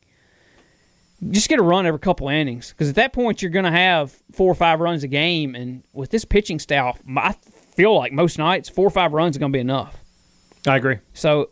just 1.30 1.50
get 1.50 1.60
a 1.60 1.63
run 1.63 1.86
every 1.86 2.00
couple 2.00 2.28
innings? 2.30 2.72
Because 2.72 2.90
at 2.90 2.96
that 2.96 3.13
point, 3.13 3.42
you're 3.42 3.52
going 3.52 3.66
to 3.66 3.72
have 3.72 4.16
four 4.32 4.52
or 4.52 4.56
five 4.56 4.80
runs 4.80 5.04
a 5.04 5.08
game. 5.08 5.56
And 5.56 5.84
with 5.94 6.10
this 6.10 6.26
pitching 6.26 6.60
staff, 6.60 7.02
I 7.16 7.34
feel 7.34 7.96
like 7.96 8.12
most 8.12 8.38
nights, 8.38 8.70
four 8.70 8.88
or 8.88 8.92
five 8.92 9.13
runs 9.13 9.36
is 9.36 9.40
going 9.40 9.52
to 9.52 9.56
be 9.56 9.62
enough. 9.62 9.98
I 10.68 10.76
agree. 10.76 10.98
So 11.13 11.52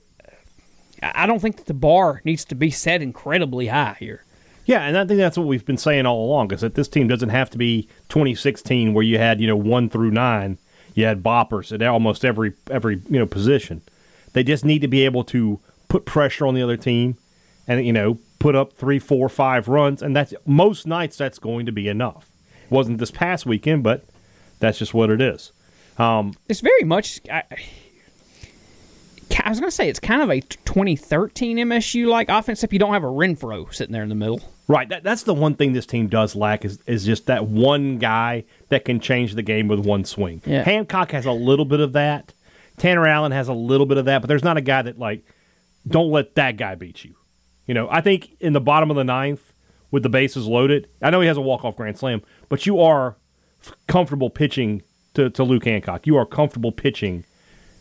I 1.02 1.24
I 1.24 1.26
don't 1.26 1.40
think 1.40 1.58
that 1.58 1.68
the 1.68 1.74
bar 1.74 2.22
needs 2.26 2.46
to 2.46 2.56
be 2.56 2.72
set 2.72 3.02
incredibly 3.02 3.68
high 3.68 3.96
here. 4.00 4.24
Yeah, 4.66 4.82
and 4.82 4.98
I 4.98 5.06
think 5.06 5.20
that's 5.20 5.38
what 5.38 5.46
we've 5.46 5.66
been 5.66 5.78
saying 5.78 6.08
all 6.08 6.26
along 6.26 6.52
is 6.52 6.62
that 6.62 6.74
this 6.74 6.88
team 6.88 7.08
doesn't 7.08 7.30
have 7.30 7.52
to 7.52 7.58
be 7.58 7.84
2016 8.10 8.94
where 8.94 9.04
you 9.04 9.20
had 9.20 9.40
you 9.40 9.48
know 9.48 9.56
one 9.56 9.90
through 9.90 10.12
nine, 10.12 10.58
you 10.96 11.06
had 11.06 11.22
boppers 11.22 11.72
at 11.72 11.86
almost 11.86 12.26
every 12.26 12.54
every 12.72 13.02
you 13.10 13.20
know 13.20 13.28
position. 13.28 13.82
They 14.34 14.44
just 14.44 14.66
need 14.66 14.80
to 14.80 14.88
be 14.88 15.06
able 15.06 15.24
to 15.26 15.60
put 15.88 16.06
pressure 16.06 16.48
on 16.48 16.56
the 16.56 16.64
other 16.64 16.78
team, 16.78 17.18
and 17.68 17.86
you 17.86 17.94
know 17.94 18.18
put 18.40 18.56
up 18.56 18.74
three, 18.74 19.00
four, 19.00 19.30
five 19.30 19.68
runs, 19.68 20.02
and 20.02 20.16
that's 20.16 20.34
most 20.46 20.88
nights 20.88 21.18
that's 21.18 21.38
going 21.38 21.66
to 21.68 21.72
be 21.72 21.88
enough. 21.88 22.32
It 22.64 22.72
wasn't 22.72 22.98
this 22.98 23.12
past 23.12 23.46
weekend, 23.46 23.84
but 23.84 24.06
that's 24.60 24.80
just 24.80 24.94
what 24.94 25.10
it 25.10 25.22
is. 25.22 25.52
Um, 25.98 26.34
it's 26.50 26.62
very 26.62 26.84
much. 26.84 27.20
I, 27.32 27.44
I 29.44 29.50
was 29.50 29.60
going 29.60 29.70
to 29.70 29.76
say 29.76 29.90
it's 29.90 30.00
kind 30.00 30.22
of 30.22 30.30
a 30.30 30.42
2013 30.42 31.58
MSU 31.58 32.08
like 32.08 32.30
offense 32.30 32.64
if 32.64 32.74
you 32.74 32.80
don't 32.80 32.94
have 32.94 33.04
a 33.04 33.08
Renfroe 33.08 33.74
sitting 33.74 33.94
there 33.94 34.04
in 34.04 34.10
the 34.10 34.16
middle. 34.16 34.42
Right. 34.68 34.90
That, 34.90 35.04
that's 35.04 35.24
the 35.24 35.34
one 35.34 35.56
thing 35.56 35.74
this 35.74 35.86
team 35.86 36.08
does 36.08 36.36
lack 36.36 36.66
is, 36.66 36.80
is 36.88 37.06
just 37.06 37.28
that 37.28 37.46
one 37.46 37.98
guy 38.00 38.46
that 38.70 38.86
can 38.86 39.00
change 39.00 39.36
the 39.36 39.44
game 39.44 39.68
with 39.68 39.80
one 39.80 40.06
swing. 40.06 40.42
Yeah. 40.46 40.64
Hancock 40.64 41.12
has 41.12 41.26
a 41.26 41.32
little 41.32 41.66
bit 41.66 41.80
of 41.80 41.94
that. 41.94 42.34
Tanner 42.78 43.08
Allen 43.08 43.32
has 43.32 43.48
a 43.48 43.54
little 43.54 43.86
bit 43.86 43.98
of 43.98 44.06
that, 44.06 44.22
but 44.22 44.28
there's 44.28 44.44
not 44.44 44.58
a 44.58 44.62
guy 44.62 44.82
that 44.82 44.98
like 44.98 45.24
don't 45.88 46.10
let 46.12 46.36
that 46.36 46.58
guy 46.58 46.76
beat 46.76 47.06
you. 47.06 47.16
You 47.68 47.74
know, 47.74 47.88
I 47.90 48.02
think 48.02 48.36
in 48.40 48.54
the 48.54 48.62
bottom 48.62 48.90
of 48.90 48.96
the 48.96 49.04
ninth 49.04 49.54
with 49.92 50.04
the 50.04 50.10
bases 50.10 50.46
loaded, 50.48 50.88
I 51.02 51.10
know 51.10 51.22
he 51.22 51.28
has 51.28 51.38
a 51.38 51.42
walk 51.42 51.64
off 51.64 51.78
grand 51.78 51.98
slam, 51.98 52.22
but 52.50 52.66
you 52.66 52.80
are 52.80 53.18
f- 53.64 53.76
comfortable 53.88 54.30
pitching 54.30 54.82
to, 55.14 55.30
to 55.30 55.44
Luke 55.44 55.66
Hancock. 55.66 56.06
You 56.06 56.18
are 56.18 56.26
comfortable 56.26 56.72
pitching 56.72 57.24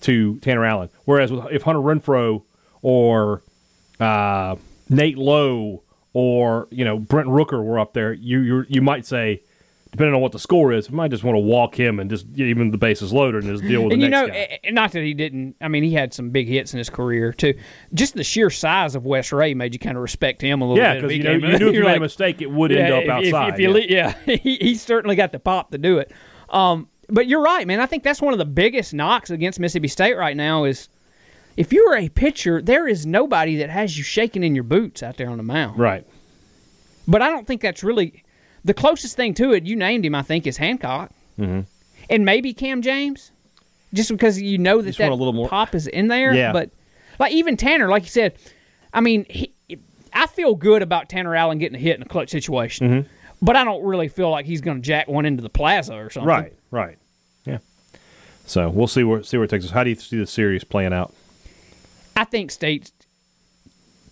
to 0.05 0.39
Tanner 0.41 0.65
Allen. 0.65 0.89
Whereas 1.05 1.31
if 1.51 1.63
Hunter 1.63 1.81
Renfroe 1.81 2.43
or 2.83 3.43
uh, 4.01 4.57
Nate 4.89 5.19
Lowe 5.19 5.83
or 6.13 6.69
you 6.71 6.85
know 6.85 6.99
Brent 6.99 7.29
Rooker 7.29 7.63
were 7.65 7.79
up 7.79 7.93
there, 7.95 8.13
you 8.13 8.41
you 8.41 8.65
you 8.69 8.83
might 8.83 9.07
say, 9.07 9.41
depending 9.91 10.15
on 10.15 10.21
what 10.21 10.33
the 10.33 10.39
score 10.39 10.73
is, 10.73 10.91
you 10.91 10.95
might 10.95 11.11
just 11.11 11.25
want 11.25 11.37
to 11.37 11.41
walk 11.41 11.75
him 11.75 11.99
and 11.99 12.11
just 12.11 12.27
even 12.37 12.71
the 12.71 12.77
bases 12.77 13.13
loaded 13.15 13.45
and 13.45 13.53
just 13.55 13.65
deal 13.67 13.83
with 13.83 13.95
And 13.95 14.03
the 14.03 14.07
you 14.07 14.11
next 14.11 14.29
know, 14.29 14.35
guy. 14.35 14.59
not 14.71 14.93
that 14.93 15.03
he 15.03 15.15
didn't. 15.15 15.57
I 15.61 15.69
mean, 15.69 15.83
he 15.83 15.95
had 15.95 16.13
some 16.13 16.29
big 16.31 16.49
hits 16.49 16.75
in 16.75 16.79
his 16.79 16.91
career 16.91 17.33
too. 17.33 17.55
Just 17.95 18.15
the 18.15 18.25
sheer 18.25 18.51
size 18.51 18.95
of 18.95 19.07
Wes 19.07 19.33
Rea 19.33 19.55
made 19.55 19.73
you 19.73 19.79
kind 19.79 19.97
of 19.97 20.03
respect 20.03 20.43
him 20.43 20.61
a 20.61 20.69
little 20.69 20.83
yeah, 20.83 20.95
bit. 20.95 21.03
because 21.03 21.17
you, 21.17 21.23
know, 21.25 21.33
you 21.33 21.59
knew 21.59 21.69
if 21.69 21.75
you 21.75 21.81
made 21.81 21.87
like, 21.87 21.97
a 21.97 22.01
mistake, 22.01 22.43
it 22.43 22.51
would 22.51 22.73
end 22.73 22.93
up 22.93 23.05
if- 23.05 23.29
if- 23.29 23.35
outside. 23.35 23.55
If, 23.55 23.61
you 23.61 23.79
yeah. 23.89 24.15
yeah, 24.27 24.37
he, 24.43 24.57
he 24.57 24.75
certainly 24.75 25.17
got 25.17 25.33
the 25.33 25.39
pop 25.39 25.71
to 25.71 25.79
do 25.79 25.99
it. 25.99 26.13
Um, 26.51 26.89
but 27.09 27.27
you're 27.27 27.43
right, 27.43 27.67
man. 27.67 27.81
I 27.81 27.87
think 27.87 28.03
that's 28.03 28.21
one 28.23 28.33
of 28.33 28.39
the 28.39 28.45
biggest 28.45 28.95
knocks 28.95 29.31
against 29.31 29.59
Mississippi 29.61 29.89
State 29.89 30.17
right 30.17 30.37
now 30.37 30.65
is 30.65 30.89
if 31.57 31.73
you're 31.73 31.97
a 31.97 32.09
pitcher, 32.09 32.61
there 32.63 32.89
is 32.89 33.07
nobody 33.07 33.57
that 33.57 33.71
has 33.71 33.97
you 33.97 34.05
shaking 34.05 34.43
in 34.43 34.55
your 34.55 34.65
boots 34.65 35.03
out 35.03 35.17
there 35.17 35.29
on 35.31 35.37
the 35.37 35.43
mound. 35.43 35.79
right. 35.79 36.07
But 37.07 37.21
I 37.21 37.29
don't 37.29 37.47
think 37.47 37.61
that's 37.61 37.85
really 37.85 38.25
the 38.65 38.73
closest 38.75 39.15
thing 39.17 39.35
to 39.35 39.53
it. 39.53 39.67
You 39.67 39.77
named 39.77 40.07
him, 40.07 40.15
I 40.15 40.23
think, 40.23 40.47
is 40.47 40.57
Hancock, 40.57 41.11
mm-hmm. 41.39 41.61
and 42.09 42.25
maybe 42.25 42.55
Cam 42.55 42.81
James, 42.81 43.31
just 43.93 44.11
because 44.11 44.41
you 44.41 44.57
know 44.57 44.79
that 44.81 44.87
Just 44.87 44.99
that 44.99 45.11
a 45.13 45.15
little 45.15 45.35
more- 45.35 45.49
pop 45.49 45.75
is 45.75 45.87
in 45.87 46.09
there. 46.09 46.35
Yeah. 46.35 46.53
But 46.53 46.71
like 47.19 47.33
even 47.33 47.57
Tanner, 47.59 47.89
like 47.91 48.05
you 48.05 48.09
said, 48.09 48.35
I 48.95 49.01
mean, 49.03 49.27
he, 49.29 49.53
I 50.15 50.27
feel 50.27 50.55
good 50.55 50.81
about 50.81 51.11
Tanner 51.11 51.37
Allen 51.37 51.59
getting 51.59 51.77
a 51.77 51.79
hit 51.81 51.97
in 51.97 52.03
a 52.03 52.07
clutch 52.07 52.31
situation, 52.31 52.89
Mm-hmm. 52.89 53.09
but 53.43 53.55
I 53.55 53.65
don't 53.65 53.85
really 53.85 54.09
feel 54.09 54.31
like 54.31 54.47
he's 54.47 54.63
going 54.63 54.79
to 54.79 54.83
jack 54.83 55.07
one 55.07 55.27
into 55.27 55.43
the 55.43 55.51
plaza 55.51 55.95
or 55.95 56.09
something. 56.09 56.27
Right, 56.29 56.53
right. 56.75 56.99
Yeah. 57.45 57.59
So 58.47 58.69
we'll 58.69 58.87
see 58.87 59.05
where 59.05 59.23
see 59.23 59.37
where 59.37 59.45
it 59.45 59.51
takes 59.51 59.65
us. 59.65 59.71
How 59.71 59.85
do 59.85 59.91
you 59.91 59.97
see 59.97 60.19
the 60.19 60.27
series 60.27 60.65
playing 60.65 60.93
out? 60.93 61.15
I 62.17 62.25
think 62.25 62.51
State's 62.51 62.93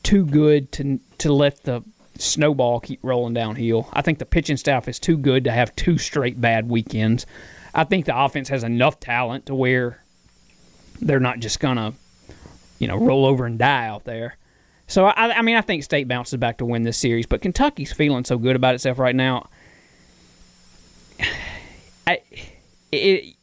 too 0.03 0.25
good 0.25 0.73
to 0.73 1.01
to 1.19 1.33
let 1.33 1.65
the 1.65 1.83
snowball 2.19 2.81
keep 2.81 3.01
rolling 3.03 3.35
downhill. 3.35 3.89
I 3.93 4.03
think 4.03 4.19
the 4.19 4.27
pitching 4.27 4.57
staff 4.57 4.89
is 4.89 4.99
too 4.99 5.17
good 5.17 5.45
to 5.45 5.53
have 5.53 5.75
two 5.77 5.99
straight 5.99 6.41
bad 6.41 6.69
weekends. 6.69 7.27
I 7.75 7.85
think 7.85 8.07
the 8.07 8.19
offense 8.19 8.49
has 8.49 8.65
enough 8.65 9.01
talent 9.01 9.47
to 9.47 9.55
where 9.55 10.03
they're 11.01 11.21
not 11.21 11.41
just 11.41 11.59
gonna, 11.59 11.95
you 12.79 12.87
know, 12.87 12.97
roll 12.97 13.27
over 13.27 13.47
and 13.47 13.59
die 13.59 13.87
out 13.87 14.05
there. 14.05 14.37
So 14.87 15.07
I, 15.07 15.39
I 15.39 15.43
mean, 15.43 15.57
I 15.57 15.63
think 15.63 15.85
State 15.85 16.07
bounces 16.07 16.39
back 16.39 16.59
to 16.59 16.67
win 16.67 16.83
this 16.83 16.99
series, 16.99 17.27
but 17.27 17.41
Kentucky's 17.41 17.93
feeling 17.93 18.25
so 18.25 18.37
good 18.37 18.57
about 18.57 18.75
itself 18.75 18.99
right 18.99 19.15
now. 19.17 19.49
I, 22.07 22.21
it, 22.93 23.35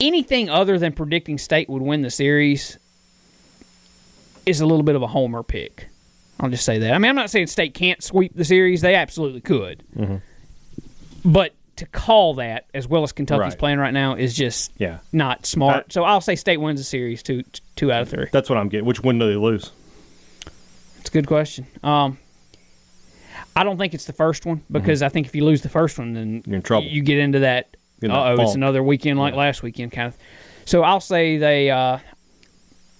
anything 0.00 0.48
other 0.50 0.78
than 0.78 0.92
predicting 0.92 1.38
State 1.38 1.68
would 1.68 1.82
win 1.82 2.02
the 2.02 2.10
series 2.10 2.78
is 4.46 4.60
a 4.60 4.66
little 4.66 4.82
bit 4.82 4.96
of 4.96 5.02
a 5.02 5.06
homer 5.06 5.42
pick. 5.42 5.88
I'll 6.40 6.50
just 6.50 6.64
say 6.64 6.78
that. 6.80 6.92
I 6.92 6.98
mean, 6.98 7.08
I'm 7.10 7.14
not 7.16 7.30
saying 7.30 7.46
State 7.46 7.74
can't 7.74 8.02
sweep 8.02 8.34
the 8.34 8.44
series; 8.44 8.80
they 8.80 8.94
absolutely 8.96 9.40
could. 9.40 9.84
But 11.24 11.54
to 11.76 11.86
call 11.86 12.34
that 12.34 12.66
as 12.74 12.86
well 12.88 13.02
as 13.04 13.12
Kentucky's 13.12 13.40
Right. 13.52 13.58
playing 13.58 13.78
right 13.78 13.94
now 13.94 14.14
is 14.14 14.34
just 14.34 14.72
Yeah. 14.78 14.98
not 15.12 15.46
smart. 15.46 15.76
Uh, 15.76 15.90
so 15.90 16.04
I'll 16.04 16.20
say 16.20 16.34
State 16.36 16.58
wins 16.58 16.80
the 16.80 16.84
series 16.84 17.22
two 17.22 17.44
two 17.76 17.92
out 17.92 18.02
of 18.02 18.08
three. 18.08 18.26
That's 18.32 18.48
what 18.50 18.58
I'm 18.58 18.68
getting. 18.68 18.86
Which 18.86 19.02
one 19.02 19.18
do 19.18 19.28
they 19.28 19.36
lose? 19.36 19.70
It's 21.00 21.08
a 21.08 21.12
good 21.12 21.26
question. 21.28 21.66
Um, 21.84 22.18
I 23.54 23.64
don't 23.64 23.76
think 23.78 23.94
it's 23.94 24.04
the 24.06 24.12
first 24.12 24.44
one 24.46 24.62
because 24.70 25.02
I 25.02 25.08
think 25.08 25.26
if 25.26 25.34
you 25.36 25.44
lose 25.44 25.62
the 25.62 25.68
first 25.68 25.98
one, 25.98 26.12
then 26.14 26.40
Mm-hmm. 26.40 26.50
You're 26.50 26.56
in 26.56 26.62
trouble. 26.62 26.86
You 26.88 27.02
get 27.02 27.18
into 27.18 27.38
that. 27.40 27.76
Uh 28.10 28.34
oh, 28.38 28.42
it's 28.42 28.54
another 28.54 28.82
weekend 28.82 29.18
like 29.18 29.34
last 29.34 29.62
weekend 29.62 29.92
kind 29.92 30.08
of. 30.08 30.16
So 30.64 30.82
I'll 30.82 31.00
say 31.00 31.36
they. 31.38 31.70
Uh, 31.70 31.98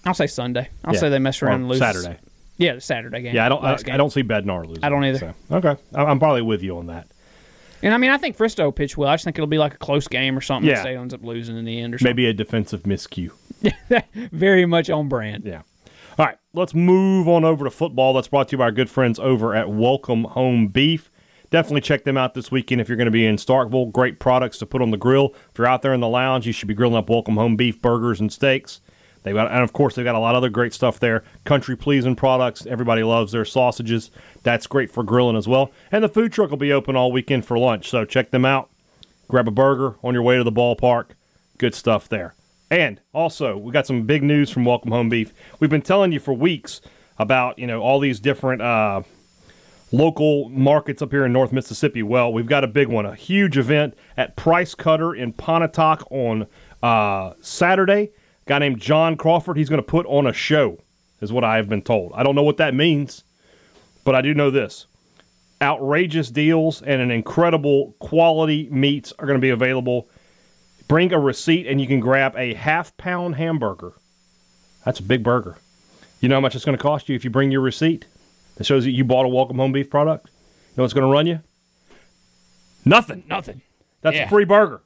I'll 0.04 0.14
say 0.14 0.26
Sunday. 0.26 0.68
I'll 0.84 0.94
Yeah. 0.94 1.00
say 1.00 1.08
they 1.08 1.18
mess 1.18 1.42
around 1.42 1.52
Or 1.52 1.56
and 1.56 1.68
lose 1.68 1.78
Saturday. 1.78 2.18
Yeah, 2.58 2.74
the 2.74 2.80
Saturday 2.80 3.22
game. 3.22 3.34
Yeah, 3.34 3.46
I 3.46 3.48
don't. 3.48 3.64
I, 3.64 3.76
game. 3.76 3.94
I 3.94 3.96
don't 3.96 4.10
see 4.10 4.22
Bednar 4.22 4.66
losing. 4.66 4.84
I 4.84 4.88
don't 4.88 5.04
either. 5.04 5.34
So, 5.48 5.56
okay, 5.56 5.80
I'm 5.94 6.18
probably 6.18 6.42
with 6.42 6.62
you 6.62 6.76
on 6.78 6.86
that. 6.86 7.08
And 7.82 7.92
I 7.92 7.96
mean, 7.98 8.10
I 8.10 8.18
think 8.18 8.36
Fristoe 8.36 8.64
will 8.64 8.72
pitch 8.72 8.96
well. 8.96 9.08
I 9.08 9.14
just 9.14 9.24
think 9.24 9.36
it'll 9.38 9.46
be 9.48 9.58
like 9.58 9.74
a 9.74 9.78
close 9.78 10.06
game 10.06 10.36
or 10.36 10.40
something. 10.40 10.68
Yeah. 10.68 10.76
Yeah. 10.76 10.80
State 10.82 10.96
ends 10.96 11.14
up 11.14 11.24
losing 11.24 11.56
in 11.56 11.64
the 11.64 11.80
end 11.80 11.94
or 11.94 11.98
something. 11.98 12.10
Maybe 12.10 12.26
a 12.26 12.32
defensive 12.32 12.82
miscue. 12.82 13.30
Very 14.32 14.66
much 14.66 14.90
on 14.90 15.08
brand. 15.08 15.44
Yeah. 15.44 15.62
All 16.18 16.26
right, 16.26 16.36
let's 16.52 16.74
move 16.74 17.26
on 17.26 17.44
over 17.44 17.64
to 17.64 17.70
football. 17.70 18.12
That's 18.12 18.28
brought 18.28 18.48
to 18.48 18.52
you 18.52 18.58
by 18.58 18.64
our 18.64 18.70
good 18.72 18.90
friends 18.90 19.18
over 19.18 19.54
at 19.54 19.70
Welcome 19.70 20.24
Home 20.24 20.68
Beef. 20.68 21.10
Definitely 21.52 21.82
check 21.82 22.04
them 22.04 22.16
out 22.16 22.32
this 22.32 22.50
weekend 22.50 22.80
if 22.80 22.88
you're 22.88 22.96
going 22.96 23.04
to 23.04 23.10
be 23.10 23.26
in 23.26 23.36
Starkville. 23.36 23.92
Great 23.92 24.18
products 24.18 24.56
to 24.56 24.66
put 24.66 24.80
on 24.80 24.90
the 24.90 24.96
grill. 24.96 25.34
If 25.50 25.58
you're 25.58 25.66
out 25.66 25.82
there 25.82 25.92
in 25.92 26.00
the 26.00 26.08
lounge, 26.08 26.46
you 26.46 26.52
should 26.54 26.66
be 26.66 26.72
grilling 26.72 26.96
up 26.96 27.10
Welcome 27.10 27.36
Home 27.36 27.56
Beef 27.56 27.82
burgers 27.82 28.20
and 28.20 28.32
steaks. 28.32 28.80
They've 29.22 29.34
got, 29.34 29.52
and 29.52 29.62
of 29.62 29.74
course, 29.74 29.94
they've 29.94 30.04
got 30.04 30.14
a 30.14 30.18
lot 30.18 30.34
of 30.34 30.38
other 30.38 30.48
great 30.48 30.72
stuff 30.72 30.98
there. 30.98 31.24
Country 31.44 31.76
pleasing 31.76 32.16
products. 32.16 32.64
Everybody 32.64 33.02
loves 33.02 33.32
their 33.32 33.44
sausages. 33.44 34.10
That's 34.44 34.66
great 34.66 34.90
for 34.90 35.04
grilling 35.04 35.36
as 35.36 35.46
well. 35.46 35.70
And 35.90 36.02
the 36.02 36.08
food 36.08 36.32
truck 36.32 36.48
will 36.48 36.56
be 36.56 36.72
open 36.72 36.96
all 36.96 37.12
weekend 37.12 37.44
for 37.44 37.58
lunch. 37.58 37.90
So 37.90 38.06
check 38.06 38.30
them 38.30 38.46
out. 38.46 38.70
Grab 39.28 39.46
a 39.46 39.50
burger 39.50 39.96
on 40.02 40.14
your 40.14 40.22
way 40.22 40.38
to 40.38 40.44
the 40.44 40.50
ballpark. 40.50 41.10
Good 41.58 41.74
stuff 41.74 42.08
there. 42.08 42.34
And 42.70 42.98
also, 43.12 43.58
we 43.58 43.72
got 43.72 43.86
some 43.86 44.04
big 44.06 44.22
news 44.22 44.48
from 44.48 44.64
Welcome 44.64 44.90
Home 44.90 45.10
Beef. 45.10 45.34
We've 45.60 45.68
been 45.68 45.82
telling 45.82 46.12
you 46.12 46.18
for 46.18 46.32
weeks 46.32 46.80
about 47.18 47.58
you 47.58 47.66
know 47.66 47.82
all 47.82 48.00
these 48.00 48.20
different 48.20 48.62
uh, 48.62 49.02
local 49.92 50.48
markets 50.48 51.02
up 51.02 51.12
here 51.12 51.24
in 51.24 51.32
North 51.32 51.52
Mississippi. 51.52 52.02
Well, 52.02 52.32
we've 52.32 52.46
got 52.46 52.64
a 52.64 52.68
big 52.68 52.88
one, 52.88 53.06
a 53.06 53.14
huge 53.14 53.58
event 53.58 53.94
at 54.16 54.36
Price 54.36 54.74
Cutter 54.74 55.14
in 55.14 55.32
Pontotoc 55.32 56.10
on 56.10 56.46
uh, 56.82 57.34
Saturday. 57.40 58.10
A 58.46 58.48
guy 58.48 58.58
named 58.58 58.80
John 58.80 59.16
Crawford. 59.16 59.56
He's 59.56 59.68
going 59.68 59.82
to 59.82 59.86
put 59.86 60.06
on 60.06 60.26
a 60.26 60.32
show, 60.32 60.78
is 61.20 61.32
what 61.32 61.44
I 61.44 61.56
have 61.56 61.68
been 61.68 61.82
told. 61.82 62.12
I 62.14 62.22
don't 62.22 62.34
know 62.34 62.42
what 62.42 62.56
that 62.56 62.74
means, 62.74 63.22
but 64.04 64.14
I 64.14 64.22
do 64.22 64.34
know 64.34 64.50
this 64.50 64.86
outrageous 65.60 66.28
deals 66.28 66.82
and 66.82 67.00
an 67.00 67.12
incredible 67.12 67.94
quality 68.00 68.68
meats 68.70 69.12
are 69.20 69.26
going 69.26 69.38
to 69.38 69.42
be 69.42 69.50
available. 69.50 70.08
Bring 70.88 71.12
a 71.12 71.20
receipt 71.20 71.68
and 71.68 71.80
you 71.80 71.86
can 71.86 72.00
grab 72.00 72.34
a 72.36 72.54
half 72.54 72.96
pound 72.96 73.36
hamburger. 73.36 73.92
That's 74.84 74.98
a 74.98 75.04
big 75.04 75.22
burger. 75.22 75.58
You 76.20 76.28
know 76.28 76.34
how 76.36 76.40
much 76.40 76.56
it's 76.56 76.64
going 76.64 76.76
to 76.76 76.82
cost 76.82 77.08
you 77.08 77.14
if 77.14 77.22
you 77.22 77.30
bring 77.30 77.52
your 77.52 77.60
receipt 77.60 78.06
that 78.56 78.64
shows 78.64 78.84
that 78.84 78.90
you 78.90 79.04
bought 79.04 79.24
a 79.24 79.28
Welcome 79.28 79.58
Home 79.58 79.72
Beef 79.72 79.88
product? 79.90 80.26
You 80.28 80.78
know 80.78 80.82
what's 80.84 80.94
going 80.94 81.06
to 81.06 81.12
run 81.12 81.26
you? 81.26 81.40
Nothing. 82.84 83.22
Nothing. 83.28 83.60
That's 84.00 84.16
Yeah. 84.16 84.24
a 84.24 84.28
free 84.28 84.44
burger. 84.44 84.82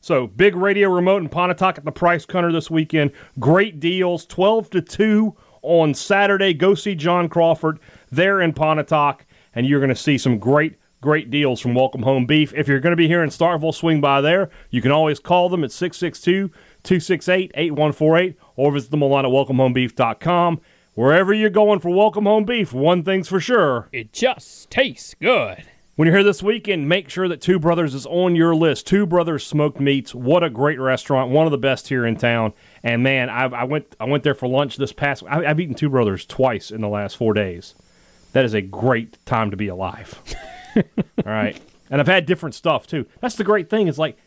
So 0.00 0.26
big 0.26 0.54
radio 0.56 0.90
remote 0.90 1.22
in 1.22 1.28
Pontotoc 1.28 1.78
at 1.78 1.84
the 1.84 1.92
Price 1.92 2.26
Cutter 2.26 2.50
this 2.52 2.70
weekend. 2.70 3.12
Great 3.38 3.78
deals, 3.80 4.26
twelve 4.26 4.68
to 4.70 4.80
two 4.82 5.36
on 5.62 5.94
Saturday. 5.94 6.52
Go 6.52 6.74
see 6.74 6.94
John 6.96 7.28
Crawford 7.28 7.78
there 8.10 8.40
in 8.40 8.52
Pontotoc, 8.52 9.24
and 9.54 9.64
you're 9.66 9.78
going 9.78 9.90
to 9.90 9.94
see 9.94 10.18
some 10.18 10.38
great, 10.40 10.74
great 11.00 11.30
deals 11.30 11.60
from 11.60 11.74
Welcome 11.74 12.02
Home 12.02 12.26
Beef. 12.26 12.52
If 12.54 12.66
you're 12.66 12.80
going 12.80 12.90
to 12.90 12.96
be 12.96 13.06
here 13.06 13.22
in 13.22 13.30
Starkville, 13.30 13.72
swing 13.72 14.00
by 14.00 14.20
there. 14.20 14.50
You 14.70 14.82
can 14.82 14.90
always 14.90 15.20
call 15.20 15.48
them 15.48 15.62
at 15.62 15.70
662-268-8148 15.70 18.34
or 18.56 18.72
visit 18.72 18.90
them 18.90 19.04
online 19.04 19.24
at 19.24 19.30
welcomehomebeef.com. 19.30 20.60
Wherever 20.94 21.32
you're 21.32 21.48
going 21.48 21.80
for 21.80 21.88
Welcome 21.88 22.26
Home 22.26 22.44
Beef, 22.44 22.70
one 22.74 23.02
thing's 23.02 23.26
for 23.26 23.40
sure. 23.40 23.88
It 23.92 24.12
just 24.12 24.68
tastes 24.68 25.14
good. 25.14 25.64
When 25.96 26.04
you're 26.04 26.18
here 26.18 26.22
this 26.22 26.42
weekend, 26.42 26.86
make 26.86 27.08
sure 27.08 27.28
that 27.28 27.40
Two 27.40 27.58
Brothers 27.58 27.94
is 27.94 28.04
on 28.04 28.36
your 28.36 28.54
list. 28.54 28.88
Two 28.88 29.06
Brothers 29.06 29.46
Smoked 29.46 29.80
Meats. 29.80 30.14
What 30.14 30.44
a 30.44 30.50
great 30.50 30.78
restaurant! 30.78 31.30
One 31.30 31.46
of 31.46 31.50
the 31.50 31.56
best 31.56 31.88
here 31.88 32.04
in 32.04 32.16
town. 32.16 32.52
And 32.82 33.02
man, 33.02 33.30
I, 33.30 33.44
I 33.44 33.64
went 33.64 33.96
I 33.98 34.04
went 34.04 34.22
there 34.22 34.34
for 34.34 34.46
lunch 34.46 34.76
this 34.76 34.92
past. 34.92 35.22
I, 35.26 35.46
I've 35.46 35.58
eaten 35.58 35.74
Two 35.74 35.88
Brothers 35.88 36.26
twice 36.26 36.70
in 36.70 36.82
the 36.82 36.88
last 36.88 37.16
four 37.16 37.32
days. 37.32 37.74
That 38.32 38.44
is 38.44 38.52
a 38.52 38.60
great 38.60 39.16
time 39.24 39.50
to 39.50 39.56
be 39.56 39.68
alive. 39.68 40.20
All 40.76 40.82
right, 41.24 41.58
and 41.88 42.02
I've 42.02 42.06
had 42.06 42.26
different 42.26 42.54
stuff 42.54 42.86
too. 42.86 43.06
That's 43.20 43.36
the 43.36 43.44
great 43.44 43.70
thing. 43.70 43.88
Is 43.88 43.98
like 43.98 44.18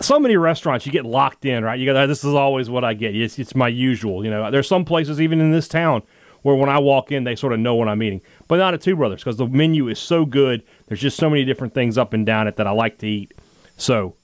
so 0.00 0.18
many 0.18 0.36
restaurants 0.36 0.86
you 0.86 0.92
get 0.92 1.04
locked 1.04 1.44
in, 1.44 1.64
right? 1.64 1.78
You 1.78 1.86
go, 1.86 2.00
oh, 2.00 2.06
this 2.06 2.24
is 2.24 2.34
always 2.34 2.70
what 2.70 2.84
I 2.84 2.94
get. 2.94 3.14
It's, 3.14 3.38
it's 3.38 3.54
my 3.54 3.68
usual. 3.68 4.24
You 4.24 4.30
know, 4.30 4.50
there's 4.50 4.68
some 4.68 4.84
places 4.84 5.20
even 5.20 5.40
in 5.40 5.52
this 5.52 5.68
town 5.68 6.02
where 6.42 6.56
when 6.56 6.68
I 6.68 6.78
walk 6.78 7.12
in, 7.12 7.24
they 7.24 7.36
sort 7.36 7.52
of 7.52 7.60
know 7.60 7.74
what 7.74 7.88
I'm 7.88 8.02
eating, 8.02 8.22
but 8.48 8.56
not 8.56 8.72
at 8.72 8.80
Two 8.80 8.96
Brothers 8.96 9.22
because 9.22 9.36
the 9.36 9.46
menu 9.46 9.88
is 9.88 9.98
so 9.98 10.24
good. 10.24 10.62
There's 10.86 11.00
just 11.00 11.16
so 11.16 11.28
many 11.28 11.44
different 11.44 11.74
things 11.74 11.98
up 11.98 12.12
and 12.12 12.24
down 12.24 12.48
it 12.48 12.56
that 12.56 12.66
I 12.66 12.70
like 12.70 12.98
to 12.98 13.06
eat. 13.06 13.32
So 13.76 14.14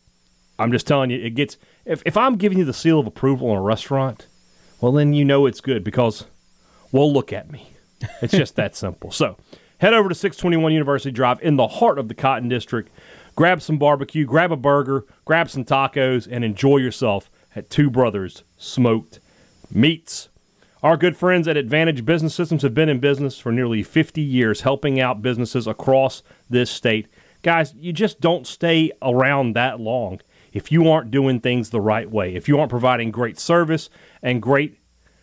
I'm 0.58 0.72
just 0.72 0.86
telling 0.86 1.10
you, 1.10 1.22
it 1.22 1.34
gets 1.34 1.58
if, 1.84 2.02
if 2.04 2.16
I'm 2.16 2.36
giving 2.36 2.58
you 2.58 2.64
the 2.64 2.74
seal 2.74 2.98
of 2.98 3.06
approval 3.06 3.50
in 3.50 3.56
a 3.56 3.62
restaurant, 3.62 4.26
well, 4.80 4.92
then 4.92 5.12
you 5.12 5.24
know 5.24 5.46
it's 5.46 5.60
good 5.60 5.84
because, 5.84 6.26
well, 6.92 7.10
look 7.10 7.32
at 7.32 7.50
me. 7.50 7.70
It's 8.20 8.32
just 8.32 8.56
that 8.56 8.76
simple. 8.76 9.10
So 9.10 9.38
head 9.78 9.94
over 9.94 10.08
to 10.08 10.14
621 10.14 10.72
University 10.72 11.10
Drive 11.10 11.40
in 11.42 11.56
the 11.56 11.66
heart 11.66 11.98
of 11.98 12.08
the 12.08 12.14
Cotton 12.14 12.48
District. 12.48 12.90
Grab 13.36 13.60
some 13.60 13.76
barbecue, 13.76 14.24
grab 14.24 14.50
a 14.50 14.56
burger, 14.56 15.04
grab 15.26 15.50
some 15.50 15.62
tacos, 15.62 16.26
and 16.28 16.42
enjoy 16.42 16.78
yourself 16.78 17.30
at 17.54 17.68
Two 17.68 17.90
Brothers 17.90 18.44
Smoked 18.56 19.20
Meats. 19.70 20.30
Our 20.82 20.96
good 20.96 21.18
friends 21.18 21.46
at 21.46 21.58
Advantage 21.58 22.06
Business 22.06 22.34
Systems 22.34 22.62
have 22.62 22.72
been 22.72 22.88
in 22.88 22.98
business 22.98 23.38
for 23.38 23.52
nearly 23.52 23.82
50 23.82 24.22
years, 24.22 24.62
helping 24.62 24.98
out 24.98 25.20
businesses 25.20 25.66
across 25.66 26.22
this 26.48 26.70
state. 26.70 27.08
Guys, 27.42 27.74
you 27.76 27.92
just 27.92 28.20
don't 28.20 28.46
stay 28.46 28.90
around 29.02 29.52
that 29.52 29.80
long 29.80 30.20
if 30.54 30.72
you 30.72 30.88
aren't 30.88 31.10
doing 31.10 31.38
things 31.38 31.68
the 31.68 31.80
right 31.80 32.10
way, 32.10 32.34
if 32.34 32.48
you 32.48 32.58
aren't 32.58 32.70
providing 32.70 33.10
great 33.10 33.38
service 33.38 33.90
and 34.22 34.40
great 34.40 34.78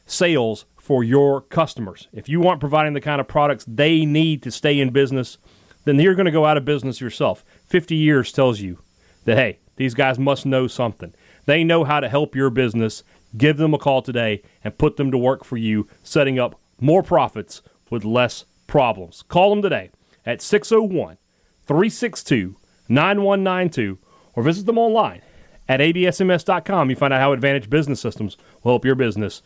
sales 0.05 0.65
for 0.77 1.03
your 1.03 1.41
customers, 1.41 2.09
if 2.13 2.29
you 2.29 2.47
aren't 2.47 2.59
providing 2.59 2.93
the 2.93 3.01
kind 3.01 3.19
of 3.19 3.27
products 3.27 3.65
they 3.67 4.05
need 4.05 4.43
to 4.43 4.51
stay 4.51 4.79
in 4.79 4.91
business, 4.91 5.39
then 5.85 5.99
you're 5.99 6.15
going 6.15 6.25
to 6.25 6.31
go 6.31 6.45
out 6.45 6.57
of 6.57 6.65
business 6.65 7.01
yourself. 7.01 7.43
50 7.73 7.95
years 7.95 8.31
tells 8.31 8.59
you 8.61 8.77
that, 9.25 9.35
hey, 9.35 9.57
these 9.77 9.95
guys 9.95 10.19
must 10.19 10.45
know 10.45 10.67
something. 10.67 11.11
They 11.47 11.63
know 11.63 11.83
how 11.83 12.01
to 12.01 12.07
help 12.07 12.35
your 12.35 12.51
business. 12.51 13.03
Give 13.35 13.57
them 13.57 13.73
a 13.73 13.79
call 13.79 14.03
today 14.03 14.43
and 14.63 14.77
put 14.77 14.97
them 14.97 15.09
to 15.09 15.17
work 15.17 15.43
for 15.43 15.57
you, 15.57 15.87
setting 16.03 16.37
up 16.37 16.61
more 16.79 17.01
profits 17.01 17.63
with 17.89 18.05
less 18.05 18.45
problems. 18.67 19.23
Call 19.23 19.49
them 19.49 19.63
today 19.63 19.89
at 20.23 20.39
601 20.39 21.17
362 21.65 22.55
9192 22.89 23.97
or 24.35 24.43
visit 24.43 24.67
them 24.67 24.77
online 24.77 25.23
at 25.67 25.79
absms.com. 25.79 26.91
You 26.91 26.95
find 26.95 27.11
out 27.11 27.21
how 27.21 27.33
Advantage 27.33 27.71
Business 27.71 27.99
Systems 27.99 28.37
will 28.61 28.73
help 28.73 28.85
your 28.85 28.93
business 28.93 29.41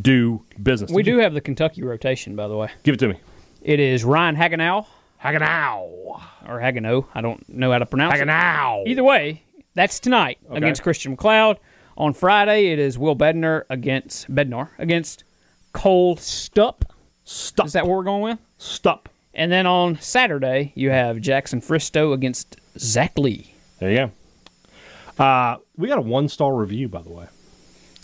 do 0.00 0.44
business. 0.62 0.92
We 0.92 1.02
do 1.02 1.18
have 1.18 1.34
the 1.34 1.40
Kentucky 1.40 1.82
rotation, 1.82 2.36
by 2.36 2.46
the 2.46 2.56
way. 2.56 2.70
Give 2.84 2.94
it 2.94 2.98
to 2.98 3.08
me. 3.08 3.18
It 3.62 3.80
is 3.80 4.04
Ryan 4.04 4.36
Hagenow 4.36 4.86
Haganow. 5.24 6.20
or 6.46 6.60
Hagenow. 6.60 7.06
I 7.14 7.20
don't 7.20 7.48
know 7.48 7.72
how 7.72 7.78
to 7.78 7.86
pronounce 7.86 8.14
it. 8.20 8.26
Haganow. 8.28 8.86
Either 8.86 9.02
way, 9.04 9.42
that's 9.74 9.98
tonight 10.00 10.38
against 10.50 10.82
Christian 10.82 11.12
MacLeod. 11.12 11.58
On 11.96 12.12
Friday, 12.12 12.66
it 12.72 12.78
is 12.78 12.98
Will 12.98 13.16
Bednar 13.16 13.64
against 13.70 14.32
Bednar 14.32 14.68
against 14.78 15.24
Cole 15.72 16.16
Stupp. 16.16 16.82
Stop. 17.24 17.66
Is 17.66 17.72
that 17.72 17.86
what 17.86 17.96
we're 17.96 18.02
going 18.04 18.22
with? 18.22 18.38
Stop. 18.58 19.08
And 19.32 19.50
then 19.50 19.66
on 19.66 19.98
Saturday, 20.00 20.72
you 20.74 20.90
have 20.90 21.20
Jackson 21.20 21.60
Fristoe 21.60 22.12
against 22.12 22.56
Zach 22.78 23.16
Lee. 23.18 23.54
There 23.78 23.90
you 23.90 24.10
go. 25.16 25.24
Uh, 25.24 25.56
we 25.76 25.88
got 25.88 25.98
a 25.98 26.02
one 26.02 26.28
star 26.28 26.54
review, 26.54 26.88
by 26.88 27.02
the 27.02 27.10
way. 27.10 27.26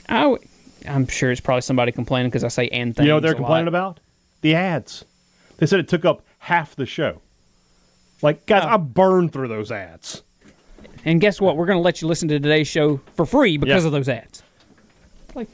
I 0.09 0.22
w- 0.22 0.42
I'm 0.88 1.06
sure 1.06 1.30
it's 1.30 1.40
probably 1.40 1.61
somebody 1.62 1.92
complaining 1.92 2.30
because 2.30 2.44
I 2.44 2.48
say 2.48 2.68
and 2.68 2.94
things. 2.96 3.04
You 3.04 3.11
know 3.11 3.16
what 3.16 3.22
they're 3.22 3.33
a 3.33 3.35
lot. 3.35 3.38
complaining 3.38 3.68
about? 3.68 4.00
The 4.40 4.54
ads. 4.54 5.04
They 5.59 5.66
said 5.66 5.80
it 5.80 5.88
took 5.88 6.04
up 6.04 6.22
half 6.40 6.74
the 6.76 6.87
show. 6.87 7.20
Like, 8.22 8.44
guys, 8.46 8.64
Oh. 8.64 8.68
I 8.68 8.76
burned 8.76 9.33
through 9.33 9.48
those 9.48 9.70
ads. 9.72 10.22
And 11.05 11.20
guess 11.20 11.40
what? 11.40 11.57
We're 11.57 11.66
going 11.66 11.79
to 11.79 11.83
let 11.83 12.03
you 12.03 12.09
listen 12.09 12.29
to 12.29 12.38
today's 12.38 12.68
show 12.68 12.98
for 13.14 13.24
free 13.24 13.57
because 13.57 13.83
Yeah. 13.85 13.87
of 13.87 13.92
those 13.92 14.09
ads. 14.09 14.42
Like, 15.35 15.48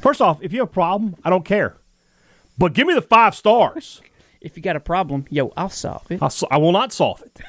first 0.00 0.20
off, 0.20 0.40
if 0.42 0.52
you 0.52 0.60
have 0.60 0.68
a 0.68 0.72
problem, 0.72 1.16
I 1.24 1.30
don't 1.30 1.44
care. 1.44 1.76
But 2.56 2.72
give 2.74 2.86
me 2.86 2.94
the 2.94 3.02
five 3.02 3.34
stars. 3.34 4.00
If 4.40 4.56
you 4.56 4.62
got 4.62 4.76
a 4.76 4.80
problem, 4.80 5.24
yo, 5.30 5.52
I'll 5.56 5.70
solve 5.70 6.08
it. 6.10 6.22
I'll, 6.22 6.30
so- 6.30 6.46
I 6.50 6.58
will 6.58 6.70
not 6.72 6.92
solve 6.92 7.22
it. 7.22 7.40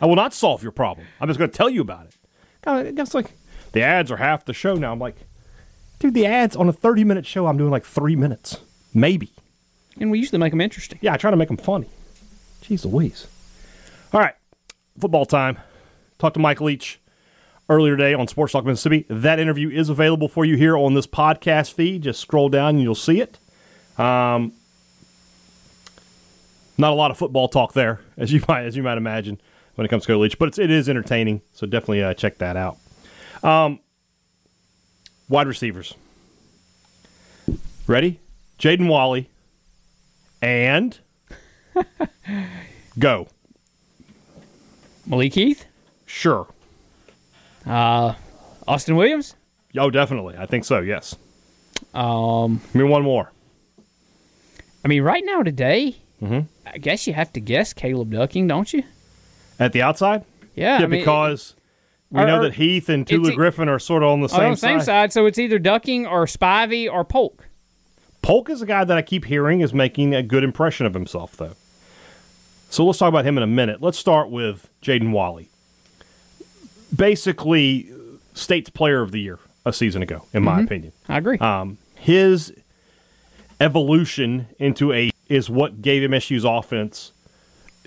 I 0.00 0.06
will 0.06 0.16
not 0.16 0.32
solve 0.32 0.62
your 0.62 0.72
problem. 0.72 1.06
I'm 1.20 1.28
just 1.28 1.38
going 1.38 1.50
to 1.50 1.56
tell 1.56 1.68
you 1.68 1.82
about 1.82 2.06
it. 2.06 2.14
God, 2.62 2.96
That's 2.96 3.12
like 3.12 3.32
the 3.72 3.82
ads 3.82 4.10
are 4.10 4.16
half 4.16 4.44
the 4.46 4.54
show 4.54 4.74
now. 4.74 4.92
I'm 4.92 4.98
like, 4.98 5.16
dude, 5.98 6.14
the 6.14 6.24
ads 6.24 6.56
on 6.56 6.68
a 6.68 6.72
30 6.72 7.04
minute 7.04 7.26
show, 7.26 7.46
I'm 7.46 7.58
doing 7.58 7.70
like 7.70 7.84
three 7.84 8.16
minutes, 8.16 8.56
maybe. 8.94 9.32
And 10.00 10.10
we 10.10 10.18
usually 10.18 10.38
make 10.38 10.52
them 10.52 10.60
interesting. 10.62 10.98
Yeah, 11.02 11.12
I 11.12 11.16
try 11.18 11.30
to 11.30 11.36
make 11.36 11.48
them 11.48 11.58
funny. 11.58 11.88
Jeez 12.64 12.90
Louise. 12.90 13.26
All 14.12 14.20
right, 14.20 14.34
football 14.98 15.26
time. 15.26 15.58
Talked 16.18 16.34
to 16.34 16.40
Mike 16.40 16.60
Leach 16.60 17.00
earlier 17.68 17.96
today 17.96 18.14
on 18.14 18.28
Sports 18.28 18.52
Talk 18.52 18.64
Mississippi. 18.64 19.04
That 19.08 19.38
interview 19.38 19.70
is 19.70 19.88
available 19.88 20.28
for 20.28 20.44
you 20.44 20.56
here 20.56 20.76
on 20.76 20.94
this 20.94 21.06
podcast 21.06 21.72
feed. 21.72 22.02
Just 22.02 22.20
scroll 22.20 22.48
down 22.48 22.70
and 22.70 22.82
you'll 22.82 22.94
see 22.94 23.20
it. 23.20 23.38
Um, 23.98 24.52
not 26.78 26.92
a 26.92 26.94
lot 26.94 27.10
of 27.10 27.18
football 27.18 27.48
talk 27.48 27.72
there, 27.72 28.00
as 28.16 28.32
you 28.32 28.42
might 28.48 28.64
as 28.64 28.76
you 28.76 28.82
might 28.82 28.98
imagine 28.98 29.40
when 29.74 29.84
it 29.84 29.88
comes 29.88 30.04
to 30.04 30.06
Coach 30.08 30.20
Leach, 30.20 30.38
but 30.38 30.48
it's, 30.48 30.58
it 30.58 30.70
is 30.70 30.88
entertaining. 30.88 31.42
So 31.52 31.66
definitely 31.66 32.02
uh, 32.02 32.14
check 32.14 32.38
that 32.38 32.56
out. 32.56 32.78
Um, 33.42 33.80
wide 35.28 35.46
receivers. 35.46 35.94
Ready? 37.86 38.20
Jaden 38.58 38.88
Wally 38.88 39.28
and 40.40 40.98
go. 42.98 43.28
Malik 45.06 45.34
Heath, 45.34 45.66
Sure. 46.06 46.46
Austin 47.66 48.96
Williams. 48.96 49.34
Oh, 49.76 49.90
definitely. 49.90 50.36
I 50.38 50.46
think 50.46 50.64
so. 50.64 50.80
Yes. 50.80 51.16
Um, 51.92 52.60
Give 52.72 52.76
me 52.76 52.84
one 52.84 53.02
more. 53.02 53.32
I 54.84 54.88
mean, 54.88 55.02
right 55.02 55.22
now 55.24 55.42
today, 55.42 55.96
Mm-hmm. 56.22 56.40
I 56.72 56.78
guess 56.78 57.06
you 57.06 57.12
have 57.12 57.32
to 57.34 57.40
guess 57.40 57.72
Caleb 57.74 58.12
Ducking, 58.12 58.46
don't 58.46 58.72
you? 58.72 58.82
At 59.58 59.72
the 59.72 59.82
outside. 59.82 60.24
Yeah, 60.54 60.78
Yeah, 60.78 60.84
I 60.84 60.88
mean, 60.88 61.00
because 61.00 61.54
we 62.10 62.22
Or- 62.22 62.26
know 62.26 62.42
that 62.42 62.54
Heath 62.54 62.88
and 62.88 63.06
Tulu 63.06 63.34
Griffin 63.34 63.68
are 63.68 63.78
sort 63.78 64.02
of 64.02 64.08
on 64.10 64.20
the 64.20 64.24
on 64.28 64.30
same, 64.30 64.50
the 64.52 64.56
same 64.56 64.78
side. 64.80 64.86
side. 64.86 65.12
So 65.12 65.26
it's 65.26 65.38
either 65.38 65.58
Ducking 65.58 66.06
or 66.06 66.24
Spivey 66.24 66.90
or 66.90 67.04
Polk. 67.04 67.46
Polk 68.22 68.48
is 68.48 68.62
a 68.62 68.66
guy 68.66 68.84
that 68.84 68.96
I 68.96 69.02
keep 69.02 69.26
hearing 69.26 69.60
is 69.60 69.74
making 69.74 70.14
a 70.14 70.22
good 70.22 70.44
impression 70.44 70.86
of 70.86 70.94
himself, 70.94 71.36
though. 71.36 71.52
So 72.74 72.84
let's 72.84 72.98
talk 72.98 73.08
about 73.08 73.24
him 73.24 73.36
in 73.36 73.44
a 73.44 73.46
minute. 73.46 73.80
Let's 73.80 73.96
start 73.96 74.30
with 74.30 74.68
Jaden 74.82 75.12
Walley. 75.12 75.48
Basically, 76.94 77.88
state's 78.34 78.68
player 78.68 79.00
of 79.00 79.12
the 79.12 79.20
year 79.20 79.38
a 79.64 79.72
season 79.72 80.02
ago, 80.02 80.24
in 80.32 80.42
my 80.42 80.56
mm-hmm. 80.56 80.64
opinion. 80.64 80.92
I 81.08 81.18
agree. 81.18 81.38
Um, 81.38 81.78
his 81.94 82.52
evolution 83.60 84.48
into 84.58 84.92
a 84.92 85.12
is 85.28 85.48
what 85.48 85.82
gave 85.82 86.10
MSU's 86.10 86.44
offense 86.44 87.12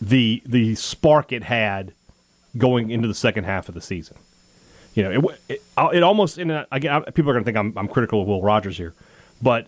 the 0.01 0.41
the 0.45 0.75
spark 0.75 1.33
it 1.33 1.43
had 1.43 1.91
going 2.57 2.89
into 2.89 3.09
the 3.09 3.13
second 3.13 3.43
half 3.43 3.67
of 3.67 3.75
the 3.75 3.81
season. 3.81 4.15
You 4.93 5.03
know, 5.03 5.11
it 5.11 5.39
it, 5.49 5.63
uh, 5.75 5.89
it 5.91 6.01
almost 6.01 6.37
in 6.37 6.49
a, 6.49 6.59
uh, 6.59 6.65
again 6.71 7.03
people 7.13 7.29
are 7.29 7.33
going 7.33 7.43
to 7.43 7.45
think 7.45 7.57
I'm, 7.57 7.77
I'm 7.77 7.89
critical 7.89 8.21
of 8.21 8.27
Will 8.29 8.41
Rogers 8.41 8.77
here, 8.77 8.93
but 9.41 9.67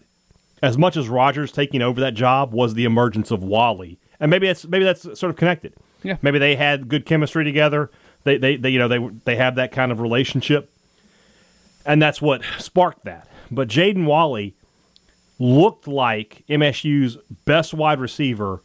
as 0.64 0.78
much 0.78 0.96
as 0.96 1.10
Rogers 1.10 1.52
taking 1.52 1.82
over 1.82 2.00
that 2.00 2.14
job 2.14 2.54
was 2.54 2.74
the 2.74 2.86
emergence 2.86 3.32
of 3.32 3.44
Walley, 3.44 3.99
and 4.20 4.30
maybe 4.30 4.48
that's 4.48 4.66
maybe 4.68 4.86
that's 4.86 5.04
sort 5.04 5.30
of 5.30 5.36
connected. 5.36 5.74
Yeah. 6.04 6.18
Maybe 6.22 6.40
they 6.40 6.56
had 6.56 6.88
good 6.88 7.06
chemistry 7.06 7.44
together. 7.44 7.92
They, 8.24 8.38
they, 8.38 8.56
they 8.56 8.70
you 8.70 8.80
know 8.80 8.88
they 8.88 9.00
they 9.26 9.36
have 9.36 9.56
that 9.56 9.72
kind 9.72 9.92
of 9.92 10.00
relationship 10.00 10.72
and 11.86 12.02
that's 12.02 12.22
what 12.22 12.42
sparked 12.60 13.06
that. 13.06 13.28
But 13.52 13.68
Jaden 13.68 14.06
Walley 14.06 14.54
looked 15.40 15.88
like 15.88 16.44
MSU's 16.48 17.18
best 17.46 17.74
wide 17.74 18.00
receiver, 18.00 18.62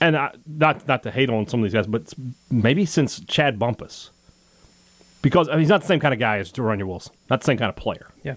and 0.00 0.16
I, 0.16 0.32
not 0.46 0.86
not 0.86 1.02
to 1.04 1.10
hate 1.10 1.30
on 1.30 1.46
some 1.48 1.60
of 1.60 1.64
these 1.64 1.72
guys, 1.72 1.86
but 1.86 2.12
maybe 2.50 2.84
since 2.84 3.20
Chad 3.20 3.58
Bumphis, 3.58 4.10
because 5.22 5.48
I 5.48 5.52
mean, 5.52 5.60
he's 5.60 5.68
not 5.68 5.80
the 5.80 5.86
same 5.86 6.00
kind 6.00 6.12
of 6.12 6.20
guy 6.20 6.38
as 6.38 6.52
De'Runnya 6.52 6.84
Wilson, 6.84 7.14
not 7.30 7.40
the 7.40 7.46
same 7.46 7.58
kind 7.58 7.70
of 7.70 7.76
player. 7.76 8.08
yeah. 8.22 8.36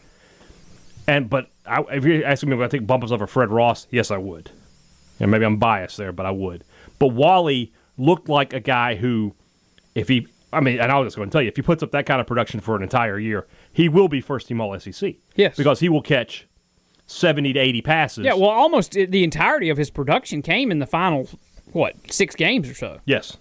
And 1.06 1.30
but 1.30 1.50
I, 1.66 1.82
if 1.92 2.06
you're 2.06 2.26
asking 2.26 2.50
me 2.50 2.56
if 2.56 2.62
I 2.62 2.70
think 2.70 2.88
Bumphis 2.88 3.12
over 3.12 3.28
Fred 3.28 3.50
Ross, 3.50 3.88
yes, 3.92 4.10
I 4.10 4.18
would. 4.18 4.52
And 5.24 5.32
maybe 5.32 5.46
I'm 5.46 5.58
biased 5.58 5.98
there, 5.98 6.12
but 6.12 6.26
I 6.26 6.32
would. 6.32 6.64
But 7.00 7.08
Walley 7.08 7.72
looked 7.98 8.28
like 8.30 8.54
a 8.54 8.60
guy 8.60 8.96
who, 8.96 9.34
if 9.96 10.08
he, 10.10 10.28
I 10.52 10.60
mean, 10.60 10.80
and 10.80 10.92
I 10.92 11.00
was 11.00 11.08
just 11.08 11.16
going 11.16 11.30
to 11.30 11.32
tell 11.34 11.42
you, 11.42 11.48
if 11.48 11.56
he 11.56 11.62
puts 11.62 11.82
up 11.82 11.92
that 11.92 12.06
kind 12.06 12.20
of 12.20 12.28
production 12.28 12.60
for 12.60 12.76
an 12.76 12.84
entire 12.84 13.18
year, 13.18 13.48
he 13.72 13.88
will 13.90 14.08
be 14.10 14.20
first 14.22 14.48
team 14.50 14.60
All 14.60 14.78
SEC. 14.80 15.16
Yes. 15.36 15.56
because 15.56 15.80
he 15.80 15.88
will 15.90 16.02
catch 16.02 16.46
seventy 17.08 17.54
to 17.54 17.60
eighty 17.60 17.82
passes. 17.82 18.26
Yeah, 18.26 18.34
well, 18.34 18.50
almost 18.50 18.92
the 18.92 19.24
entirety 19.24 19.70
of 19.70 19.78
his 19.78 19.90
production 19.90 20.42
came 20.42 20.72
in 20.72 20.80
the 20.80 20.86
final, 20.88 21.30
what, 21.72 21.96
six 22.12 22.36
games 22.36 22.70
or 22.70 22.74
so. 22.76 23.00
yes. 23.06 23.38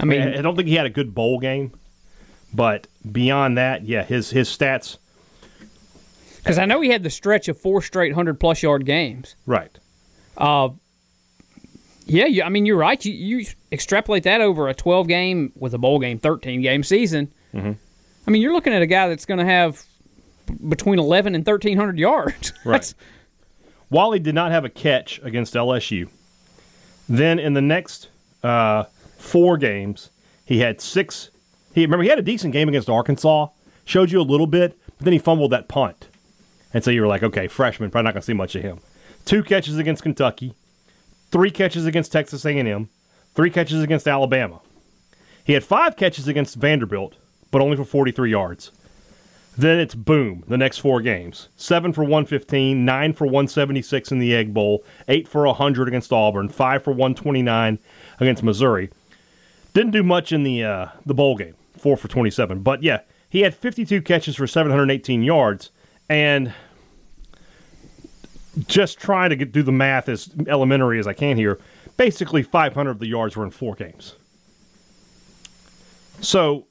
I 0.00 0.04
mean, 0.04 0.22
I 0.22 0.38
I 0.38 0.42
don't 0.42 0.56
think 0.56 0.68
he 0.68 0.74
had 0.74 0.86
a 0.86 0.90
good 0.90 1.14
bowl 1.14 1.38
game, 1.38 1.72
but 2.52 2.86
beyond 3.10 3.56
that, 3.58 3.84
yeah, 3.84 4.02
his 4.04 4.30
his 4.30 4.48
stats. 4.48 4.98
because 6.38 6.58
I 6.58 6.66
know 6.66 6.80
he 6.80 6.90
had 6.90 7.02
the 7.02 7.10
stretch 7.10 7.48
of 7.48 7.58
four 7.58 7.80
straight 7.80 8.12
hundred 8.14 8.40
plus 8.40 8.62
yard 8.62 8.84
games. 8.84 9.36
Right. 9.46 9.70
Yeah, 12.06 12.26
you, 12.26 12.42
I 12.42 12.48
mean, 12.50 12.66
you're 12.66 12.76
right. 12.76 13.02
You, 13.04 13.12
you 13.12 13.46
extrapolate 13.72 14.24
that 14.24 14.40
over 14.40 14.68
a 14.68 14.74
12 14.74 15.08
game 15.08 15.52
with 15.56 15.74
a 15.74 15.78
bowl 15.78 15.98
game, 15.98 16.18
13 16.18 16.60
game 16.60 16.82
season. 16.82 17.32
Mm-hmm. 17.54 17.72
I 18.26 18.30
mean, 18.30 18.42
you're 18.42 18.52
looking 18.52 18.72
at 18.72 18.82
a 18.82 18.86
guy 18.86 19.08
that's 19.08 19.24
going 19.24 19.38
to 19.38 19.44
have 19.44 19.84
between 20.68 20.98
11 20.98 21.34
and 21.34 21.46
1300 21.46 21.98
yards. 21.98 22.52
Right. 22.64 22.94
Walley 23.90 24.18
did 24.18 24.34
not 24.34 24.50
have 24.50 24.64
a 24.64 24.70
catch 24.70 25.20
against 25.22 25.54
LSU. 25.54 26.08
Then 27.08 27.38
in 27.38 27.52
the 27.52 27.60
next 27.60 28.08
uh, 28.42 28.84
four 29.18 29.56
games, 29.56 30.10
he 30.44 30.60
had 30.60 30.80
six. 30.80 31.30
He 31.74 31.82
remember 31.82 32.02
he 32.02 32.08
had 32.08 32.18
a 32.18 32.22
decent 32.22 32.52
game 32.54 32.68
against 32.68 32.88
Arkansas. 32.88 33.48
showed 33.84 34.10
you 34.10 34.20
a 34.20 34.22
little 34.22 34.46
bit, 34.46 34.78
but 34.96 35.04
then 35.04 35.12
he 35.12 35.18
fumbled 35.18 35.52
that 35.52 35.68
punt. 35.68 36.08
And 36.72 36.82
so 36.82 36.90
you 36.90 37.02
were 37.02 37.06
like, 37.06 37.22
okay, 37.22 37.46
freshman, 37.46 37.90
probably 37.90 38.06
not 38.06 38.14
going 38.14 38.22
to 38.22 38.26
see 38.26 38.32
much 38.32 38.56
of 38.56 38.62
him. 38.62 38.80
Two 39.24 39.42
catches 39.42 39.78
against 39.78 40.02
Kentucky, 40.02 40.54
three 41.30 41.50
catches 41.50 41.86
against 41.86 42.12
Texas 42.12 42.44
A&M, 42.44 42.88
three 43.34 43.50
catches 43.50 43.82
against 43.82 44.06
Alabama. 44.06 44.60
He 45.44 45.54
had 45.54 45.64
five 45.64 45.96
catches 45.96 46.28
against 46.28 46.56
Vanderbilt, 46.56 47.14
but 47.50 47.62
only 47.62 47.76
for 47.76 47.84
43 47.84 48.30
yards. 48.30 48.70
Then 49.56 49.78
it's 49.78 49.94
boom, 49.94 50.42
the 50.48 50.58
next 50.58 50.78
four 50.78 51.00
games. 51.00 51.48
Seven 51.56 51.92
for 51.92 52.02
115, 52.02 52.84
nine 52.84 53.12
for 53.12 53.24
176 53.24 54.10
in 54.10 54.18
the 54.18 54.34
Egg 54.34 54.52
Bowl, 54.52 54.84
eight 55.06 55.28
for 55.28 55.46
100 55.46 55.86
against 55.86 56.12
Auburn, 56.12 56.48
five 56.48 56.82
for 56.82 56.90
129 56.90 57.78
against 58.18 58.42
Missouri. 58.42 58.90
Didn't 59.72 59.92
do 59.92 60.02
much 60.02 60.32
in 60.32 60.42
the 60.42 60.64
uh, 60.64 60.86
the 61.06 61.14
bowl 61.14 61.36
game, 61.36 61.54
four 61.78 61.96
for 61.96 62.08
27. 62.08 62.60
But 62.60 62.82
yeah, 62.82 63.00
he 63.28 63.40
had 63.42 63.54
52 63.54 64.02
catches 64.02 64.36
for 64.36 64.46
718 64.46 65.22
yards, 65.22 65.70
and 66.08 66.52
just 68.66 68.98
trying 68.98 69.30
to 69.30 69.36
get 69.36 69.52
do 69.52 69.62
the 69.62 69.72
math 69.72 70.08
as 70.08 70.30
elementary 70.46 70.98
as 70.98 71.06
I 71.06 71.12
can 71.12 71.36
here. 71.36 71.58
Basically, 71.96 72.42
500 72.42 72.90
of 72.90 72.98
the 72.98 73.06
yards 73.06 73.36
were 73.36 73.44
in 73.44 73.50
four 73.50 73.74
games. 73.74 74.16
So 76.20 76.66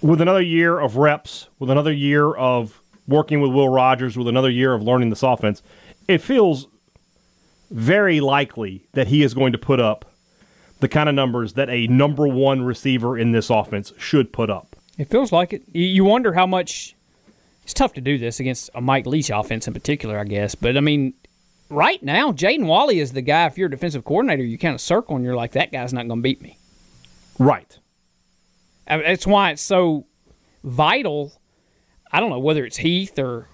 with 0.00 0.20
another 0.20 0.40
year 0.40 0.78
of 0.78 0.96
reps, 0.96 1.48
with 1.58 1.70
another 1.70 1.92
year 1.92 2.32
of 2.32 2.80
working 3.06 3.40
with 3.40 3.52
Will 3.52 3.68
Rogers, 3.68 4.16
with 4.16 4.28
another 4.28 4.50
year 4.50 4.74
of 4.74 4.82
learning 4.82 5.10
this 5.10 5.22
offense, 5.22 5.62
it 6.06 6.18
feels 6.18 6.68
very 7.70 8.20
likely 8.20 8.88
that 8.92 9.08
he 9.08 9.22
is 9.22 9.34
going 9.34 9.52
to 9.52 9.58
put 9.58 9.80
up 9.80 10.10
the 10.80 10.88
kind 10.88 11.08
of 11.08 11.14
numbers 11.14 11.54
that 11.54 11.68
a 11.68 11.86
number 11.88 12.26
one 12.26 12.62
receiver 12.62 13.18
in 13.18 13.32
this 13.32 13.50
offense 13.50 13.92
should 13.98 14.32
put 14.32 14.48
up. 14.48 14.76
It 14.96 15.10
feels 15.10 15.32
like 15.32 15.52
it. 15.52 15.62
You 15.72 16.04
wonder 16.04 16.32
how 16.32 16.46
much. 16.46 16.94
It's 17.68 17.74
tough 17.74 17.92
to 17.92 18.00
do 18.00 18.16
this 18.16 18.40
against 18.40 18.70
a 18.74 18.80
Mike 18.80 19.04
Leach 19.04 19.28
offense 19.28 19.68
in 19.68 19.74
particular, 19.74 20.18
I 20.18 20.24
guess. 20.24 20.54
But 20.54 20.78
I 20.78 20.80
mean, 20.80 21.12
right 21.68 22.02
now, 22.02 22.32
Jaden 22.32 22.64
Walley 22.64 22.98
is 22.98 23.12
the 23.12 23.20
guy. 23.20 23.44
If 23.44 23.58
you're 23.58 23.66
a 23.66 23.70
defensive 23.70 24.06
coordinator, 24.06 24.42
you 24.42 24.56
kind 24.56 24.74
of 24.74 24.80
circle 24.80 25.16
and 25.16 25.22
you're 25.22 25.36
like, 25.36 25.52
that 25.52 25.70
guy's 25.70 25.92
not 25.92 26.08
going 26.08 26.20
to 26.20 26.22
beat 26.22 26.40
me. 26.40 26.56
Right. 27.38 27.78
That's 28.86 29.26
why 29.26 29.50
it's 29.50 29.60
so 29.60 30.06
vital. 30.64 31.42
I 32.10 32.20
don't 32.20 32.30
know 32.30 32.38
whether 32.38 32.64
it's 32.64 32.78
Heath 32.78 33.18
or 33.18 33.50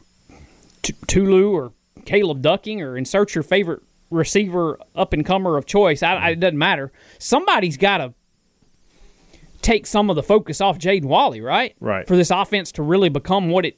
T- 0.83 0.95
Tulu 1.09 1.51
or 1.51 1.73
Caleb 2.05 2.41
Ducking 2.41 2.83
or 2.83 2.97
insert 2.97 3.35
your 3.35 3.43
favorite 3.43 3.83
receiver 4.11 4.79
up 4.95 5.13
and 5.13 5.27
comer 5.27 5.57
of 5.57 5.67
choice. 5.67 6.05
I, 6.05 6.15
I, 6.15 6.29
it 6.31 6.39
doesn't 6.39 6.57
matter. 6.57 6.93
Somebody's 7.19 7.77
got 7.77 7.99
to 7.99 8.15
take 9.61 9.89
some 9.89 10.09
of 10.09 10.15
the 10.15 10.23
focus 10.23 10.61
off 10.61 10.79
Jaden 10.79 11.07
Walley, 11.07 11.41
right? 11.41 11.75
Right. 11.81 12.07
For 12.07 12.17
this 12.17 12.31
offense 12.31 12.71
to 12.73 12.83
really 12.85 13.09
become 13.09 13.49
what 13.49 13.65
it 13.65 13.77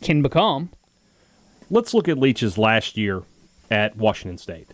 can 0.00 0.22
become. 0.22 0.70
Let's 1.70 1.94
look 1.94 2.08
at 2.08 2.18
Leach's 2.18 2.58
last 2.58 2.96
year 2.96 3.22
at 3.70 3.96
Washington 3.96 4.38
State. 4.38 4.68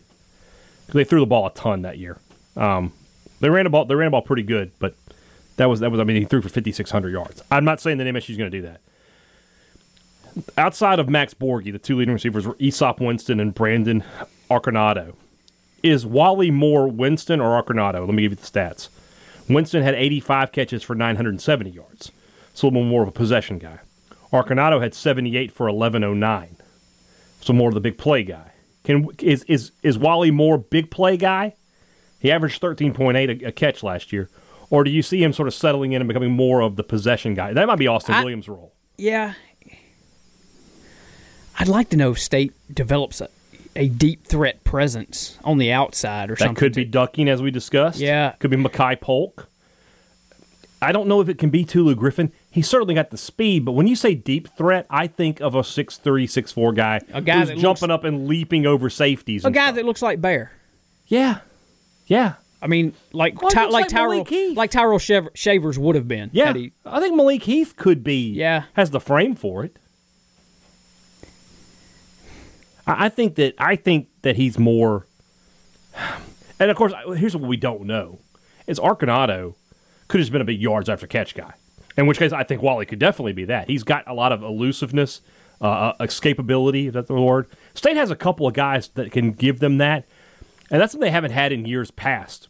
They 0.88 1.04
threw 1.04 1.20
the 1.20 1.26
ball 1.26 1.46
a 1.46 1.52
ton 1.52 1.82
that 1.82 1.98
year. 1.98 2.18
Um, 2.56 2.92
they 3.40 3.48
ran 3.48 3.64
the 3.64 3.70
ball. 3.70 3.84
They 3.84 3.94
ran 3.94 4.08
the 4.08 4.10
ball 4.12 4.22
pretty 4.22 4.42
good, 4.42 4.72
but 4.78 4.94
that 5.56 5.66
was 5.66 5.80
that 5.80 5.90
was. 5.90 6.00
I 6.00 6.04
mean, 6.04 6.16
he 6.16 6.24
threw 6.24 6.42
for 6.42 6.48
fifty 6.48 6.72
six 6.72 6.90
hundred 6.90 7.10
yards. 7.10 7.42
I'm 7.50 7.64
not 7.64 7.80
saying 7.80 7.98
that 7.98 8.06
MSU 8.06 8.30
is 8.30 8.36
going 8.36 8.50
to 8.50 8.60
do 8.60 8.62
that. 8.62 8.80
Outside 10.58 10.98
of 10.98 11.08
Max 11.08 11.34
Borghi, 11.34 11.72
the 11.72 11.78
two 11.78 11.96
leading 11.96 12.14
receivers 12.14 12.46
were 12.46 12.54
Easop 12.54 13.00
Winston 13.00 13.40
and 13.40 13.54
Brandon 13.54 14.04
Arconado. 14.50 15.14
Is 15.82 16.04
Walley 16.04 16.50
Moore 16.50 16.88
Winston 16.88 17.40
or 17.40 17.60
Arconado? 17.60 18.06
Let 18.06 18.14
me 18.14 18.22
give 18.22 18.32
you 18.32 18.36
the 18.36 18.42
stats. 18.42 18.88
Winston 19.48 19.82
had 19.82 19.94
85 19.94 20.52
catches 20.52 20.82
for 20.82 20.94
970 20.94 21.70
yards, 21.70 22.12
so 22.54 22.68
a 22.68 22.70
little 22.70 22.84
more 22.84 23.02
of 23.02 23.08
a 23.08 23.12
possession 23.12 23.58
guy. 23.58 23.80
Arconado 24.32 24.80
had 24.80 24.94
78 24.94 25.52
for 25.52 25.66
1109, 25.66 26.56
so 27.40 27.52
more 27.52 27.68
of 27.68 27.74
the 27.74 27.80
big 27.80 27.98
play 27.98 28.22
guy. 28.22 28.52
Can 28.84 29.08
is 29.18 29.44
is 29.44 29.72
is 29.82 29.98
Walley 29.98 30.30
more 30.30 30.56
big 30.58 30.90
play 30.90 31.16
guy? 31.16 31.54
He 32.18 32.30
averaged 32.30 32.60
13.8 32.60 33.42
a, 33.42 33.48
a 33.48 33.52
catch 33.52 33.82
last 33.82 34.12
year. 34.12 34.28
Or 34.68 34.84
do 34.84 34.90
you 34.90 35.02
see 35.02 35.22
him 35.22 35.32
sort 35.32 35.48
of 35.48 35.54
settling 35.54 35.92
in 35.92 36.00
and 36.00 36.08
becoming 36.08 36.30
more 36.30 36.60
of 36.60 36.76
the 36.76 36.84
possession 36.84 37.34
guy? 37.34 37.52
That 37.52 37.66
might 37.66 37.78
be 37.78 37.88
Austin 37.88 38.14
I, 38.14 38.20
Williams' 38.20 38.48
role. 38.48 38.72
Yeah. 38.96 39.34
I'd 41.58 41.68
like 41.68 41.90
to 41.90 41.96
know 41.96 42.12
if 42.12 42.20
State 42.20 42.52
develops 42.72 43.20
a, 43.20 43.28
a 43.74 43.88
deep 43.88 44.26
threat 44.26 44.62
presence 44.62 45.38
on 45.42 45.58
the 45.58 45.72
outside 45.72 46.30
or 46.30 46.34
that 46.34 46.38
something. 46.38 46.54
That 46.54 46.60
could 46.60 46.74
be 46.74 46.84
ducking, 46.84 47.28
as 47.28 47.42
we 47.42 47.50
discussed. 47.50 47.98
Yeah. 47.98 48.32
Could 48.38 48.50
be 48.50 48.56
Makai 48.56 49.00
Polk. 49.00 49.48
I 50.80 50.92
don't 50.92 51.08
know 51.08 51.20
if 51.20 51.28
it 51.28 51.38
can 51.38 51.50
be 51.50 51.64
Tulu 51.64 51.96
Griffin. 51.96 52.32
He's 52.52 52.68
certainly 52.68 52.94
got 52.94 53.10
the 53.10 53.16
speed, 53.16 53.64
but 53.64 53.72
when 53.72 53.86
you 53.86 53.94
say 53.94 54.14
deep 54.14 54.48
threat, 54.56 54.84
I 54.90 55.06
think 55.06 55.40
of 55.40 55.54
a 55.54 55.60
6'3", 55.60 56.02
6'4 56.02 56.74
guy, 56.74 57.00
a 57.12 57.20
guy 57.22 57.40
who's 57.40 57.48
jumping 57.50 57.62
looks, 57.62 57.82
up 57.82 58.04
and 58.04 58.26
leaping 58.26 58.66
over 58.66 58.90
safeties. 58.90 59.44
A 59.44 59.50
guy 59.52 59.66
stuff. 59.66 59.76
that 59.76 59.84
looks 59.84 60.02
like 60.02 60.20
Bear. 60.20 60.50
Yeah. 61.06 61.40
Yeah. 62.06 62.34
I 62.62 62.66
mean, 62.66 62.94
like 63.12 63.40
well, 63.40 63.50
Ty, 63.50 63.64
like, 63.66 63.72
like 63.72 63.88
Tyrell, 63.88 64.26
like 64.54 64.70
Tyrell 64.70 64.98
Shaver, 64.98 65.30
Shavers 65.34 65.78
would 65.78 65.94
have 65.94 66.06
been. 66.06 66.30
Yeah, 66.32 66.52
he, 66.52 66.72
I 66.84 67.00
think 67.00 67.16
Malik 67.16 67.44
Heath 67.44 67.74
could 67.76 68.04
be. 68.04 68.32
Yeah, 68.32 68.64
has 68.74 68.90
the 68.90 69.00
frame 69.00 69.34
for 69.34 69.64
it. 69.64 69.78
I, 72.86 73.06
I 73.06 73.08
think 73.08 73.36
that 73.36 73.54
I 73.58 73.76
think 73.76 74.08
that 74.22 74.36
he's 74.36 74.58
more. 74.58 75.06
And 76.58 76.70
of 76.70 76.76
course, 76.76 76.92
here's 77.16 77.34
what 77.34 77.48
we 77.48 77.56
don't 77.56 77.84
know: 77.84 78.18
is 78.66 78.78
Arconado 78.78 79.54
could 80.08 80.20
have 80.20 80.24
just 80.26 80.30
been 80.32 80.42
a 80.42 80.44
big 80.44 80.60
yards 80.60 80.90
after 80.90 81.06
catch 81.06 81.34
guy. 81.34 81.54
In 82.00 82.06
which 82.06 82.18
case, 82.18 82.32
I 82.32 82.44
think 82.44 82.62
Walley 82.62 82.86
could 82.86 82.98
definitely 82.98 83.34
be 83.34 83.44
that. 83.44 83.68
He's 83.68 83.82
got 83.82 84.08
a 84.08 84.14
lot 84.14 84.32
of 84.32 84.42
elusiveness, 84.42 85.20
uh, 85.60 85.92
escapability. 86.00 86.86
Is 86.88 86.94
that 86.94 87.08
the 87.08 87.14
word? 87.14 87.46
State 87.74 87.96
has 87.96 88.10
a 88.10 88.16
couple 88.16 88.46
of 88.46 88.54
guys 88.54 88.88
that 88.94 89.12
can 89.12 89.32
give 89.32 89.60
them 89.60 89.76
that. 89.78 90.06
And 90.70 90.80
that's 90.80 90.94
what 90.94 91.02
they 91.02 91.10
haven't 91.10 91.32
had 91.32 91.52
in 91.52 91.66
years 91.66 91.90
past. 91.90 92.48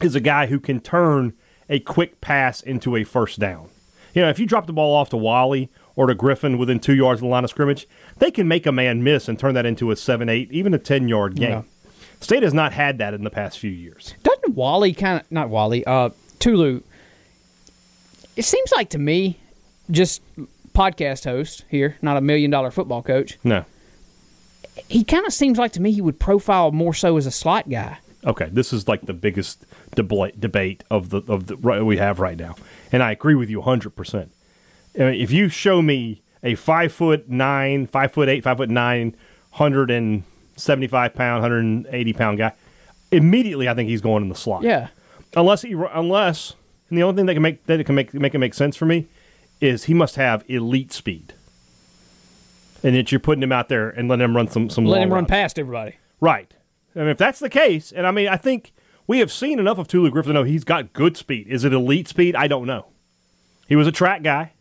Is 0.00 0.14
a 0.14 0.20
guy 0.20 0.46
who 0.46 0.60
can 0.60 0.78
turn 0.78 1.32
a 1.68 1.80
quick 1.80 2.20
pass 2.20 2.60
into 2.60 2.94
a 2.94 3.02
first 3.02 3.40
down. 3.40 3.70
You 4.14 4.22
know, 4.22 4.28
if 4.28 4.38
you 4.38 4.46
drop 4.46 4.68
the 4.68 4.72
ball 4.72 4.94
off 4.94 5.10
to 5.10 5.16
Walley 5.16 5.68
or 5.96 6.06
to 6.06 6.14
Griffin 6.14 6.56
within 6.56 6.78
two 6.78 6.94
yards 6.94 7.18
of 7.18 7.22
the 7.22 7.28
line 7.28 7.42
of 7.42 7.50
scrimmage, 7.50 7.88
they 8.18 8.30
can 8.30 8.46
make 8.46 8.66
a 8.66 8.72
man 8.72 9.02
miss 9.02 9.28
and 9.28 9.36
turn 9.36 9.54
that 9.54 9.66
into 9.66 9.90
a 9.90 9.96
seven, 9.96 10.28
eight, 10.28 10.52
even 10.52 10.72
a 10.74 10.78
ten 10.78 11.08
yard 11.08 11.34
game. 11.34 11.50
Yeah. 11.50 11.62
State 12.20 12.44
has 12.44 12.54
not 12.54 12.72
had 12.72 12.98
that 12.98 13.14
in 13.14 13.24
the 13.24 13.30
past 13.30 13.58
few 13.58 13.70
years. 13.72 14.14
Doesn't 14.22 14.54
Walley 14.54 14.92
kind 14.92 15.20
of 15.20 15.30
not 15.32 15.48
Walley, 15.48 15.84
uh, 15.86 16.10
Tulu? 16.38 16.82
It 18.36 18.44
seems 18.44 18.70
like 18.72 18.90
to 18.90 18.98
me, 18.98 19.40
just 19.90 20.22
podcast 20.72 21.24
host 21.24 21.64
here, 21.70 21.96
not 22.02 22.16
a 22.16 22.20
million 22.20 22.50
dollar 22.50 22.70
football 22.70 23.02
coach. 23.02 23.38
No 23.42 23.64
he 24.88 25.04
kind 25.04 25.26
of 25.26 25.32
seems 25.32 25.58
like 25.58 25.72
to 25.72 25.82
me 25.82 25.92
he 25.92 26.00
would 26.00 26.18
profile 26.18 26.72
more 26.72 26.94
so 26.94 27.16
as 27.16 27.26
a 27.26 27.30
slot 27.30 27.68
guy. 27.68 27.98
Okay, 28.24 28.48
this 28.50 28.72
is 28.72 28.88
like 28.88 29.02
the 29.02 29.14
biggest 29.14 29.64
debate 29.94 30.40
debate 30.40 30.84
of 30.90 31.10
the 31.10 31.22
of 31.28 31.46
the 31.46 31.56
right, 31.56 31.82
we 31.82 31.96
have 31.96 32.18
right 32.18 32.36
now, 32.36 32.56
and 32.92 33.02
I 33.02 33.12
agree 33.12 33.34
with 33.34 33.48
you 33.48 33.62
hundred 33.62 33.90
percent. 33.90 34.32
If 34.94 35.30
you 35.30 35.48
show 35.48 35.80
me 35.82 36.22
a 36.42 36.54
five 36.54 36.92
foot 36.92 37.28
nine, 37.28 37.86
five 37.86 38.12
foot 38.12 38.28
eight, 38.28 38.42
five 38.42 38.56
foot 38.56 38.70
nine, 38.70 39.16
hundred 39.52 39.90
and 39.90 40.24
seventy 40.56 40.88
five 40.88 41.14
pound, 41.14 41.42
hundred 41.42 41.64
and 41.64 41.86
eighty 41.90 42.12
pound 42.12 42.38
guy, 42.38 42.52
immediately 43.12 43.68
I 43.68 43.74
think 43.74 43.88
he's 43.88 44.00
going 44.00 44.22
in 44.22 44.28
the 44.28 44.34
slot. 44.34 44.62
Yeah, 44.62 44.88
unless 45.36 45.62
he 45.62 45.72
unless 45.72 46.54
and 46.88 46.98
the 46.98 47.02
only 47.02 47.16
thing 47.16 47.26
that 47.26 47.34
can 47.34 47.42
make 47.42 47.66
that 47.66 47.84
can 47.84 47.94
make 47.94 48.14
make 48.14 48.34
it 48.34 48.38
make 48.38 48.54
sense 48.54 48.76
for 48.76 48.86
me 48.86 49.06
is 49.60 49.84
he 49.84 49.94
must 49.94 50.16
have 50.16 50.44
elite 50.48 50.92
speed 50.92 51.34
and 52.82 52.94
that 52.94 53.10
you're 53.10 53.20
putting 53.20 53.42
him 53.42 53.52
out 53.52 53.68
there 53.68 53.88
and 53.88 54.08
letting 54.08 54.24
him 54.24 54.36
run 54.36 54.48
some 54.48 54.70
some. 54.70 54.84
Let 54.84 55.02
him 55.02 55.12
run 55.12 55.24
routes. 55.24 55.30
past 55.30 55.58
everybody. 55.58 55.96
Right. 56.20 56.52
I 56.94 57.00
mean, 57.00 57.08
if 57.08 57.18
that's 57.18 57.40
the 57.40 57.50
case, 57.50 57.92
and 57.92 58.06
I 58.06 58.10
mean, 58.10 58.28
I 58.28 58.36
think 58.36 58.72
we 59.06 59.18
have 59.18 59.30
seen 59.30 59.58
enough 59.58 59.78
of 59.78 59.88
Tulu 59.88 60.10
Griffin 60.10 60.30
to 60.30 60.34
know 60.34 60.44
he's 60.44 60.64
got 60.64 60.92
good 60.92 61.16
speed. 61.16 61.48
Is 61.48 61.64
it 61.64 61.72
elite 61.72 62.08
speed? 62.08 62.34
I 62.36 62.46
don't 62.46 62.66
know. 62.66 62.86
He 63.68 63.76
was 63.76 63.86
a 63.86 63.92
track 63.92 64.22
guy. 64.22 64.52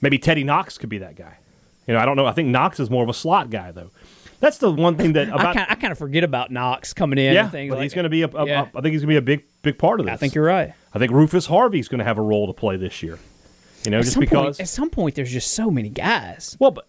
Maybe 0.00 0.18
Teddy 0.18 0.44
Knox 0.44 0.76
could 0.76 0.88
be 0.88 0.98
that 0.98 1.14
guy. 1.14 1.38
You 1.86 1.94
know, 1.94 2.00
I 2.00 2.04
don't 2.04 2.16
know. 2.16 2.26
I 2.26 2.32
think 2.32 2.48
Knox 2.48 2.80
is 2.80 2.90
more 2.90 3.02
of 3.02 3.08
a 3.08 3.14
slot 3.14 3.50
guy, 3.50 3.70
though. 3.70 3.90
That's 4.40 4.58
the 4.58 4.70
one 4.70 4.96
thing 4.96 5.14
that 5.14 5.28
about, 5.28 5.56
I, 5.56 5.74
kind 5.74 5.92
of 5.92 5.98
forget 5.98 6.24
about 6.24 6.50
Knox 6.50 6.92
coming 6.92 7.18
in. 7.18 7.34
Yeah, 7.34 7.44
and 7.44 7.52
things 7.52 7.70
but 7.70 7.76
like 7.76 7.82
he's 7.84 7.94
going 7.94 8.04
to 8.04 8.10
be 8.10 8.22
a, 8.22 8.28
a, 8.28 8.46
yeah. 8.46 8.68
a. 8.74 8.78
I 8.78 8.80
think 8.80 8.92
he's 8.92 9.02
going 9.02 9.14
to 9.14 9.14
be 9.14 9.16
a 9.16 9.22
big, 9.22 9.44
big 9.62 9.78
part 9.78 10.00
of 10.00 10.06
this. 10.06 10.12
I 10.12 10.16
think 10.16 10.34
you're 10.34 10.44
right. 10.44 10.72
I 10.92 10.98
think 10.98 11.12
Rufus 11.12 11.46
Harvey's 11.46 11.88
going 11.88 11.98
to 11.98 12.04
have 12.04 12.18
a 12.18 12.22
role 12.22 12.46
to 12.46 12.52
play 12.52 12.76
this 12.76 13.02
year. 13.02 13.18
You 13.84 13.90
know, 13.90 13.98
at 13.98 14.04
just 14.04 14.14
some 14.14 14.20
because 14.20 14.56
point, 14.56 14.60
at 14.60 14.68
some 14.68 14.90
point 14.90 15.14
there's 15.14 15.32
just 15.32 15.52
so 15.52 15.70
many 15.70 15.88
guys. 15.90 16.56
Well, 16.58 16.70
but 16.70 16.88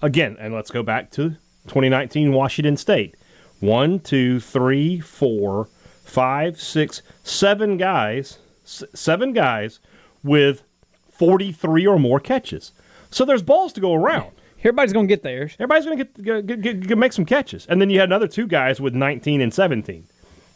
again, 0.00 0.36
and 0.40 0.52
let's 0.52 0.70
go 0.70 0.82
back 0.82 1.10
to 1.12 1.30
2019 1.68 2.32
Washington 2.32 2.76
State. 2.76 3.14
One, 3.60 4.00
two, 4.00 4.40
three, 4.40 4.98
four, 4.98 5.68
five, 6.04 6.60
six, 6.60 7.02
seven 7.22 7.76
guys, 7.76 8.38
s- 8.64 8.84
seven 8.92 9.32
guys 9.32 9.78
with 10.24 10.64
43 11.10 11.86
or 11.86 11.98
more 11.98 12.18
catches. 12.18 12.72
So 13.10 13.24
there's 13.24 13.42
balls 13.42 13.72
to 13.74 13.80
go 13.80 13.94
around. 13.94 14.32
Everybody's 14.62 14.92
going 14.92 15.08
to 15.08 15.12
get 15.12 15.22
theirs. 15.22 15.56
Everybody's 15.58 15.84
going 15.84 15.98
to 15.98 16.04
get, 16.04 16.62
get, 16.62 16.80
get, 16.88 16.98
make 16.98 17.12
some 17.12 17.24
catches, 17.24 17.66
and 17.66 17.80
then 17.80 17.90
you 17.90 17.98
had 17.98 18.08
another 18.08 18.28
two 18.28 18.46
guys 18.46 18.80
with 18.80 18.94
19 18.94 19.40
and 19.40 19.52
17, 19.52 20.06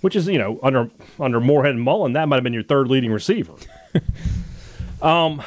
which 0.00 0.14
is 0.14 0.28
you 0.28 0.38
know 0.38 0.60
under 0.62 0.90
under 1.18 1.40
Moorhead 1.40 1.74
and 1.74 1.82
Mullen 1.82 2.12
that 2.12 2.28
might 2.28 2.36
have 2.36 2.44
been 2.44 2.52
your 2.52 2.62
third 2.62 2.88
leading 2.88 3.12
receiver. 3.12 3.54
Um, 5.02 5.42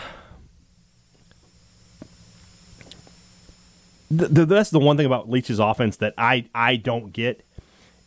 th- 4.15 4.29
that's 4.47 4.69
the 4.69 4.79
one 4.79 4.97
thing 4.97 5.05
about 5.05 5.29
Leach's 5.29 5.59
offense 5.59 5.97
that 5.97 6.13
I, 6.17 6.47
I 6.53 6.75
don't 6.75 7.11
get 7.11 7.45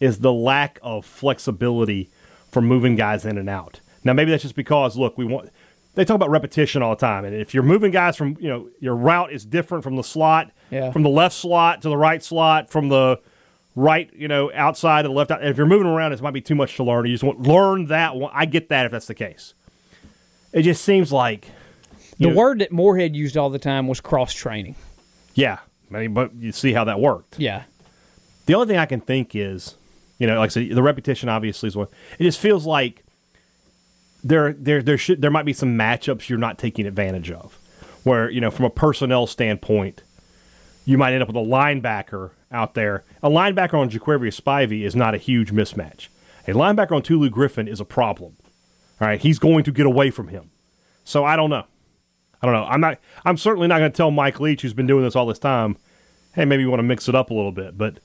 is 0.00 0.18
the 0.18 0.32
lack 0.32 0.78
of 0.82 1.04
flexibility 1.04 2.10
for 2.50 2.60
moving 2.60 2.96
guys 2.96 3.24
in 3.24 3.38
and 3.38 3.48
out. 3.48 3.80
Now 4.04 4.12
maybe 4.12 4.30
that's 4.30 4.42
just 4.42 4.56
because 4.56 4.96
look, 4.96 5.16
we 5.16 5.24
want 5.24 5.50
they 5.94 6.04
talk 6.04 6.14
about 6.16 6.30
repetition 6.30 6.82
all 6.82 6.90
the 6.90 7.00
time, 7.00 7.24
and 7.24 7.34
if 7.34 7.52
you're 7.54 7.62
moving 7.62 7.90
guys 7.90 8.16
from 8.16 8.36
you 8.40 8.48
know 8.48 8.68
your 8.80 8.94
route 8.96 9.32
is 9.32 9.44
different 9.44 9.84
from 9.84 9.96
the 9.96 10.02
slot, 10.04 10.50
Yeah. 10.70 10.90
from 10.90 11.02
the 11.02 11.10
left 11.10 11.34
slot 11.34 11.82
to 11.82 11.88
the 11.88 11.96
right 11.96 12.22
slot, 12.22 12.70
from 12.70 12.88
the 12.88 13.20
right 13.76 14.10
you 14.14 14.28
know 14.28 14.50
outside 14.54 15.02
to 15.02 15.08
the 15.08 15.14
left. 15.14 15.30
out- 15.30 15.44
If 15.44 15.56
you're 15.56 15.66
moving 15.66 15.86
around, 15.86 16.12
it 16.12 16.20
might 16.22 16.32
be 16.32 16.40
too 16.40 16.54
much 16.54 16.76
to 16.76 16.82
learn. 16.84 17.06
You 17.06 17.12
just 17.12 17.24
want 17.24 17.42
learn 17.42 17.86
that. 17.86 18.16
one. 18.16 18.30
I 18.34 18.46
get 18.46 18.68
that 18.70 18.86
if 18.86 18.92
that's 18.92 19.06
the 19.06 19.14
case. 19.14 19.54
It 20.52 20.62
just 20.62 20.84
seems 20.84 21.12
like 21.12 21.48
The 22.18 22.28
know, 22.28 22.34
word 22.34 22.58
that 22.60 22.70
Moorhead 22.72 23.16
used 23.16 23.36
all 23.36 23.48
the 23.50 23.58
time 23.58 23.88
was 23.88 24.00
cross 24.00 24.32
training. 24.34 24.74
yeah. 25.34 25.58
I 25.94 25.98
mean, 26.00 26.14
but 26.14 26.34
you 26.34 26.52
see 26.52 26.72
how 26.72 26.84
that 26.84 27.00
worked. 27.00 27.38
Yeah. 27.38 27.64
The 28.46 28.54
only 28.54 28.66
thing 28.66 28.78
I 28.78 28.86
can 28.86 29.00
think 29.02 29.36
is, 29.36 29.76
you 30.18 30.26
know, 30.26 30.38
like 30.38 30.48
I 30.48 30.52
said, 30.52 30.70
the 30.70 30.82
repetition 30.82 31.28
obviously 31.28 31.66
is 31.66 31.76
one. 31.76 31.88
It 32.18 32.24
just 32.24 32.38
feels 32.40 32.64
like 32.64 33.01
there, 34.22 34.52
there, 34.52 34.82
there 34.82 34.98
should, 34.98 35.20
there 35.20 35.30
might 35.30 35.44
be 35.44 35.52
some 35.52 35.76
matchups 35.76 36.28
you're 36.28 36.38
not 36.38 36.58
taking 36.58 36.86
advantage 36.86 37.30
of, 37.30 37.58
where 38.04 38.30
you 38.30 38.40
know, 38.40 38.50
from 38.50 38.64
a 38.64 38.70
personnel 38.70 39.26
standpoint, 39.26 40.02
you 40.84 40.98
might 40.98 41.12
end 41.12 41.22
up 41.22 41.28
with 41.28 41.36
a 41.36 41.40
linebacker 41.40 42.30
out 42.50 42.74
there. 42.74 43.04
A 43.22 43.30
linebacker 43.30 43.74
on 43.74 43.90
Jaquarius 43.90 44.40
Spivey 44.40 44.82
is 44.82 44.96
not 44.96 45.14
a 45.14 45.18
huge 45.18 45.52
mismatch. 45.52 46.08
A 46.46 46.52
linebacker 46.52 46.92
on 46.92 47.02
Tulu 47.02 47.30
Griffin 47.30 47.68
is 47.68 47.80
a 47.80 47.84
problem. 47.84 48.36
All 49.00 49.08
right, 49.08 49.20
he's 49.20 49.38
going 49.38 49.64
to 49.64 49.72
get 49.72 49.86
away 49.86 50.10
from 50.10 50.28
him. 50.28 50.50
So 51.04 51.24
I 51.24 51.36
don't 51.36 51.50
know. 51.50 51.64
I 52.40 52.46
don't 52.46 52.54
know. 52.54 52.64
I'm 52.64 52.80
not. 52.80 52.98
I'm 53.24 53.36
certainly 53.36 53.68
not 53.68 53.78
going 53.78 53.92
to 53.92 53.96
tell 53.96 54.10
Mike 54.10 54.40
Leach, 54.40 54.62
who's 54.62 54.74
been 54.74 54.86
doing 54.86 55.04
this 55.04 55.14
all 55.14 55.26
this 55.26 55.38
time, 55.38 55.76
hey, 56.34 56.44
maybe 56.44 56.62
you 56.62 56.70
want 56.70 56.80
to 56.80 56.84
mix 56.84 57.08
it 57.08 57.14
up 57.14 57.30
a 57.30 57.34
little 57.34 57.52
bit. 57.52 57.78
But 57.78 57.98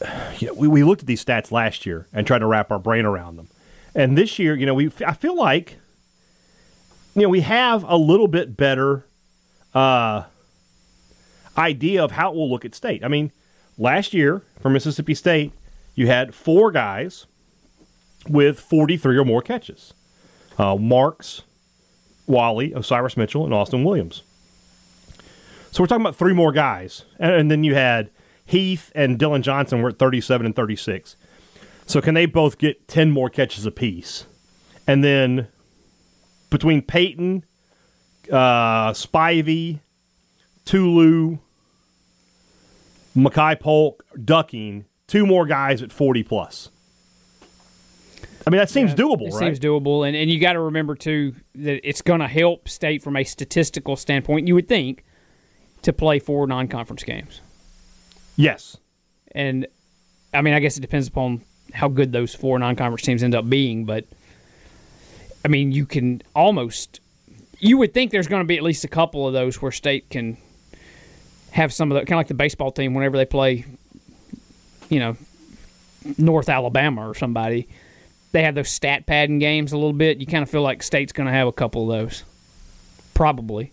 know, 0.42 0.54
we, 0.54 0.68
we 0.68 0.84
looked 0.84 1.02
at 1.02 1.06
these 1.06 1.24
stats 1.24 1.50
last 1.50 1.84
year 1.86 2.06
and 2.12 2.26
tried 2.26 2.40
to 2.40 2.46
wrap 2.46 2.70
our 2.70 2.78
brain 2.78 3.04
around 3.04 3.36
them. 3.36 3.48
And 3.94 4.16
this 4.16 4.38
year, 4.38 4.54
you 4.54 4.66
know, 4.66 4.74
we 4.74 4.90
I 5.06 5.14
feel 5.14 5.36
like 5.36 5.78
you 7.14 7.22
know 7.22 7.28
we 7.28 7.40
have 7.40 7.84
a 7.84 7.96
little 7.96 8.28
bit 8.28 8.56
better 8.56 9.06
uh, 9.74 10.24
idea 11.56 12.02
of 12.04 12.12
how 12.12 12.32
it 12.32 12.36
will 12.36 12.50
look 12.50 12.64
at 12.64 12.74
state. 12.74 13.04
I 13.04 13.08
mean, 13.08 13.32
last 13.78 14.14
year 14.14 14.42
for 14.60 14.70
Mississippi 14.70 15.14
State, 15.14 15.52
you 15.94 16.06
had 16.06 16.34
four 16.34 16.70
guys 16.70 17.26
with 18.28 18.60
43 18.60 19.16
or 19.16 19.24
more 19.24 19.42
catches. 19.42 19.94
Uh, 20.58 20.76
Marks, 20.76 21.42
Walley, 22.26 22.72
Osiris 22.72 23.16
Mitchell, 23.16 23.44
and 23.44 23.54
Austin 23.54 23.82
Williams. 23.82 24.22
So 25.70 25.82
we're 25.82 25.86
talking 25.86 26.02
about 26.02 26.16
three 26.16 26.34
more 26.34 26.52
guys. 26.52 27.04
And, 27.18 27.32
and 27.32 27.50
then 27.50 27.64
you 27.64 27.74
had 27.74 28.10
Heath 28.44 28.90
and 28.94 29.18
Dillon 29.18 29.42
Johnson 29.42 29.80
were 29.82 29.90
at 29.90 29.98
37 29.98 30.46
and 30.46 30.56
36. 30.56 31.16
So 31.90 32.00
can 32.00 32.14
they 32.14 32.26
both 32.26 32.56
get 32.56 32.86
10 32.86 33.10
more 33.10 33.28
catches 33.28 33.66
apiece? 33.66 34.26
And 34.86 35.02
then 35.02 35.48
between 36.48 36.82
Payton, 36.82 37.44
uh, 38.30 38.92
Spivey, 38.92 39.80
Tulu, 40.64 41.38
Makai 43.16 43.58
Polk, 43.58 44.04
Ducking, 44.24 44.84
two 45.08 45.26
more 45.26 45.46
guys 45.46 45.82
at 45.82 45.90
40 45.92 46.22
plus. 46.22 46.70
I 48.46 48.50
mean, 48.50 48.58
that 48.58 48.70
seems 48.70 48.94
doable, 48.94 49.26
It 49.26 49.34
right? 49.34 49.38
seems 49.40 49.58
doable, 49.58 50.06
and 50.06 50.16
and 50.16 50.30
you 50.30 50.40
got 50.40 50.54
to 50.54 50.60
remember 50.60 50.94
too 50.94 51.34
that 51.56 51.86
it's 51.86 52.02
going 52.02 52.20
to 52.20 52.28
help 52.28 52.68
state 52.68 53.02
from 53.02 53.16
a 53.16 53.24
statistical 53.24 53.96
standpoint. 53.96 54.46
You 54.48 54.54
would 54.54 54.68
think 54.68 55.04
to 55.82 55.92
play 55.92 56.20
four 56.20 56.46
non-conference 56.46 57.02
games, 57.02 57.40
yes. 58.36 58.78
and 59.32 59.66
I 60.32 60.40
mean, 60.40 60.54
I 60.54 60.60
guess 60.60 60.78
it 60.78 60.80
depends 60.80 61.06
upon 61.08 61.42
how 61.74 61.88
good 61.88 62.12
those 62.12 62.34
four 62.34 62.58
non-conference 62.58 63.02
teams 63.02 63.22
end 63.22 63.34
up 63.34 63.48
being, 63.48 63.84
but 63.84 64.04
I 65.44 65.48
mean, 65.48 65.72
you 65.72 65.86
can 65.86 66.22
almost 66.34 67.00
you 67.60 67.76
would 67.76 67.92
think 67.92 68.10
there's 68.10 68.26
going 68.26 68.40
to 68.40 68.46
be 68.46 68.56
at 68.56 68.62
least 68.62 68.84
a 68.84 68.88
couple 68.88 69.26
of 69.26 69.32
those 69.32 69.60
where 69.60 69.70
state 69.70 70.08
can 70.08 70.36
have 71.52 71.72
some 71.72 71.92
of 71.92 71.96
the 71.96 72.00
kind 72.00 72.12
of 72.12 72.18
like 72.18 72.28
the 72.28 72.34
baseball 72.34 72.72
team 72.72 72.94
whenever 72.94 73.16
they 73.16 73.26
play, 73.26 73.64
you 74.88 74.98
know, 74.98 75.16
North 76.16 76.48
Alabama 76.48 77.08
or 77.08 77.14
somebody. 77.14 77.68
They 78.32 78.42
have 78.44 78.54
those 78.54 78.70
stat 78.70 79.06
padding 79.06 79.38
games 79.38 79.72
a 79.72 79.76
little 79.76 79.92
bit. 79.92 80.18
You 80.18 80.26
kind 80.26 80.42
of 80.42 80.48
feel 80.48 80.62
like 80.62 80.82
state's 80.82 81.12
going 81.12 81.26
to 81.26 81.32
have 81.32 81.48
a 81.48 81.52
couple 81.52 81.90
of 81.90 81.98
those, 82.00 82.24
probably. 83.12 83.72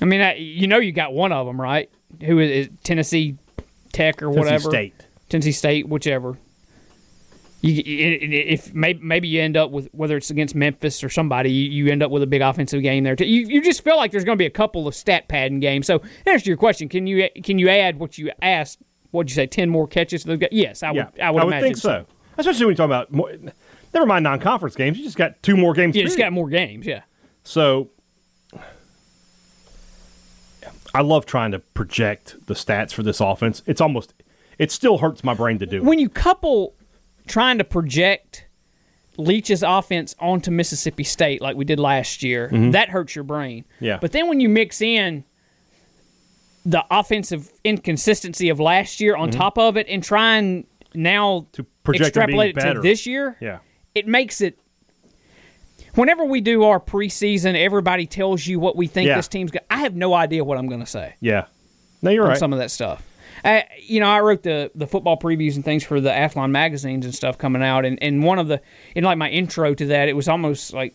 I 0.00 0.04
mean, 0.04 0.20
I, 0.20 0.34
you 0.36 0.66
know, 0.66 0.78
you 0.78 0.92
got 0.92 1.12
one 1.12 1.32
of 1.32 1.46
them, 1.46 1.60
right? 1.60 1.90
Who 2.22 2.38
is, 2.38 2.68
is 2.68 2.72
Tennessee 2.84 3.36
Tech 3.92 4.22
or 4.22 4.26
Tennessee 4.26 4.38
whatever? 4.38 4.70
State. 4.70 4.94
Tennessee 5.32 5.50
State, 5.52 5.88
whichever. 5.88 6.36
You, 7.62 7.74
i- 7.74 8.24
i- 8.24 8.52
if 8.54 8.74
maybe, 8.74 9.00
maybe 9.02 9.28
you 9.28 9.40
end 9.40 9.56
up 9.56 9.70
with 9.70 9.88
whether 9.92 10.16
it's 10.16 10.30
against 10.30 10.54
Memphis 10.54 11.02
or 11.02 11.08
somebody, 11.08 11.50
you, 11.52 11.70
you 11.70 11.90
end 11.92 12.02
up 12.02 12.10
with 12.10 12.22
a 12.22 12.26
big 12.26 12.42
offensive 12.42 12.82
game 12.82 13.02
there. 13.04 13.16
Too. 13.16 13.24
You, 13.24 13.46
you 13.46 13.62
just 13.62 13.82
feel 13.82 13.96
like 13.96 14.10
there's 14.10 14.24
going 14.24 14.36
to 14.36 14.42
be 14.42 14.46
a 14.46 14.50
couple 14.50 14.86
of 14.88 14.94
stat 14.94 15.28
padding 15.28 15.60
games. 15.60 15.86
So, 15.86 15.98
to 15.98 16.30
answer 16.30 16.50
your 16.50 16.56
question, 16.56 16.88
can 16.88 17.06
you 17.06 17.28
can 17.42 17.58
you 17.58 17.68
add 17.68 17.98
what 17.98 18.18
you 18.18 18.30
asked? 18.42 18.78
What'd 19.12 19.30
you 19.30 19.34
say? 19.36 19.46
Ten 19.46 19.68
more 19.70 19.86
catches? 19.86 20.22
to 20.22 20.28
those 20.28 20.38
guys? 20.38 20.48
Yes, 20.52 20.82
I 20.82 20.90
would. 20.90 21.06
Yeah, 21.16 21.28
I 21.28 21.30
would, 21.30 21.42
imagine 21.44 21.62
think 21.68 21.76
so. 21.76 22.04
Especially 22.36 22.66
when 22.66 22.72
you 22.72 22.76
talk 22.76 22.86
about 22.86 23.12
more, 23.12 23.30
never 23.94 24.06
mind 24.06 24.24
non-conference 24.24 24.74
games. 24.74 24.98
You 24.98 25.04
just 25.04 25.16
got 25.18 25.40
two 25.42 25.56
more 25.56 25.72
games. 25.74 25.94
Yeah, 25.94 26.04
just 26.04 26.18
got 26.18 26.32
more 26.32 26.48
games. 26.48 26.86
Yeah. 26.86 27.02
So 27.44 27.90
I 30.94 31.00
love 31.02 31.26
trying 31.26 31.52
to 31.52 31.58
project 31.58 32.36
the 32.46 32.54
stats 32.54 32.92
for 32.92 33.02
this 33.02 33.20
offense. 33.20 33.62
It's 33.66 33.80
almost 33.80 34.14
it 34.58 34.70
still 34.70 34.98
hurts 34.98 35.22
my 35.24 35.34
brain 35.34 35.58
to 35.58 35.66
do 35.66 35.78
it. 35.78 35.84
when 35.84 35.98
you 35.98 36.08
couple 36.08 36.74
trying 37.26 37.58
to 37.58 37.64
project 37.64 38.46
Leach's 39.18 39.62
offense 39.62 40.14
onto 40.18 40.50
Mississippi 40.50 41.04
State 41.04 41.40
like 41.42 41.56
we 41.56 41.64
did 41.64 41.78
last 41.78 42.22
year, 42.22 42.48
that 42.72 42.88
hurts 42.88 43.14
your 43.14 43.24
brain. 43.24 43.64
Mm-hmm. 43.76 43.84
Yeah. 43.84 43.98
But 44.00 44.12
then 44.12 44.28
when 44.28 44.40
you 44.40 44.48
mix 44.48 44.80
in 44.80 45.24
the 46.64 46.84
offensive 46.90 47.50
inconsistency 47.64 48.48
of 48.48 48.60
last 48.60 49.00
year 49.00 49.16
on 49.16 49.30
top 49.30 49.58
of 49.58 49.76
it 49.76 49.86
and 49.88 50.02
trying 50.02 50.66
now 50.94 51.40
Mm-hmm. 51.40 51.50
To 51.52 51.66
project 51.84 52.08
extrapolate 52.08 52.56
it 52.56 52.74
to 52.74 52.80
this 52.80 53.06
year, 53.06 53.36
Yeah. 53.40 53.58
it 53.94 54.06
makes 54.06 54.40
it. 54.40 54.56
Whenever 55.94 56.24
we 56.24 56.40
do 56.40 56.62
our 56.64 56.78
preseason, 56.80 57.54
everybody 57.56 58.06
tells 58.06 58.46
you 58.46 58.58
what 58.60 58.76
we 58.76 58.86
think 58.86 59.08
Yeah. 59.08 59.16
this 59.16 59.26
team's 59.28 59.50
got. 59.50 59.64
I 59.68 59.78
have 59.78 59.94
no 59.96 60.14
idea 60.14 60.44
what 60.44 60.58
I'm 60.58 60.68
going 60.68 60.80
to 60.80 60.86
say 60.86 61.14
Yeah. 61.20 61.46
No, 62.02 62.10
you're 62.10 62.22
on 62.24 62.30
right. 62.30 62.38
some 62.38 62.52
of 62.52 62.58
that 62.60 62.70
stuff. 62.70 63.02
I, 63.44 63.64
you 63.80 64.00
know, 64.00 64.08
I 64.08 64.20
wrote 64.20 64.42
the 64.42 64.70
the 64.74 64.86
football 64.86 65.18
previews 65.18 65.56
and 65.56 65.64
things 65.64 65.84
for 65.84 66.00
the 66.00 66.10
Athlon 66.10 66.50
magazines 66.50 67.04
and 67.04 67.14
stuff 67.14 67.38
coming 67.38 67.62
out, 67.62 67.84
and, 67.84 68.02
and 68.02 68.22
one 68.24 68.38
of 68.38 68.48
the 68.48 68.60
in 68.94 69.04
like 69.04 69.18
my 69.18 69.30
intro 69.30 69.74
to 69.74 69.86
that, 69.86 70.08
it 70.08 70.14
was 70.14 70.28
almost 70.28 70.72
like 70.72 70.94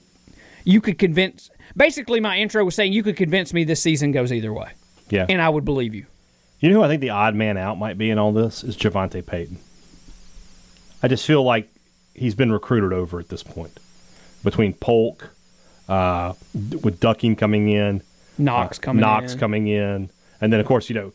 you 0.63 0.81
could 0.81 0.97
convince. 0.97 1.49
Basically, 1.75 2.19
my 2.19 2.37
intro 2.37 2.63
was 2.63 2.75
saying 2.75 2.93
you 2.93 3.03
could 3.03 3.17
convince 3.17 3.53
me 3.53 3.63
this 3.63 3.81
season 3.81 4.11
goes 4.11 4.31
either 4.31 4.53
way, 4.53 4.71
yeah. 5.09 5.25
and 5.27 5.41
I 5.41 5.49
would 5.49 5.65
believe 5.65 5.93
you. 5.93 6.05
You 6.59 6.69
know 6.69 6.75
who 6.75 6.83
I 6.83 6.87
think 6.87 7.01
the 7.01 7.11
odd 7.11 7.35
man 7.35 7.57
out 7.57 7.77
might 7.77 7.97
be 7.97 8.09
in 8.09 8.17
all 8.17 8.31
this 8.31 8.63
is 8.63 8.75
JaVonta 8.75 9.25
Payton. 9.25 9.59
I 11.03 11.07
just 11.07 11.25
feel 11.25 11.43
like 11.43 11.69
he's 12.15 12.33
been 12.33 12.51
recruited 12.51 12.93
over 12.93 13.19
at 13.19 13.29
this 13.29 13.43
point. 13.43 13.79
Between 14.43 14.73
Polk, 14.73 15.29
uh, 15.87 16.33
with 16.53 16.99
Ducking 16.99 17.35
coming 17.35 17.69
in, 17.69 18.01
Knox 18.37 18.77
uh, 18.77 18.81
coming 18.81 19.01
Knox 19.01 19.33
in. 19.33 19.39
coming 19.39 19.67
in, 19.67 20.09
and 20.41 20.53
then 20.53 20.59
of 20.59 20.65
course 20.65 20.89
you 20.89 20.95
know 20.95 21.13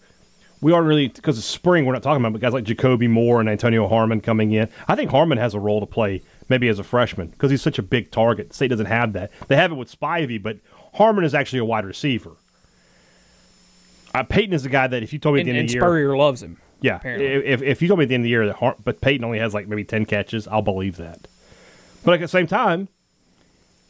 we 0.63 0.73
aren't 0.73 0.87
really 0.87 1.09
because 1.09 1.37
it's 1.37 1.47
spring. 1.47 1.85
We're 1.85 1.93
not 1.93 2.05
talking 2.05 2.23
about, 2.23 2.33
but 2.33 2.41
guys 2.41 2.53
like 2.53 2.65
Jacoby 2.65 3.09
Moore 3.09 3.41
and 3.41 3.49
Antonio 3.49 3.89
Harmon 3.89 4.21
coming 4.21 4.53
in. 4.53 4.69
I 4.87 4.95
think 4.95 5.11
Harmon 5.11 5.37
has 5.37 5.55
a 5.55 5.61
role 5.61 5.81
to 5.81 5.87
play 5.87 6.23
maybe 6.49 6.69
as 6.69 6.79
a 6.79 6.85
freshman 6.85 7.29
because 7.29 7.51
he's 7.51 7.61
such 7.61 7.79
a 7.79 7.83
big 7.83 8.13
target. 8.13 8.55
State 8.55 8.69
doesn't 8.69 8.87
have 8.87 9.13
that. 9.13 9.33
They 9.49 9.57
have 9.57 9.73
it 9.73 9.75
with 9.75 9.91
Spivey, 9.91 10.41
but 10.41 10.59
Harmon 10.95 11.25
is 11.25 11.35
actually 11.35 11.59
a 11.59 11.65
wide 11.65 11.85
receiver. 11.85 12.37
Uh, 14.15 14.23
Payton 14.23 14.55
is 14.55 14.63
the 14.63 14.69
guy 14.69 14.87
that 14.87 15.03
if 15.03 15.13
you 15.13 15.19
told 15.19 15.35
me 15.35 15.41
at 15.41 15.47
and, 15.47 15.49
the 15.49 15.51
end 15.51 15.59
and 15.59 15.69
of 15.69 15.71
the 15.71 15.75
year, 15.75 15.83
Spurrier 15.83 16.17
loves 16.17 16.43
him. 16.43 16.59
yeah, 16.81 16.97
apparently. 16.97 17.27
if 17.27 17.61
if 17.61 17.83
you 17.83 17.89
told 17.89 17.99
me 17.99 18.05
at 18.05 18.09
the 18.09 18.15
end 18.15 18.23
of 18.23 18.27
the 18.27 18.31
year 18.31 18.47
that 18.47 18.57
Har- 18.57 18.77
but 18.85 19.01
Payton 19.01 19.25
only 19.25 19.41
has 19.41 19.53
like 19.53 19.67
maybe 19.67 19.85
ten 19.85 20.05
catches, 20.05 20.47
I'll 20.47 20.63
believe 20.63 20.97
that. 20.99 21.27
But 22.05 22.13
like 22.13 22.21
at 22.21 22.25
the 22.25 22.29
same 22.29 22.47
time, 22.47 22.89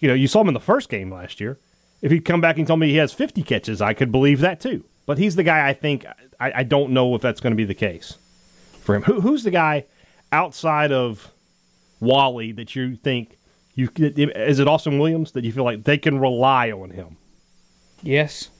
you 0.01 0.09
know, 0.09 0.15
you 0.15 0.27
saw 0.27 0.41
him 0.41 0.49
in 0.49 0.55
the 0.55 0.61
first 0.61 0.89
game 0.89 1.13
last 1.13 1.39
year. 1.39 1.59
If 2.01 2.11
he'd 2.11 2.25
come 2.25 2.41
back 2.41 2.57
and 2.57 2.67
told 2.67 2.81
me 2.81 2.89
he 2.89 2.97
has 2.97 3.13
fifty 3.13 3.43
catches, 3.43 3.83
I 3.83 3.93
could 3.93 4.11
believe 4.11 4.41
that 4.41 4.59
too. 4.59 4.85
But 5.07 5.19
he's 5.19 5.37
the 5.37 5.43
guy 5.43 5.69
I 5.69 5.73
think 5.73 6.07
I, 6.39 6.53
I 6.57 6.63
don't 6.63 6.93
know 6.93 7.15
if 7.15 7.23
that's 7.23 7.41
going 7.41 7.53
to 7.53 7.57
be 7.57 7.65
the 7.65 7.75
case 7.75 8.19
for 8.81 8.95
him. 8.95 9.03
Who, 9.03 9.21
who's 9.21 9.45
the 9.45 9.51
guy 9.51 9.85
outside 10.31 10.93
of 10.93 11.33
Walley 12.01 12.53
that 12.53 12.75
you 12.75 12.97
think 12.97 13.39
you 13.75 13.91
is 13.97 14.59
it 14.59 14.69
Austin 14.69 14.99
Williams 14.99 15.33
that 15.33 15.45
you 15.45 15.53
feel 15.53 15.65
like 15.65 15.85
they 15.85 15.99
can 15.99 16.19
rely 16.19 16.71
on 16.71 16.91
him? 16.91 17.17
Yes. 18.03 18.51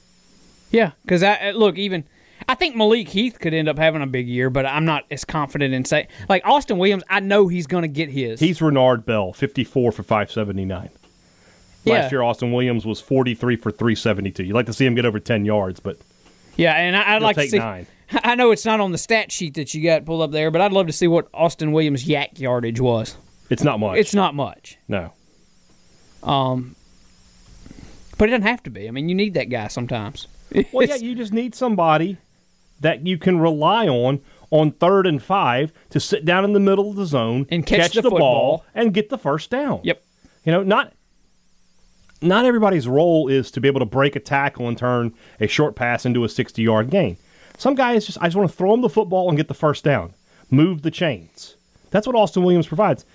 Yeah, 0.71 0.91
because 1.03 1.21
I 1.23 1.51
look 1.51 1.77
even. 1.77 2.05
I 2.49 2.55
think 2.55 2.75
Malik 2.75 3.07
Heath 3.07 3.39
could 3.39 3.53
end 3.53 3.69
up 3.69 3.77
having 3.77 4.01
a 4.01 4.07
big 4.07 4.27
year, 4.27 4.49
but 4.49 4.65
I'm 4.65 4.83
not 4.83 5.05
as 5.09 5.23
confident 5.23 5.73
in 5.73 5.85
saying 5.85 6.07
like 6.27 6.41
Austin 6.45 6.77
Williams. 6.77 7.03
I 7.09 7.19
know 7.19 7.47
he's 7.47 7.67
going 7.67 7.83
to 7.83 7.87
get 7.87 8.09
his. 8.09 8.39
He's 8.39 8.61
Renard 8.61 9.05
Bell, 9.05 9.33
fifty 9.33 9.63
four 9.63 9.91
for 9.91 10.03
five 10.03 10.31
seventy 10.31 10.65
nine. 10.65 10.89
Yeah. 11.83 11.95
Last 11.95 12.11
year, 12.11 12.21
Austin 12.21 12.51
Williams 12.51 12.85
was 12.85 13.01
43 13.01 13.57
for 13.57 13.69
372. 13.69 14.43
You'd 14.43 14.53
like 14.53 14.67
to 14.67 14.73
see 14.73 14.85
him 14.85 14.95
get 14.95 15.05
over 15.05 15.19
10 15.19 15.43
yards, 15.43 15.81
but 15.81 15.97
Yeah, 16.55 16.73
and 16.73 16.95
I, 16.95 17.01
I'd 17.01 17.13
he'll 17.13 17.21
like 17.21 17.35
to 17.37 17.47
see. 17.47 17.57
nine. 17.57 17.87
I 18.23 18.35
know 18.35 18.51
it's 18.51 18.65
not 18.65 18.79
on 18.79 18.91
the 18.91 18.97
stat 18.97 19.31
sheet 19.31 19.55
that 19.55 19.73
you 19.73 19.83
got 19.83 20.05
pulled 20.05 20.21
up 20.21 20.31
there, 20.31 20.51
but 20.51 20.61
I'd 20.61 20.73
love 20.73 20.87
to 20.87 20.93
see 20.93 21.07
what 21.07 21.27
Austin 21.33 21.71
Williams' 21.71 22.05
YAC 22.05 22.39
yardage 22.39 22.79
was. 22.79 23.17
It's 23.49 23.63
not 23.63 23.79
much. 23.79 23.97
It's 23.97 24.13
not 24.13 24.35
much, 24.35 24.77
no. 24.87 25.13
Um, 26.21 26.75
but 28.17 28.29
it 28.29 28.31
doesn't 28.31 28.47
have 28.47 28.63
to 28.63 28.69
be. 28.69 28.87
I 28.87 28.91
mean, 28.91 29.09
you 29.09 29.15
need 29.15 29.33
that 29.33 29.49
guy 29.49 29.67
sometimes. 29.67 30.27
Well, 30.71 30.87
yeah, 30.87 30.95
you 31.01 31.15
just 31.15 31.33
need 31.33 31.55
somebody 31.55 32.17
that 32.79 33.05
you 33.05 33.17
can 33.17 33.39
rely 33.39 33.87
on 33.87 34.21
on 34.49 34.71
third 34.71 35.07
and 35.07 35.21
five 35.21 35.73
to 35.89 35.99
sit 35.99 36.25
down 36.25 36.45
in 36.45 36.53
the 36.53 36.59
middle 36.59 36.89
of 36.89 36.95
the 36.95 37.05
zone 37.07 37.47
And 37.49 37.65
catch 37.65 37.93
the 37.93 38.09
ball 38.09 38.63
and 38.75 38.93
get 38.93 39.09
the 39.09 39.17
first 39.17 39.49
down. 39.49 39.81
Yep. 39.83 40.03
You 40.45 40.51
know, 40.51 40.63
not 40.63 40.93
not 42.23 42.45
everybody's 42.45 42.87
role 42.87 43.27
is 43.27 43.51
to 43.51 43.61
be 43.61 43.67
able 43.67 43.79
to 43.79 43.85
break 43.85 44.15
a 44.15 44.19
tackle 44.19 44.67
and 44.67 44.77
turn 44.77 45.13
a 45.39 45.47
short 45.47 45.75
pass 45.75 46.05
into 46.05 46.23
a 46.23 46.29
60 46.29 46.61
yard 46.61 46.89
gain. 46.89 47.17
Some 47.57 47.75
guys 47.75 48.05
just 48.05 48.17
I 48.21 48.27
just 48.27 48.35
want 48.35 48.49
to 48.49 48.55
throw 48.55 48.71
them 48.71 48.81
the 48.81 48.89
football 48.89 49.29
and 49.29 49.37
get 49.37 49.47
the 49.47 49.53
first 49.53 49.83
down, 49.83 50.13
move 50.49 50.81
the 50.81 50.91
chains. 50.91 51.55
That's 51.91 52.07
what 52.07 52.15
Austin 52.15 52.43
Williams 52.43 52.67
provides. 52.67 53.05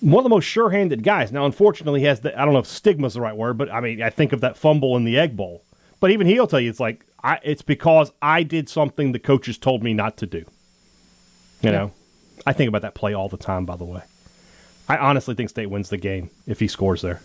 One 0.00 0.18
of 0.18 0.24
the 0.24 0.34
most 0.34 0.44
sure-handed 0.44 1.02
guys. 1.02 1.32
Now, 1.32 1.46
unfortunately, 1.46 2.00
he 2.00 2.06
has 2.06 2.20
the 2.20 2.38
I 2.38 2.44
don't 2.44 2.54
know 2.54 2.60
if 2.60 2.66
stigma's 2.66 3.14
the 3.14 3.20
right 3.20 3.36
word, 3.36 3.56
but 3.56 3.72
I 3.72 3.80
mean 3.80 4.02
I 4.02 4.10
think 4.10 4.32
of 4.32 4.40
that 4.40 4.56
fumble 4.56 4.96
in 4.96 5.04
the 5.04 5.18
Egg 5.18 5.36
Bowl. 5.36 5.62
But 6.00 6.10
even 6.10 6.26
he'll 6.26 6.46
tell 6.46 6.60
you 6.60 6.70
it's 6.70 6.80
like 6.80 7.04
I, 7.22 7.38
it's 7.42 7.62
because 7.62 8.12
I 8.20 8.42
did 8.42 8.68
something 8.68 9.12
the 9.12 9.18
coaches 9.18 9.56
told 9.56 9.82
me 9.82 9.94
not 9.94 10.16
to 10.18 10.26
do. 10.26 10.44
You 11.62 11.72
know, 11.72 11.92
I 12.46 12.52
think 12.52 12.68
about 12.68 12.82
that 12.82 12.94
play 12.94 13.14
all 13.14 13.30
the 13.30 13.38
time. 13.38 13.64
By 13.64 13.76
the 13.76 13.84
way, 13.84 14.02
I 14.86 14.98
honestly 14.98 15.34
think 15.34 15.48
State 15.48 15.70
wins 15.70 15.88
the 15.88 15.96
game 15.96 16.28
if 16.46 16.60
he 16.60 16.68
scores 16.68 17.00
there. 17.00 17.22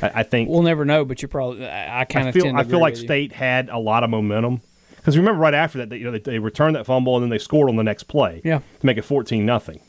I, 0.00 0.20
I 0.20 0.22
think 0.22 0.48
We'll 0.48 0.62
never 0.62 0.84
know, 0.84 1.04
but 1.04 1.20
you're 1.22 1.28
probably. 1.28 1.66
I, 1.66 2.00
I 2.00 2.04
kind 2.04 2.28
of 2.28 2.34
feel 2.34 2.56
I 2.56 2.64
feel 2.64 2.80
like 2.80 2.96
you. 2.96 3.02
State 3.02 3.32
had 3.32 3.68
a 3.68 3.78
lot 3.78 4.04
of 4.04 4.10
momentum 4.10 4.60
because 4.96 5.16
remember 5.16 5.40
right 5.40 5.54
after 5.54 5.78
that 5.78 5.90
they, 5.90 5.96
you 5.98 6.04
know 6.04 6.12
they, 6.12 6.18
they 6.18 6.38
returned 6.38 6.76
that 6.76 6.86
fumble 6.86 7.16
and 7.16 7.22
then 7.22 7.30
they 7.30 7.38
scored 7.38 7.68
on 7.68 7.76
the 7.76 7.82
next 7.84 8.04
play. 8.04 8.40
Yeah. 8.44 8.58
to 8.58 8.86
make 8.86 8.96
it 8.98 9.02
fourteen 9.02 9.44
nothing. 9.44 9.80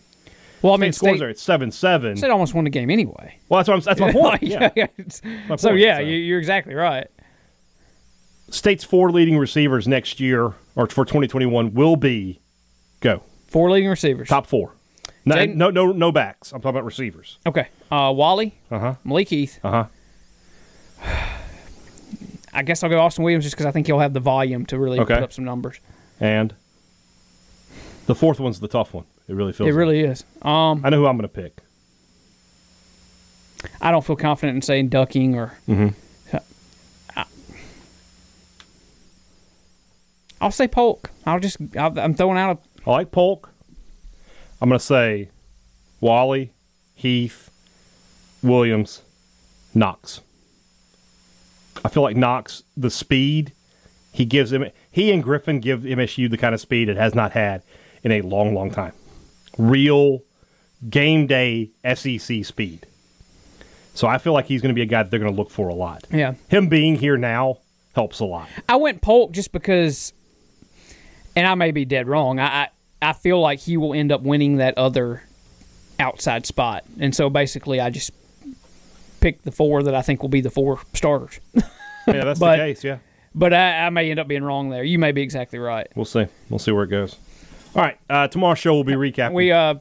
Well, 0.61 0.73
I 0.73 0.75
State 0.77 0.81
mean, 0.81 0.93
scores 0.93 1.11
State, 1.11 1.19
there 1.19 1.29
at 1.29 1.39
seven 1.39 1.71
seven. 1.71 2.15
State 2.17 2.29
almost 2.31 2.53
won 2.53 2.63
the 2.63 2.69
game 2.69 2.89
anyway. 2.89 3.37
Well, 3.49 3.59
that's 3.59 3.67
what 3.67 3.75
I'm, 3.75 3.81
that's 3.81 3.99
my 3.99 4.11
point. 4.39 4.43
Yeah. 4.43 4.69
it's- 4.75 5.21
My 5.49 5.55
so 5.57 5.69
point, 5.69 5.81
yeah, 5.81 5.97
so. 5.97 6.01
You're 6.03 6.39
exactly 6.39 6.73
right. 6.73 7.07
State's 8.49 8.83
four 8.83 9.11
leading 9.11 9.37
receivers 9.37 9.87
next 9.87 10.19
year 10.19 10.53
or 10.75 10.87
for 10.87 11.05
2021 11.05 11.73
will 11.73 11.95
be 11.95 12.39
go 13.01 13.23
Four 13.47 13.71
leading 13.71 13.89
receivers. 13.89 14.29
top 14.29 14.47
four. 14.47 14.73
No, 15.25 15.35
Jaden- 15.35 15.55
no, 15.55 15.69
no, 15.69 15.91
no 15.91 16.11
backs. 16.11 16.51
I'm 16.51 16.59
talking 16.61 16.71
about 16.77 16.85
receivers. 16.85 17.37
Okay. 17.45 17.67
Uh, 17.91 18.11
Walley, 18.15 18.55
Uh 18.69 18.79
huh. 18.79 18.95
Malik 19.03 19.29
Heath. 19.29 19.59
Uh 19.63 19.87
huh. 21.01 21.15
I 22.53 22.61
guess 22.63 22.83
I'll 22.83 22.89
go 22.89 22.99
Austin 22.99 23.23
Williams 23.23 23.43
just 23.45 23.55
because 23.55 23.65
I 23.65 23.71
think 23.71 23.87
he'll 23.87 23.99
have 23.99 24.13
the 24.13 24.19
volume 24.19 24.65
to 24.67 24.77
really 24.77 24.99
Okay. 24.99 25.15
put 25.15 25.23
up 25.23 25.33
some 25.33 25.43
numbers. 25.45 25.79
And 26.19 26.53
the 28.05 28.13
fourth 28.15 28.39
one's 28.39 28.59
the 28.59 28.67
tough 28.67 28.93
one. 28.93 29.05
It 29.27 29.33
really 29.35 29.53
feels. 29.53 29.69
It 29.69 29.73
really 29.73 30.01
is. 30.01 30.23
Um, 30.41 30.81
I 30.83 30.89
know 30.89 30.97
who 30.97 31.07
I'm 31.07 31.17
going 31.17 31.27
to 31.27 31.33
pick. 31.33 31.57
I 33.81 33.91
don't 33.91 34.05
feel 34.05 34.17
confident 34.17 34.57
in 34.57 34.61
saying 34.61 34.89
ducking 34.89 35.35
or. 35.35 35.53
Mm-hmm. 35.67 36.37
I- 37.15 37.25
I'll 40.41 40.51
say 40.51 40.67
Polk. 40.67 41.09
I'll 41.25 41.39
just. 41.39 41.57
I'll, 41.77 41.97
I'm 41.97 42.13
throwing 42.13 42.37
out 42.37 42.57
a. 42.85 42.89
I 42.89 42.91
like 42.91 43.11
Polk. 43.11 43.49
I'm 44.61 44.69
going 44.69 44.79
to 44.79 44.85
say 44.85 45.29
Walley, 45.99 46.51
Heath, 46.95 47.49
Williams, 48.41 49.01
Knox. 49.73 50.21
I 51.83 51.89
feel 51.89 52.03
like 52.03 52.15
Knox, 52.15 52.63
the 52.77 52.89
speed 52.89 53.53
he 54.11 54.25
gives 54.25 54.53
him, 54.53 54.65
he 54.91 55.11
and 55.11 55.23
Griffin 55.23 55.59
give 55.59 55.81
MSU 55.81 56.29
the 56.29 56.37
kind 56.37 56.53
of 56.53 56.61
speed 56.61 56.87
it 56.87 56.97
has 56.97 57.15
not 57.15 57.31
had 57.31 57.63
in 58.03 58.11
a 58.11 58.21
long, 58.21 58.53
long 58.53 58.69
time. 58.69 58.93
Real 59.57 60.21
game 60.89 61.25
day 61.25 61.71
SEC 61.95 62.45
speed. 62.45 62.85
So 63.95 64.07
I 64.07 64.17
feel 64.17 64.33
like 64.33 64.45
he's 64.45 64.61
going 64.61 64.73
to 64.73 64.75
be 64.75 64.81
a 64.81 64.85
guy 64.87 65.03
that 65.03 65.09
they're 65.09 65.19
going 65.19 65.31
to 65.31 65.37
look 65.37 65.49
for 65.51 65.67
a 65.67 65.73
lot. 65.73 66.05
Yeah. 66.11 66.35
Him 66.47 66.67
being 66.67 66.95
here 66.95 67.17
now 67.17 67.59
helps 67.95 68.19
a 68.19 68.25
lot. 68.25 68.49
I 68.67 68.75
went 68.75 69.01
Polk 69.01 69.31
just 69.31 69.51
because, 69.51 70.13
and 71.35 71.47
I 71.47 71.55
may 71.55 71.71
be 71.71 71.85
dead 71.85 72.07
wrong. 72.07 72.39
I, 72.39 72.45
I 72.45 72.69
I 73.03 73.13
feel 73.13 73.39
like 73.39 73.59
he 73.59 73.77
will 73.77 73.93
end 73.93 74.11
up 74.11 74.21
winning 74.21 74.57
that 74.57 74.77
other 74.77 75.23
outside 75.99 76.45
spot, 76.45 76.83
and 76.99 77.15
so 77.15 77.29
basically, 77.29 77.79
I 77.79 77.89
just 77.89 78.11
pick 79.19 79.43
the 79.43 79.51
four 79.51 79.83
that 79.83 79.95
I 79.95 80.01
think 80.01 80.21
will 80.21 80.29
be 80.29 80.41
the 80.41 80.49
four 80.51 80.79
starters. 80.93 81.39
Yeah, 82.05 82.25
that's 82.25 82.37
But- 82.39 82.57
the 82.57 82.63
case. 82.63 82.83
Yeah. 82.83 82.97
But 83.33 83.53
I, 83.53 83.85
I 83.85 83.89
may 83.89 84.11
end 84.11 84.19
up 84.19 84.27
being 84.27 84.43
wrong 84.43 84.69
there. 84.69 84.83
You 84.83 84.99
may 84.99 85.13
be 85.13 85.21
exactly 85.21 85.57
right. 85.57 85.87
We'll 85.95 86.03
see. 86.03 86.27
We'll 86.49 86.59
see 86.59 86.71
where 86.73 86.83
it 86.83 86.89
goes. 86.89 87.15
All 87.75 87.81
right. 87.81 87.97
Uh, 88.09 88.27
tomorrow's 88.27 88.59
show 88.59 88.73
will 88.73 88.83
be 88.83 88.91
recapping. 88.91 89.31
We 89.31 89.53
uh, 89.53 89.75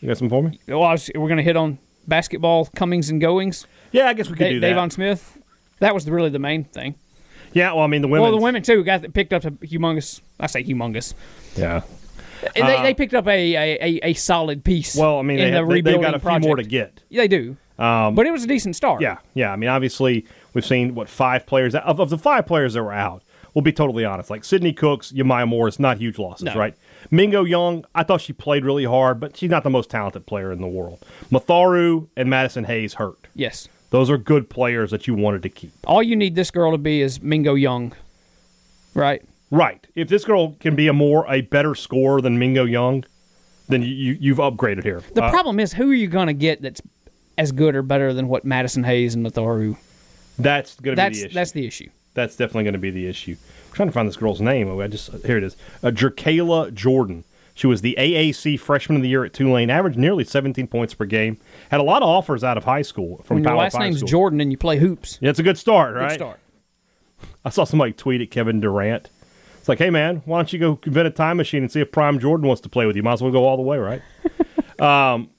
you 0.00 0.08
got 0.08 0.18
some 0.18 0.28
for 0.28 0.42
me? 0.42 0.60
well, 0.68 0.82
I 0.82 0.92
was, 0.92 1.10
we're 1.14 1.26
going 1.26 1.38
to 1.38 1.42
hit 1.42 1.56
on 1.56 1.78
basketball 2.06 2.66
comings 2.76 3.08
and 3.08 3.18
goings. 3.18 3.66
Yeah, 3.92 4.08
I 4.08 4.12
guess 4.12 4.28
we 4.28 4.34
could 4.36 4.44
Da- 4.44 4.50
do 4.50 4.60
that. 4.60 4.76
Deivon 4.76 4.92
Smith. 4.92 5.38
That 5.80 5.94
was 5.94 6.06
really 6.08 6.28
the 6.28 6.38
main 6.38 6.64
thing. 6.64 6.96
yeah, 7.54 7.72
well, 7.72 7.84
I 7.84 7.86
mean 7.86 8.02
the 8.02 8.08
women. 8.08 8.22
Well, 8.24 8.30
the 8.32 8.36
women 8.44 8.62
too 8.62 8.84
got 8.84 9.10
picked 9.14 9.32
up 9.32 9.44
a 9.46 9.50
humongous. 9.52 10.20
I 10.38 10.46
say 10.48 10.62
humongous. 10.62 11.14
Yeah. 11.56 11.80
They, 12.54 12.82
they 12.82 12.94
picked 12.94 13.14
up 13.14 13.26
a, 13.26 13.54
a, 13.54 14.00
a, 14.02 14.14
solid 14.14 14.64
piece. 14.64 14.96
Uh, 14.98 15.02
Well, 15.02 15.18
I 15.18 15.22
mean 15.22 15.38
in 15.38 15.44
they 15.46 15.50
the 15.50 15.56
have, 15.58 15.68
they, 15.68 15.80
they've 15.80 16.00
got 16.00 16.14
a 16.14 16.18
rebuilding 16.18 16.40
few 16.42 16.48
more 16.48 16.56
to 16.56 16.62
project. 16.62 17.02
get. 17.10 17.16
They 17.16 17.28
do. 17.28 17.56
Um, 17.78 18.14
but 18.14 18.26
it 18.26 18.30
was 18.30 18.44
a 18.44 18.46
decent 18.46 18.76
start. 18.76 19.00
yeah, 19.00 19.18
yeah. 19.34 19.52
I 19.52 19.56
mean, 19.56 19.68
obviously 19.70 20.26
we've 20.52 20.64
seen 20.64 20.94
what 20.94 21.08
five 21.08 21.44
players 21.46 21.74
of, 21.74 21.98
of 22.00 22.10
the 22.10 22.18
five 22.18 22.46
players 22.46 22.74
that 22.74 22.82
were 22.82 22.92
out. 22.92 23.22
We'll 23.52 23.62
be 23.62 23.72
totally 23.72 24.04
honest. 24.04 24.30
Like 24.30 24.44
Sydney 24.44 24.72
Cooks, 24.72 25.12
Yamaya 25.12 25.46
Morris, 25.48 25.78
not 25.78 25.98
huge 25.98 26.18
losses, 26.18 26.44
No. 26.46 26.54
right? 26.56 26.74
Mingo 27.10 27.44
Young, 27.44 27.84
I 27.94 28.02
thought 28.02 28.20
she 28.20 28.32
played 28.32 28.64
really 28.64 28.84
hard, 28.84 29.20
but 29.20 29.36
she's 29.36 29.50
not 29.50 29.62
the 29.62 29.70
most 29.70 29.90
talented 29.90 30.26
player 30.26 30.50
in 30.50 30.60
the 30.60 30.66
world. 30.66 31.04
Matharu 31.30 32.08
and 32.16 32.28
Madison 32.28 32.64
Hayes 32.64 32.94
hurt. 32.94 33.28
Yes. 33.34 33.68
Those 33.90 34.10
are 34.10 34.18
good 34.18 34.50
players 34.50 34.90
that 34.90 35.06
you 35.06 35.14
wanted 35.14 35.42
to 35.44 35.48
keep. 35.48 35.72
All 35.86 36.02
you 36.02 36.16
need 36.16 36.34
this 36.34 36.50
girl 36.50 36.72
to 36.72 36.78
be 36.78 37.00
is 37.00 37.22
Mingo 37.22 37.54
Young. 37.54 37.92
Right? 38.94 39.22
Right. 39.54 39.86
If 39.94 40.08
this 40.08 40.24
girl 40.24 40.56
can 40.60 40.74
be 40.74 40.88
a 40.88 40.92
more 40.92 41.24
a 41.28 41.42
better 41.42 41.74
scorer 41.74 42.20
than 42.20 42.38
Mingo 42.38 42.64
Young, 42.64 43.04
then 43.68 43.82
you, 43.82 43.88
you 43.88 44.16
you've 44.20 44.38
upgraded 44.38 44.82
here. 44.82 45.02
The 45.14 45.22
Uh, 45.24 45.30
problem 45.30 45.60
is 45.60 45.72
who 45.72 45.90
are 45.90 45.94
you 45.94 46.08
going 46.08 46.26
to 46.26 46.32
get 46.34 46.60
that's 46.62 46.80
as 47.38 47.52
good 47.52 47.74
or 47.76 47.82
better 47.82 48.12
than 48.12 48.28
what 48.28 48.44
Madison 48.44 48.82
Hayes 48.84 49.14
and 49.14 49.24
Matharu? 49.24 49.76
that's 50.38 50.74
going 50.80 50.96
to 50.96 51.02
be 51.02 51.04
That's 51.04 51.18
the 51.20 51.24
issue. 51.26 51.34
that's 51.34 51.52
the 51.52 51.66
issue. 51.66 51.90
That's 52.14 52.36
definitely 52.36 52.64
going 52.64 52.72
to 52.74 52.78
be 52.80 52.90
the 52.90 53.06
issue. 53.06 53.36
I'm 53.68 53.74
trying 53.74 53.88
to 53.88 53.92
find 53.92 54.08
this 54.08 54.16
girl's 54.16 54.40
name. 54.40 54.80
I 54.80 54.88
just 54.88 55.10
here 55.24 55.36
it 55.38 55.44
is. 55.44 55.56
Uh, 55.82 55.88
Jerkaila 55.90 56.74
Jordan. 56.74 57.22
She 57.56 57.68
was 57.68 57.82
the 57.82 57.94
AAC 57.96 58.58
Freshman 58.58 58.96
of 58.96 59.02
the 59.02 59.08
Year 59.08 59.24
at 59.24 59.32
Tulane. 59.32 59.70
Averaged 59.70 59.96
nearly 59.96 60.24
17 60.24 60.66
points 60.66 60.92
per 60.94 61.04
game. 61.04 61.36
Had 61.70 61.78
a 61.78 61.84
lot 61.84 62.02
of 62.02 62.08
offers 62.08 62.42
out 62.42 62.56
of 62.58 62.64
high 62.64 62.82
school 62.82 63.22
from 63.22 63.36
When 63.36 63.44
your 63.44 63.50
Power 63.52 63.58
last 63.58 63.78
name's 63.78 63.98
schools. 63.98 64.10
Jordan 64.10 64.40
and 64.40 64.50
you 64.50 64.58
play 64.58 64.78
hoops, 64.78 65.18
Yeah, 65.22 65.30
it's 65.30 65.38
a 65.38 65.44
good 65.44 65.56
start, 65.56 65.94
good 65.94 66.00
right? 66.00 66.12
start. 66.12 66.40
I 67.44 67.50
saw 67.50 67.62
somebody 67.62 67.92
tweet 67.92 68.20
at 68.20 68.30
Kevin 68.32 68.58
Durant. 68.60 69.08
It's 69.64 69.68
like, 69.70 69.78
hey 69.78 69.88
man, 69.88 70.20
why 70.26 70.36
don't 70.40 70.52
you 70.52 70.58
go 70.58 70.78
invent 70.84 71.06
a 71.06 71.10
time 71.10 71.38
machine 71.38 71.62
and 71.62 71.72
see 71.72 71.80
if 71.80 71.90
Prime 71.90 72.18
Jordan 72.18 72.46
wants 72.46 72.60
to 72.60 72.68
play 72.68 72.84
with 72.84 72.96
you? 72.96 73.02
Might 73.02 73.14
as 73.14 73.22
well 73.22 73.32
go 73.32 73.46
all 73.46 73.56
the 73.56 73.62
way, 73.62 73.78
right? 73.78 74.02
um, 74.78 75.30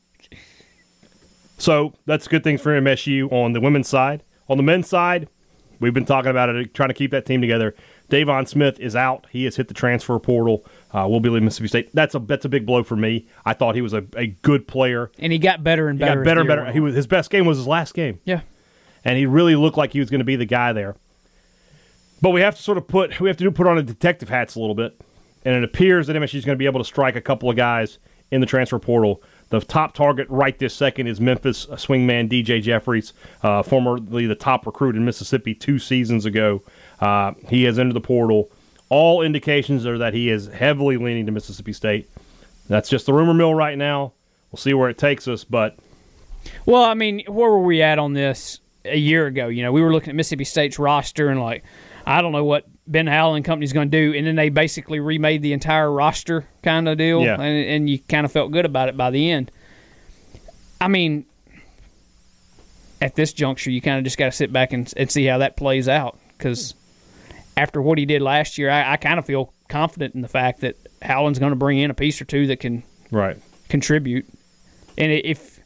so 1.60 1.94
that's 2.08 2.28
good 2.28 2.44
things 2.44 2.60
for 2.60 2.72
MSU 2.72 3.32
on 3.32 3.54
the 3.54 3.62
women's 3.62 3.88
side. 3.88 4.24
On 4.50 4.58
the 4.58 4.64
men's 4.64 4.88
side, 4.90 5.30
we've 5.80 5.94
been 5.94 6.06
talking 6.06 6.32
about 6.32 6.50
it, 6.50 6.74
trying 6.74 6.90
to 6.90 6.96
keep 6.96 7.12
that 7.12 7.28
team 7.28 7.40
together. 7.40 7.76
Deivon 8.10 8.48
Smith 8.48 8.80
is 8.80 8.96
out. 8.96 9.28
He 9.30 9.46
has 9.46 9.58
hit 9.58 9.68
the 9.68 9.76
transfer 9.76 10.18
portal. 10.18 10.66
Uh, 10.92 11.08
will 11.08 11.20
be 11.20 11.30
leaving 11.30 11.46
Mississippi 11.46 11.68
State. 11.68 11.90
That's 11.94 12.16
a 12.16 12.20
that's 12.20 12.46
a 12.46 12.50
big 12.50 12.66
blow 12.66 12.82
for 12.84 12.96
me. 12.96 13.28
I 13.46 13.54
thought 13.54 13.76
he 13.76 13.82
was 13.82 13.94
a, 13.94 14.04
a 14.18 14.26
good 14.26 14.68
player. 14.68 15.12
And 15.20 15.32
he 15.34 15.38
got 15.38 15.64
better 15.64 15.88
and 15.88 16.00
He 16.00 16.04
better. 16.06 16.22
got 16.22 16.26
better 16.26 16.40
and 16.42 16.48
better. 16.48 16.72
He 16.72 16.80
was 16.80 16.96
his 16.96 17.06
best 17.06 17.30
game 17.30 17.46
was 17.46 17.60
his 17.60 17.68
last 17.68 17.94
game 17.94 18.22
Yeah. 18.26 18.42
and 19.04 19.20
he 19.20 19.28
really 19.28 19.56
looked 19.56 19.78
like 19.78 19.94
he 19.94 20.00
was 20.00 20.10
going 20.10 20.18
to 20.20 20.26
be 20.26 20.36
the 20.36 20.46
guy 20.46 20.74
there. 20.74 20.96
But 22.22 22.32
we 22.32 22.42
have 22.42 22.56
to 22.56 22.62
sort 22.62 22.78
of 22.78 22.88
put 22.88 23.20
we 23.20 23.30
have 23.30 23.38
to 23.38 23.44
do 23.44 23.52
put 23.52 23.68
on 23.68 23.78
a 23.78 23.84
detective 23.84 24.30
hats 24.30 24.56
a 24.56 24.60
little 24.60 24.76
bit, 24.76 25.00
and 25.44 25.56
it 25.56 25.64
appears 25.64 26.08
that 26.08 26.16
MSU 26.16 26.36
is 26.36 26.46
going 26.46 26.56
to 26.56 26.60
be 26.60 26.66
able 26.66 26.80
to 26.80 26.86
strike 26.86 27.16
a 27.16 27.22
couple 27.22 27.50
of 27.50 27.56
guys 27.56 28.00
in 28.32 28.42
the 28.42 28.48
transfer 28.48 28.80
portal. 28.80 29.22
The 29.50 29.60
top 29.60 29.94
target 29.94 30.28
right 30.30 30.58
this 30.58 30.74
second 30.74 31.08
is 31.08 31.22
Memphis 31.22 31.68
swingman 31.68 32.30
DJ 32.30 32.62
Jeffries, 32.62 33.14
uh, 33.44 33.62
formerly 33.62 34.26
the 34.26 34.36
top 34.36 34.66
recruit 34.66 34.96
in 34.96 35.06
Mississippi 35.06 35.54
two 35.54 35.78
seasons 35.78 36.26
ago. 36.26 36.64
Uh, 37.00 37.34
he 37.48 37.64
has 37.66 37.78
entered 37.78 37.94
the 37.94 38.02
portal. 38.02 38.50
All 38.90 39.22
indications 39.22 39.86
are 39.86 39.98
that 40.00 40.14
he 40.14 40.30
is 40.30 40.48
heavily 40.48 40.98
leaning 40.98 41.26
to 41.28 41.32
Mississippi 41.32 41.74
State. 41.74 42.10
That's 42.68 42.90
just 42.90 43.06
the 43.06 43.14
rumor 43.14 43.34
mill 43.34 43.54
right 43.54 43.78
now. 43.78 44.14
We'll 44.52 44.58
see 44.58 44.74
where 44.74 44.90
it 44.90 44.98
takes 44.98 45.28
us, 45.28 45.44
but 45.44 45.78
Well, 46.66 46.84
I 46.84 46.94
mean, 46.96 47.24
where 47.28 47.50
were 47.50 47.60
we 47.60 47.82
at 47.82 48.00
on 48.00 48.14
this 48.14 48.60
a 48.84 48.98
year 48.98 49.28
ago? 49.28 49.48
You 49.48 49.64
know, 49.64 49.72
we 49.72 49.82
were 49.82 49.92
looking 49.92 50.10
at 50.10 50.16
Mississippi 50.16 50.46
State's 50.46 50.80
roster 50.80 51.30
and 51.30 51.40
like, 51.40 51.64
I 52.06 52.22
don't 52.22 52.32
know 52.32 52.44
what 52.46 52.66
Ben 52.88 53.08
Howland 53.08 53.38
and 53.38 53.46
company's 53.46 53.74
going 53.74 53.90
to 53.90 53.98
do, 54.12 54.16
and 54.18 54.28
then 54.28 54.36
they 54.36 54.50
basically 54.50 55.00
remade 55.00 55.42
the 55.42 55.54
entire 55.54 55.92
roster 55.92 56.48
kind 56.62 56.88
of 56.88 56.98
deal, 56.98 57.22
Yeah. 57.24 57.34
and, 57.42 57.68
and 57.70 57.90
you 57.90 57.98
kind 58.00 58.26
of 58.26 58.32
felt 58.32 58.52
good 58.52 58.66
about 58.66 58.90
it 58.90 58.96
by 58.98 59.10
the 59.10 59.30
end. 59.32 59.50
I 60.80 60.88
mean, 60.88 61.26
at 63.02 63.16
this 63.16 63.34
juncture, 63.34 63.72
you 63.72 63.82
kind 63.82 63.98
of 63.98 64.04
just 64.04 64.18
got 64.18 64.26
to 64.26 64.32
sit 64.32 64.52
back 64.54 64.72
and, 64.74 64.92
and 64.98 65.10
see 65.12 65.26
how 65.26 65.40
that 65.40 65.58
plays 65.58 65.88
out. 65.90 66.18
Because 66.38 66.74
after 67.58 67.82
what 67.82 67.98
he 67.98 68.06
did 68.06 68.22
last 68.22 68.58
year, 68.58 68.70
I, 68.70 68.94
I 68.94 68.98
kind 68.98 69.20
of 69.20 69.26
feel 69.26 69.54
confident 69.68 70.16
in 70.16 70.22
the 70.22 70.28
fact 70.28 70.62
that 70.62 70.76
Howland's 71.02 71.40
going 71.40 71.52
to 71.52 71.56
bring 71.58 71.80
in 71.80 71.90
a 71.92 71.94
piece 71.94 72.22
or 72.22 72.26
two 72.26 72.48
that 72.48 72.60
can 72.60 72.84
Right. 73.12 73.38
contribute. 73.70 74.26
And 74.98 75.12
if 75.12 75.60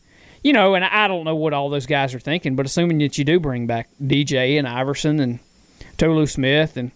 you 0.43 0.53
know, 0.53 0.73
and 0.75 0.85
I 0.85 1.07
don't 1.09 1.25
know 1.25 1.35
what 1.35 1.53
all 1.53 1.69
those 1.69 1.85
guys 1.85 2.13
are 2.15 2.19
thinking, 2.19 2.55
but 2.55 2.65
assuming 2.65 2.99
that 2.99 3.17
you 3.17 3.25
do 3.25 3.39
bring 3.39 3.67
back 3.67 3.89
DJ 4.01 4.57
and 4.57 4.65
Iverson 4.67 5.19
and 5.19 5.39
Tolu 5.99 6.25
Smith, 6.25 6.77
and 6.77 6.91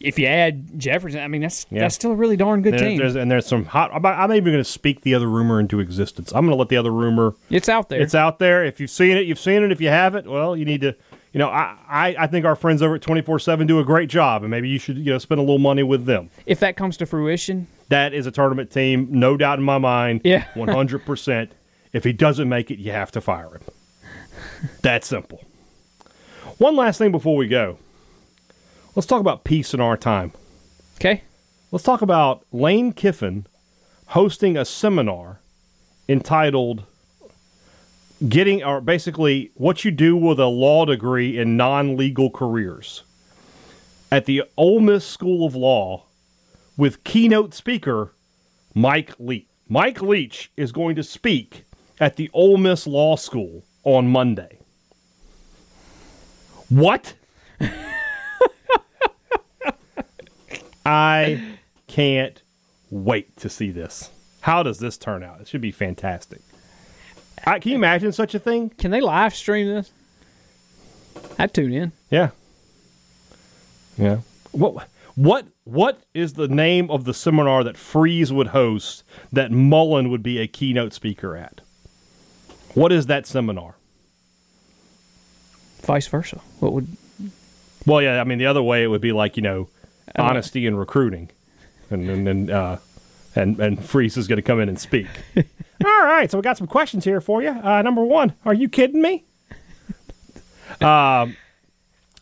if 0.00 0.18
you 0.18 0.26
add 0.26 0.78
Jefferson, 0.80 1.20
I 1.20 1.28
mean 1.28 1.42
that's 1.42 1.66
Yeah. 1.70 1.80
that's 1.82 1.94
still 1.94 2.12
a 2.12 2.16
really 2.16 2.36
darn 2.36 2.62
good 2.62 2.78
team. 2.78 2.98
there's, 2.98 3.14
and 3.14 3.30
there's 3.30 3.46
some 3.46 3.64
hot. 3.66 3.90
I'm 4.04 4.32
even 4.32 4.44
going 4.52 4.56
to 4.58 4.64
speak 4.64 5.02
the 5.02 5.14
other 5.14 5.28
rumor 5.28 5.60
into 5.60 5.78
existence. 5.80 6.32
I'm 6.32 6.46
going 6.46 6.50
to 6.56 6.56
let 6.56 6.68
the 6.68 6.76
other 6.76 6.90
rumor. 6.92 7.34
it's 7.50 7.68
out 7.68 7.88
there. 7.90 8.00
It's 8.00 8.14
out 8.14 8.38
there. 8.38 8.64
If 8.64 8.80
you've 8.80 8.90
seen 8.90 9.16
it, 9.16 9.26
you've 9.26 9.38
seen 9.38 9.62
it. 9.62 9.70
If 9.70 9.80
you 9.80 9.88
haven't, 9.88 10.26
well, 10.30 10.56
you 10.56 10.64
need 10.64 10.80
to. 10.80 10.94
You 11.32 11.38
know, 11.38 11.48
I, 11.48 11.76
I, 11.88 12.16
I 12.20 12.26
think 12.28 12.46
our 12.46 12.54
friends 12.54 12.80
over 12.80 12.94
at 12.94 13.02
24 13.02 13.40
7 13.40 13.66
do 13.66 13.80
a 13.80 13.84
great 13.84 14.08
job, 14.08 14.42
and 14.42 14.50
maybe 14.52 14.68
you 14.68 14.78
should 14.78 14.96
you 14.98 15.12
know 15.12 15.18
spend 15.18 15.40
a 15.40 15.42
little 15.42 15.58
money 15.58 15.82
with 15.82 16.06
them. 16.06 16.30
if 16.46 16.60
that 16.60 16.76
comes 16.76 16.96
to 16.98 17.06
fruition, 17.06 17.66
That 17.88 18.14
is 18.14 18.26
a 18.26 18.30
tournament 18.30 18.70
team, 18.70 19.08
no 19.10 19.36
doubt 19.36 19.58
in 19.58 19.64
my 19.64 19.78
mind. 19.78 20.20
Yeah. 20.22 20.44
100%. 20.54 21.48
If 21.92 22.04
he 22.04 22.12
doesn't 22.12 22.48
make 22.48 22.70
it, 22.70 22.78
you 22.78 22.92
have 22.92 23.10
to 23.12 23.20
fire 23.20 23.48
him. 23.48 23.62
That 24.82 25.04
simple. 25.04 25.42
One 26.58 26.76
last 26.76 26.98
thing 26.98 27.10
before 27.10 27.36
we 27.36 27.48
go. 27.48 27.78
Let's 28.94 29.06
talk 29.06 29.20
about 29.20 29.44
peace 29.44 29.74
in 29.74 29.80
our 29.80 29.96
time. 29.96 30.32
okay, 30.96 31.22
Let's 31.72 31.84
talk 31.84 32.02
about 32.02 32.46
Lane 32.52 32.92
Kiffin 32.92 33.46
hosting 34.08 34.56
a 34.56 34.64
seminar 34.64 35.40
entitled 36.08 36.84
Getting, 38.28 38.62
or 38.62 38.80
basically, 38.80 39.50
what 39.54 39.84
you 39.84 39.90
do 39.90 40.16
with 40.16 40.38
a 40.38 40.46
law 40.46 40.84
degree 40.84 41.36
in 41.36 41.56
non 41.56 41.96
legal 41.96 42.30
careers 42.30 43.02
at 44.12 44.26
the 44.26 44.44
Ole 44.56 44.78
Miss 44.78 45.04
School 45.04 45.44
of 45.44 45.56
Law 45.56 46.04
with 46.76 47.02
keynote 47.02 47.52
speaker 47.52 48.12
Mike 48.72 49.14
Leach. 49.18 49.46
Mike 49.68 50.00
Leach 50.00 50.52
is 50.56 50.70
going 50.70 50.94
to 50.94 51.02
speak 51.02 51.64
at 51.98 52.14
the 52.14 52.30
Ole 52.32 52.56
Miss 52.56 52.86
Law 52.86 53.16
School 53.16 53.64
on 53.82 54.06
Monday. 54.06 54.60
What? 56.68 57.14
I 60.84 61.58
can't 61.86 62.40
wait 62.90 63.36
to 63.38 63.48
see 63.48 63.70
this. 63.70 64.10
How 64.40 64.62
does 64.62 64.78
this 64.78 64.98
turn 64.98 65.22
out? 65.22 65.40
It 65.40 65.48
should 65.48 65.60
be 65.60 65.72
fantastic. 65.72 66.40
I, 67.46 67.58
can 67.58 67.70
you 67.70 67.76
imagine 67.76 68.12
such 68.12 68.34
a 68.34 68.38
thing? 68.38 68.70
can 68.70 68.90
they 68.90 69.00
live 69.00 69.34
stream 69.34 69.68
this? 69.68 69.90
I'd 71.38 71.54
tune 71.54 71.72
in. 71.72 71.92
Yeah. 72.10 72.30
Yeah. 73.96 74.18
What 74.52 74.88
what 75.14 75.46
what 75.64 76.00
is 76.12 76.34
the 76.34 76.48
name 76.48 76.90
of 76.90 77.04
the 77.04 77.14
seminar 77.14 77.64
that 77.64 77.76
Freeze 77.76 78.32
would 78.32 78.48
host 78.48 79.04
that 79.32 79.50
Mullen 79.50 80.10
would 80.10 80.22
be 80.22 80.38
a 80.38 80.46
keynote 80.46 80.92
speaker 80.92 81.36
at? 81.36 81.60
What 82.74 82.92
is 82.92 83.06
that 83.06 83.26
seminar? 83.26 83.76
Vice 85.82 86.08
versa. 86.08 86.40
What 86.60 86.72
would 86.72 86.88
Well, 87.86 88.02
yeah, 88.02 88.20
I 88.20 88.24
mean 88.24 88.38
the 88.38 88.46
other 88.46 88.62
way 88.62 88.82
it 88.82 88.88
would 88.88 89.00
be 89.00 89.12
like, 89.12 89.36
you 89.36 89.42
know, 89.42 89.68
honesty 90.16 90.66
in 90.66 90.76
recruiting. 90.76 91.30
And 91.90 92.08
and 92.08 92.28
and 92.28 92.50
uh 92.50 92.76
and, 93.36 93.58
and 93.58 93.84
Freeze 93.84 94.16
is 94.16 94.28
going 94.28 94.36
to 94.36 94.42
come 94.42 94.60
in 94.60 94.68
and 94.68 94.78
speak. 94.78 95.08
All 95.36 96.04
right, 96.04 96.30
so 96.30 96.38
we 96.38 96.42
got 96.42 96.56
some 96.56 96.68
questions 96.68 97.04
here 97.04 97.20
for 97.20 97.42
you. 97.42 97.48
Uh, 97.50 97.82
number 97.82 98.04
one, 98.04 98.34
are 98.44 98.54
you 98.54 98.68
kidding 98.68 99.02
me? 99.02 99.24
Um, 100.80 101.36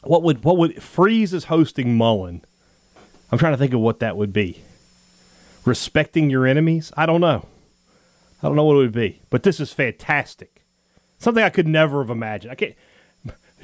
what 0.03 0.23
would 0.23 0.45
what 0.45 0.59
would 0.59 0.83
Freeze 0.83 1.33
is 1.33 1.45
hosting 1.45 1.97
Mullen? 1.97 2.45
I'm 3.31 3.39
trying 3.39 3.55
to 3.55 3.57
think 3.57 3.73
of 3.73 3.81
what 3.81 4.01
that 4.01 4.17
would 4.17 4.33
be. 4.33 4.63
Respecting 5.65 6.29
your 6.29 6.47
enemies? 6.47 6.93
I 6.97 7.07
don't 7.07 7.21
know. 7.23 7.47
I 8.43 8.49
don't 8.49 8.57
know 8.57 8.65
what 8.65 8.75
it 8.75 8.79
would 8.79 8.93
be, 8.93 9.23
but 9.31 9.43
this 9.43 9.59
is 9.61 9.73
fantastic. 9.73 10.65
Something 11.19 11.45
I 11.45 11.51
could 11.51 11.69
never 11.69 12.03
have 12.03 12.11
imagined. 12.11 12.53
I 12.53 12.57
can't. 12.57 12.75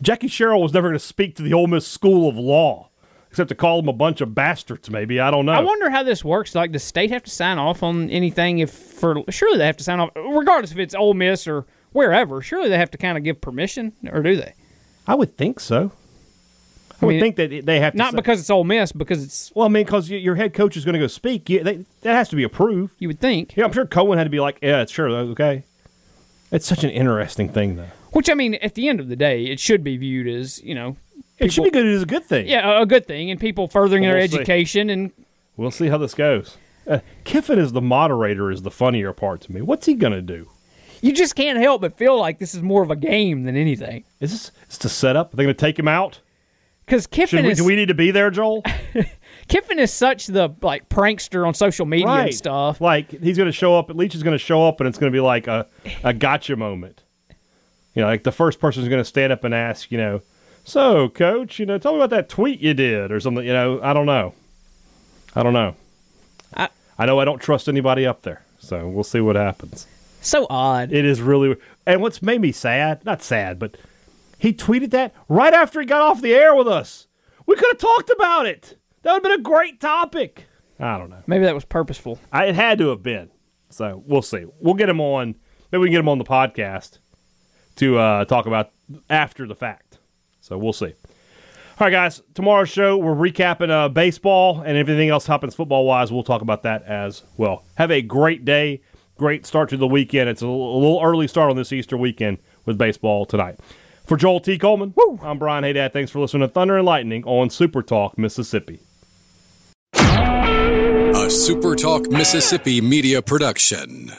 Jackie 0.00 0.28
Sherrill 0.28 0.62
was 0.62 0.72
never 0.72 0.88
going 0.88 0.98
to 0.98 1.04
speak 1.04 1.34
to 1.36 1.42
the 1.42 1.52
Ole 1.52 1.66
Miss 1.66 1.86
School 1.86 2.28
of 2.28 2.36
Law, 2.36 2.88
except 3.30 3.48
to 3.48 3.54
call 3.54 3.80
them 3.80 3.88
a 3.88 3.92
bunch 3.92 4.20
of 4.20 4.34
bastards. 4.34 4.90
Maybe 4.90 5.20
I 5.20 5.30
don't 5.30 5.46
know. 5.46 5.52
I 5.52 5.60
wonder 5.60 5.90
how 5.90 6.02
this 6.02 6.24
works. 6.24 6.54
Like, 6.54 6.72
does 6.72 6.82
state 6.82 7.10
have 7.10 7.22
to 7.24 7.30
sign 7.30 7.58
off 7.58 7.82
on 7.82 8.10
anything? 8.10 8.58
If 8.58 8.70
for 8.70 9.22
surely 9.30 9.58
they 9.58 9.66
have 9.66 9.76
to 9.78 9.84
sign 9.84 10.00
off, 10.00 10.10
regardless 10.16 10.72
if 10.72 10.78
it's 10.78 10.94
Ole 10.94 11.14
Miss 11.14 11.46
or 11.46 11.66
wherever. 11.92 12.40
Surely 12.42 12.68
they 12.68 12.78
have 12.78 12.90
to 12.90 12.98
kind 12.98 13.16
of 13.18 13.24
give 13.24 13.40
permission, 13.40 13.92
or 14.10 14.22
do 14.22 14.36
they? 14.36 14.54
I 15.06 15.14
would 15.14 15.36
think 15.36 15.60
so. 15.60 15.92
I, 17.00 17.06
would 17.06 17.12
mean, 17.12 17.20
think 17.20 17.36
that 17.36 17.64
they 17.64 17.80
have 17.80 17.92
to. 17.92 17.98
Not 17.98 18.12
say- 18.12 18.16
because 18.16 18.40
it's 18.40 18.50
Ole 18.50 18.64
Miss, 18.64 18.92
because 18.92 19.22
it's 19.22 19.52
Well, 19.54 19.66
I 19.66 19.68
mean, 19.68 19.84
because 19.84 20.10
your 20.10 20.34
head 20.34 20.52
coach 20.52 20.76
is 20.76 20.84
going 20.84 20.94
to 20.94 20.98
go 20.98 21.06
speak. 21.06 21.48
You, 21.48 21.62
they, 21.62 21.84
that 22.02 22.14
has 22.14 22.28
to 22.30 22.36
be 22.36 22.42
approved. 22.42 22.94
you 22.98 23.08
would 23.08 23.20
think. 23.20 23.56
Yeah, 23.56 23.64
I'm 23.64 23.72
sure 23.72 23.86
Cohen 23.86 24.18
had 24.18 24.24
to 24.24 24.30
be 24.30 24.40
like, 24.40 24.58
"Yeah, 24.62 24.84
sure, 24.86 25.08
okay." 25.08 25.64
It's 26.50 26.66
such 26.66 26.82
an 26.82 26.90
interesting 26.90 27.50
thing, 27.50 27.76
though. 27.76 27.90
Which 28.12 28.30
I 28.30 28.34
mean, 28.34 28.54
at 28.56 28.74
the 28.74 28.88
end 28.88 29.00
of 29.00 29.08
the 29.08 29.16
day, 29.16 29.44
it 29.44 29.60
should 29.60 29.84
be 29.84 29.96
viewed 29.96 30.26
as 30.26 30.62
you 30.62 30.74
know, 30.74 30.96
It 31.38 31.52
should 31.52 31.64
be 31.64 31.70
good. 31.70 31.86
It 31.86 31.92
is 31.92 32.02
a 32.02 32.06
good 32.06 32.24
thing. 32.24 32.48
yeah, 32.48 32.80
a 32.80 32.86
good 32.86 33.06
thing, 33.06 33.30
and 33.30 33.38
people 33.38 33.68
furthering 33.68 34.02
their 34.02 34.16
we'll 34.16 34.28
see. 34.28 34.36
education. 34.36 34.90
And 34.90 35.12
We'll 35.56 35.70
see 35.70 35.88
how 35.88 35.98
this 35.98 36.14
goes. 36.14 36.56
Uh, 36.86 37.00
Kiffin 37.24 37.58
as 37.58 37.72
the 37.72 37.82
moderator 37.82 38.50
is 38.50 38.62
the 38.62 38.70
funnier 38.70 39.12
part 39.12 39.42
to 39.42 39.52
me. 39.52 39.60
What's 39.60 39.86
he 39.86 39.94
going 39.94 40.14
to 40.14 40.22
do? 40.22 40.48
you 41.00 41.12
just 41.12 41.34
can't 41.36 41.58
help 41.58 41.80
but 41.80 41.96
feel 41.96 42.18
like 42.18 42.38
this 42.38 42.54
is 42.54 42.62
more 42.62 42.82
of 42.82 42.90
a 42.90 42.96
game 42.96 43.44
than 43.44 43.56
anything. 43.56 44.04
Is 44.20 44.32
this 44.32 44.52
is 44.70 44.78
to 44.78 44.88
set 44.88 45.16
up? 45.16 45.32
Are 45.32 45.36
they 45.36 45.44
going 45.44 45.54
to 45.54 45.60
take 45.60 45.78
him 45.78 45.88
out? 45.88 46.20
Because 46.84 47.06
Kiffin 47.06 47.44
we, 47.44 47.52
is 47.52 47.58
do 47.58 47.64
we 47.64 47.76
need 47.76 47.88
to 47.88 47.94
be 47.94 48.10
there, 48.10 48.30
Joel? 48.30 48.62
Kiffin 49.48 49.78
is 49.78 49.92
such 49.92 50.26
the 50.26 50.54
like 50.62 50.88
prankster 50.88 51.46
on 51.46 51.54
social 51.54 51.86
media 51.86 52.08
and 52.08 52.34
stuff. 52.34 52.80
Like 52.80 53.10
he's 53.10 53.36
going 53.36 53.48
to 53.48 53.52
show 53.52 53.78
up. 53.78 53.90
Leach 53.90 54.14
is 54.14 54.22
going 54.22 54.34
to 54.34 54.42
show 54.42 54.66
up, 54.66 54.80
and 54.80 54.88
it's 54.88 54.98
going 54.98 55.12
to 55.12 55.16
be 55.16 55.20
like 55.20 55.46
a 55.46 55.66
a 56.02 56.14
gotcha 56.14 56.56
moment. 56.56 57.02
You 57.94 58.02
know, 58.02 58.08
like 58.08 58.22
the 58.22 58.32
first 58.32 58.58
person 58.60 58.82
is 58.82 58.88
going 58.88 59.00
to 59.00 59.04
stand 59.04 59.32
up 59.32 59.44
and 59.44 59.54
ask, 59.54 59.90
you 59.90 59.98
know, 59.98 60.22
so 60.64 61.08
coach, 61.08 61.58
you 61.58 61.66
know, 61.66 61.78
tell 61.78 61.92
me 61.92 61.98
about 61.98 62.10
that 62.10 62.28
tweet 62.28 62.60
you 62.60 62.74
did 62.74 63.10
or 63.10 63.20
something. 63.20 63.44
You 63.44 63.52
know, 63.52 63.80
I 63.82 63.92
don't 63.92 64.06
know. 64.06 64.34
I 65.34 65.42
don't 65.42 65.52
know. 65.52 65.74
I- 66.56 66.68
I 66.98 67.06
know 67.06 67.20
I 67.20 67.24
don't 67.24 67.40
trust 67.40 67.68
anybody 67.68 68.04
up 68.06 68.22
there, 68.22 68.42
so 68.58 68.88
we'll 68.88 69.04
see 69.04 69.20
what 69.20 69.36
happens. 69.36 69.86
So 70.20 70.46
odd. 70.50 70.92
It 70.92 71.04
is 71.04 71.20
really, 71.22 71.56
and 71.86 72.02
what's 72.02 72.20
made 72.20 72.40
me 72.40 72.50
sad, 72.50 73.04
not 73.04 73.22
sad, 73.22 73.58
but 73.60 73.76
he 74.36 74.52
tweeted 74.52 74.90
that 74.90 75.14
right 75.28 75.54
after 75.54 75.78
he 75.80 75.86
got 75.86 76.02
off 76.02 76.20
the 76.20 76.34
air 76.34 76.54
with 76.56 76.66
us. 76.66 77.06
We 77.46 77.54
could 77.54 77.68
have 77.68 77.78
talked 77.78 78.10
about 78.10 78.46
it. 78.46 78.76
That 79.02 79.12
would 79.12 79.16
have 79.16 79.22
been 79.22 79.40
a 79.40 79.42
great 79.42 79.80
topic. 79.80 80.46
I 80.80 80.98
don't 80.98 81.08
know. 81.08 81.22
Maybe 81.26 81.44
that 81.44 81.54
was 81.54 81.64
purposeful. 81.64 82.18
I, 82.32 82.46
it 82.46 82.54
had 82.56 82.78
to 82.78 82.88
have 82.88 83.02
been. 83.02 83.30
So 83.70 84.02
we'll 84.06 84.22
see. 84.22 84.44
We'll 84.60 84.74
get 84.74 84.88
him 84.88 85.00
on. 85.00 85.36
Maybe 85.70 85.80
we 85.80 85.86
can 85.86 85.92
get 85.92 86.00
him 86.00 86.08
on 86.08 86.18
the 86.18 86.24
podcast 86.24 86.98
to 87.76 87.96
uh, 87.98 88.24
talk 88.26 88.46
about 88.46 88.70
after 89.08 89.46
the 89.46 89.54
fact. 89.54 89.87
So 90.48 90.56
we'll 90.56 90.72
see. 90.72 90.94
All 91.80 91.86
right, 91.86 91.90
guys. 91.90 92.22
Tomorrow's 92.34 92.70
show, 92.70 92.96
we're 92.96 93.14
recapping 93.14 93.70
uh, 93.70 93.88
baseball 93.88 94.62
and 94.62 94.76
everything 94.76 95.10
else 95.10 95.26
happens 95.26 95.54
football 95.54 95.84
wise. 95.84 96.10
We'll 96.10 96.24
talk 96.24 96.42
about 96.42 96.62
that 96.62 96.82
as 96.84 97.22
well. 97.36 97.64
Have 97.76 97.90
a 97.90 98.02
great 98.02 98.44
day. 98.44 98.80
Great 99.16 99.44
start 99.44 99.68
to 99.70 99.76
the 99.76 99.86
weekend. 99.86 100.28
It's 100.30 100.42
a 100.42 100.46
little, 100.46 100.74
a 100.74 100.78
little 100.78 101.00
early 101.02 101.28
start 101.28 101.50
on 101.50 101.56
this 101.56 101.72
Easter 101.72 101.96
weekend 101.96 102.38
with 102.64 102.78
baseball 102.78 103.26
tonight. 103.26 103.58
For 104.06 104.16
Joel 104.16 104.40
T. 104.40 104.56
Coleman, 104.56 104.94
Woo! 104.96 105.20
I'm 105.22 105.38
Brian 105.38 105.64
Hadad. 105.64 105.92
Thanks 105.92 106.10
for 106.10 106.20
listening 106.20 106.48
to 106.48 106.52
Thunder 106.52 106.78
and 106.78 106.86
Lightning 106.86 107.24
on 107.24 107.50
Super 107.50 107.82
Talk, 107.82 108.16
Mississippi. 108.16 108.80
A 109.94 111.26
Super 111.28 111.76
Talk 111.76 112.10
Mississippi 112.10 112.80
media 112.80 113.20
production. 113.20 114.12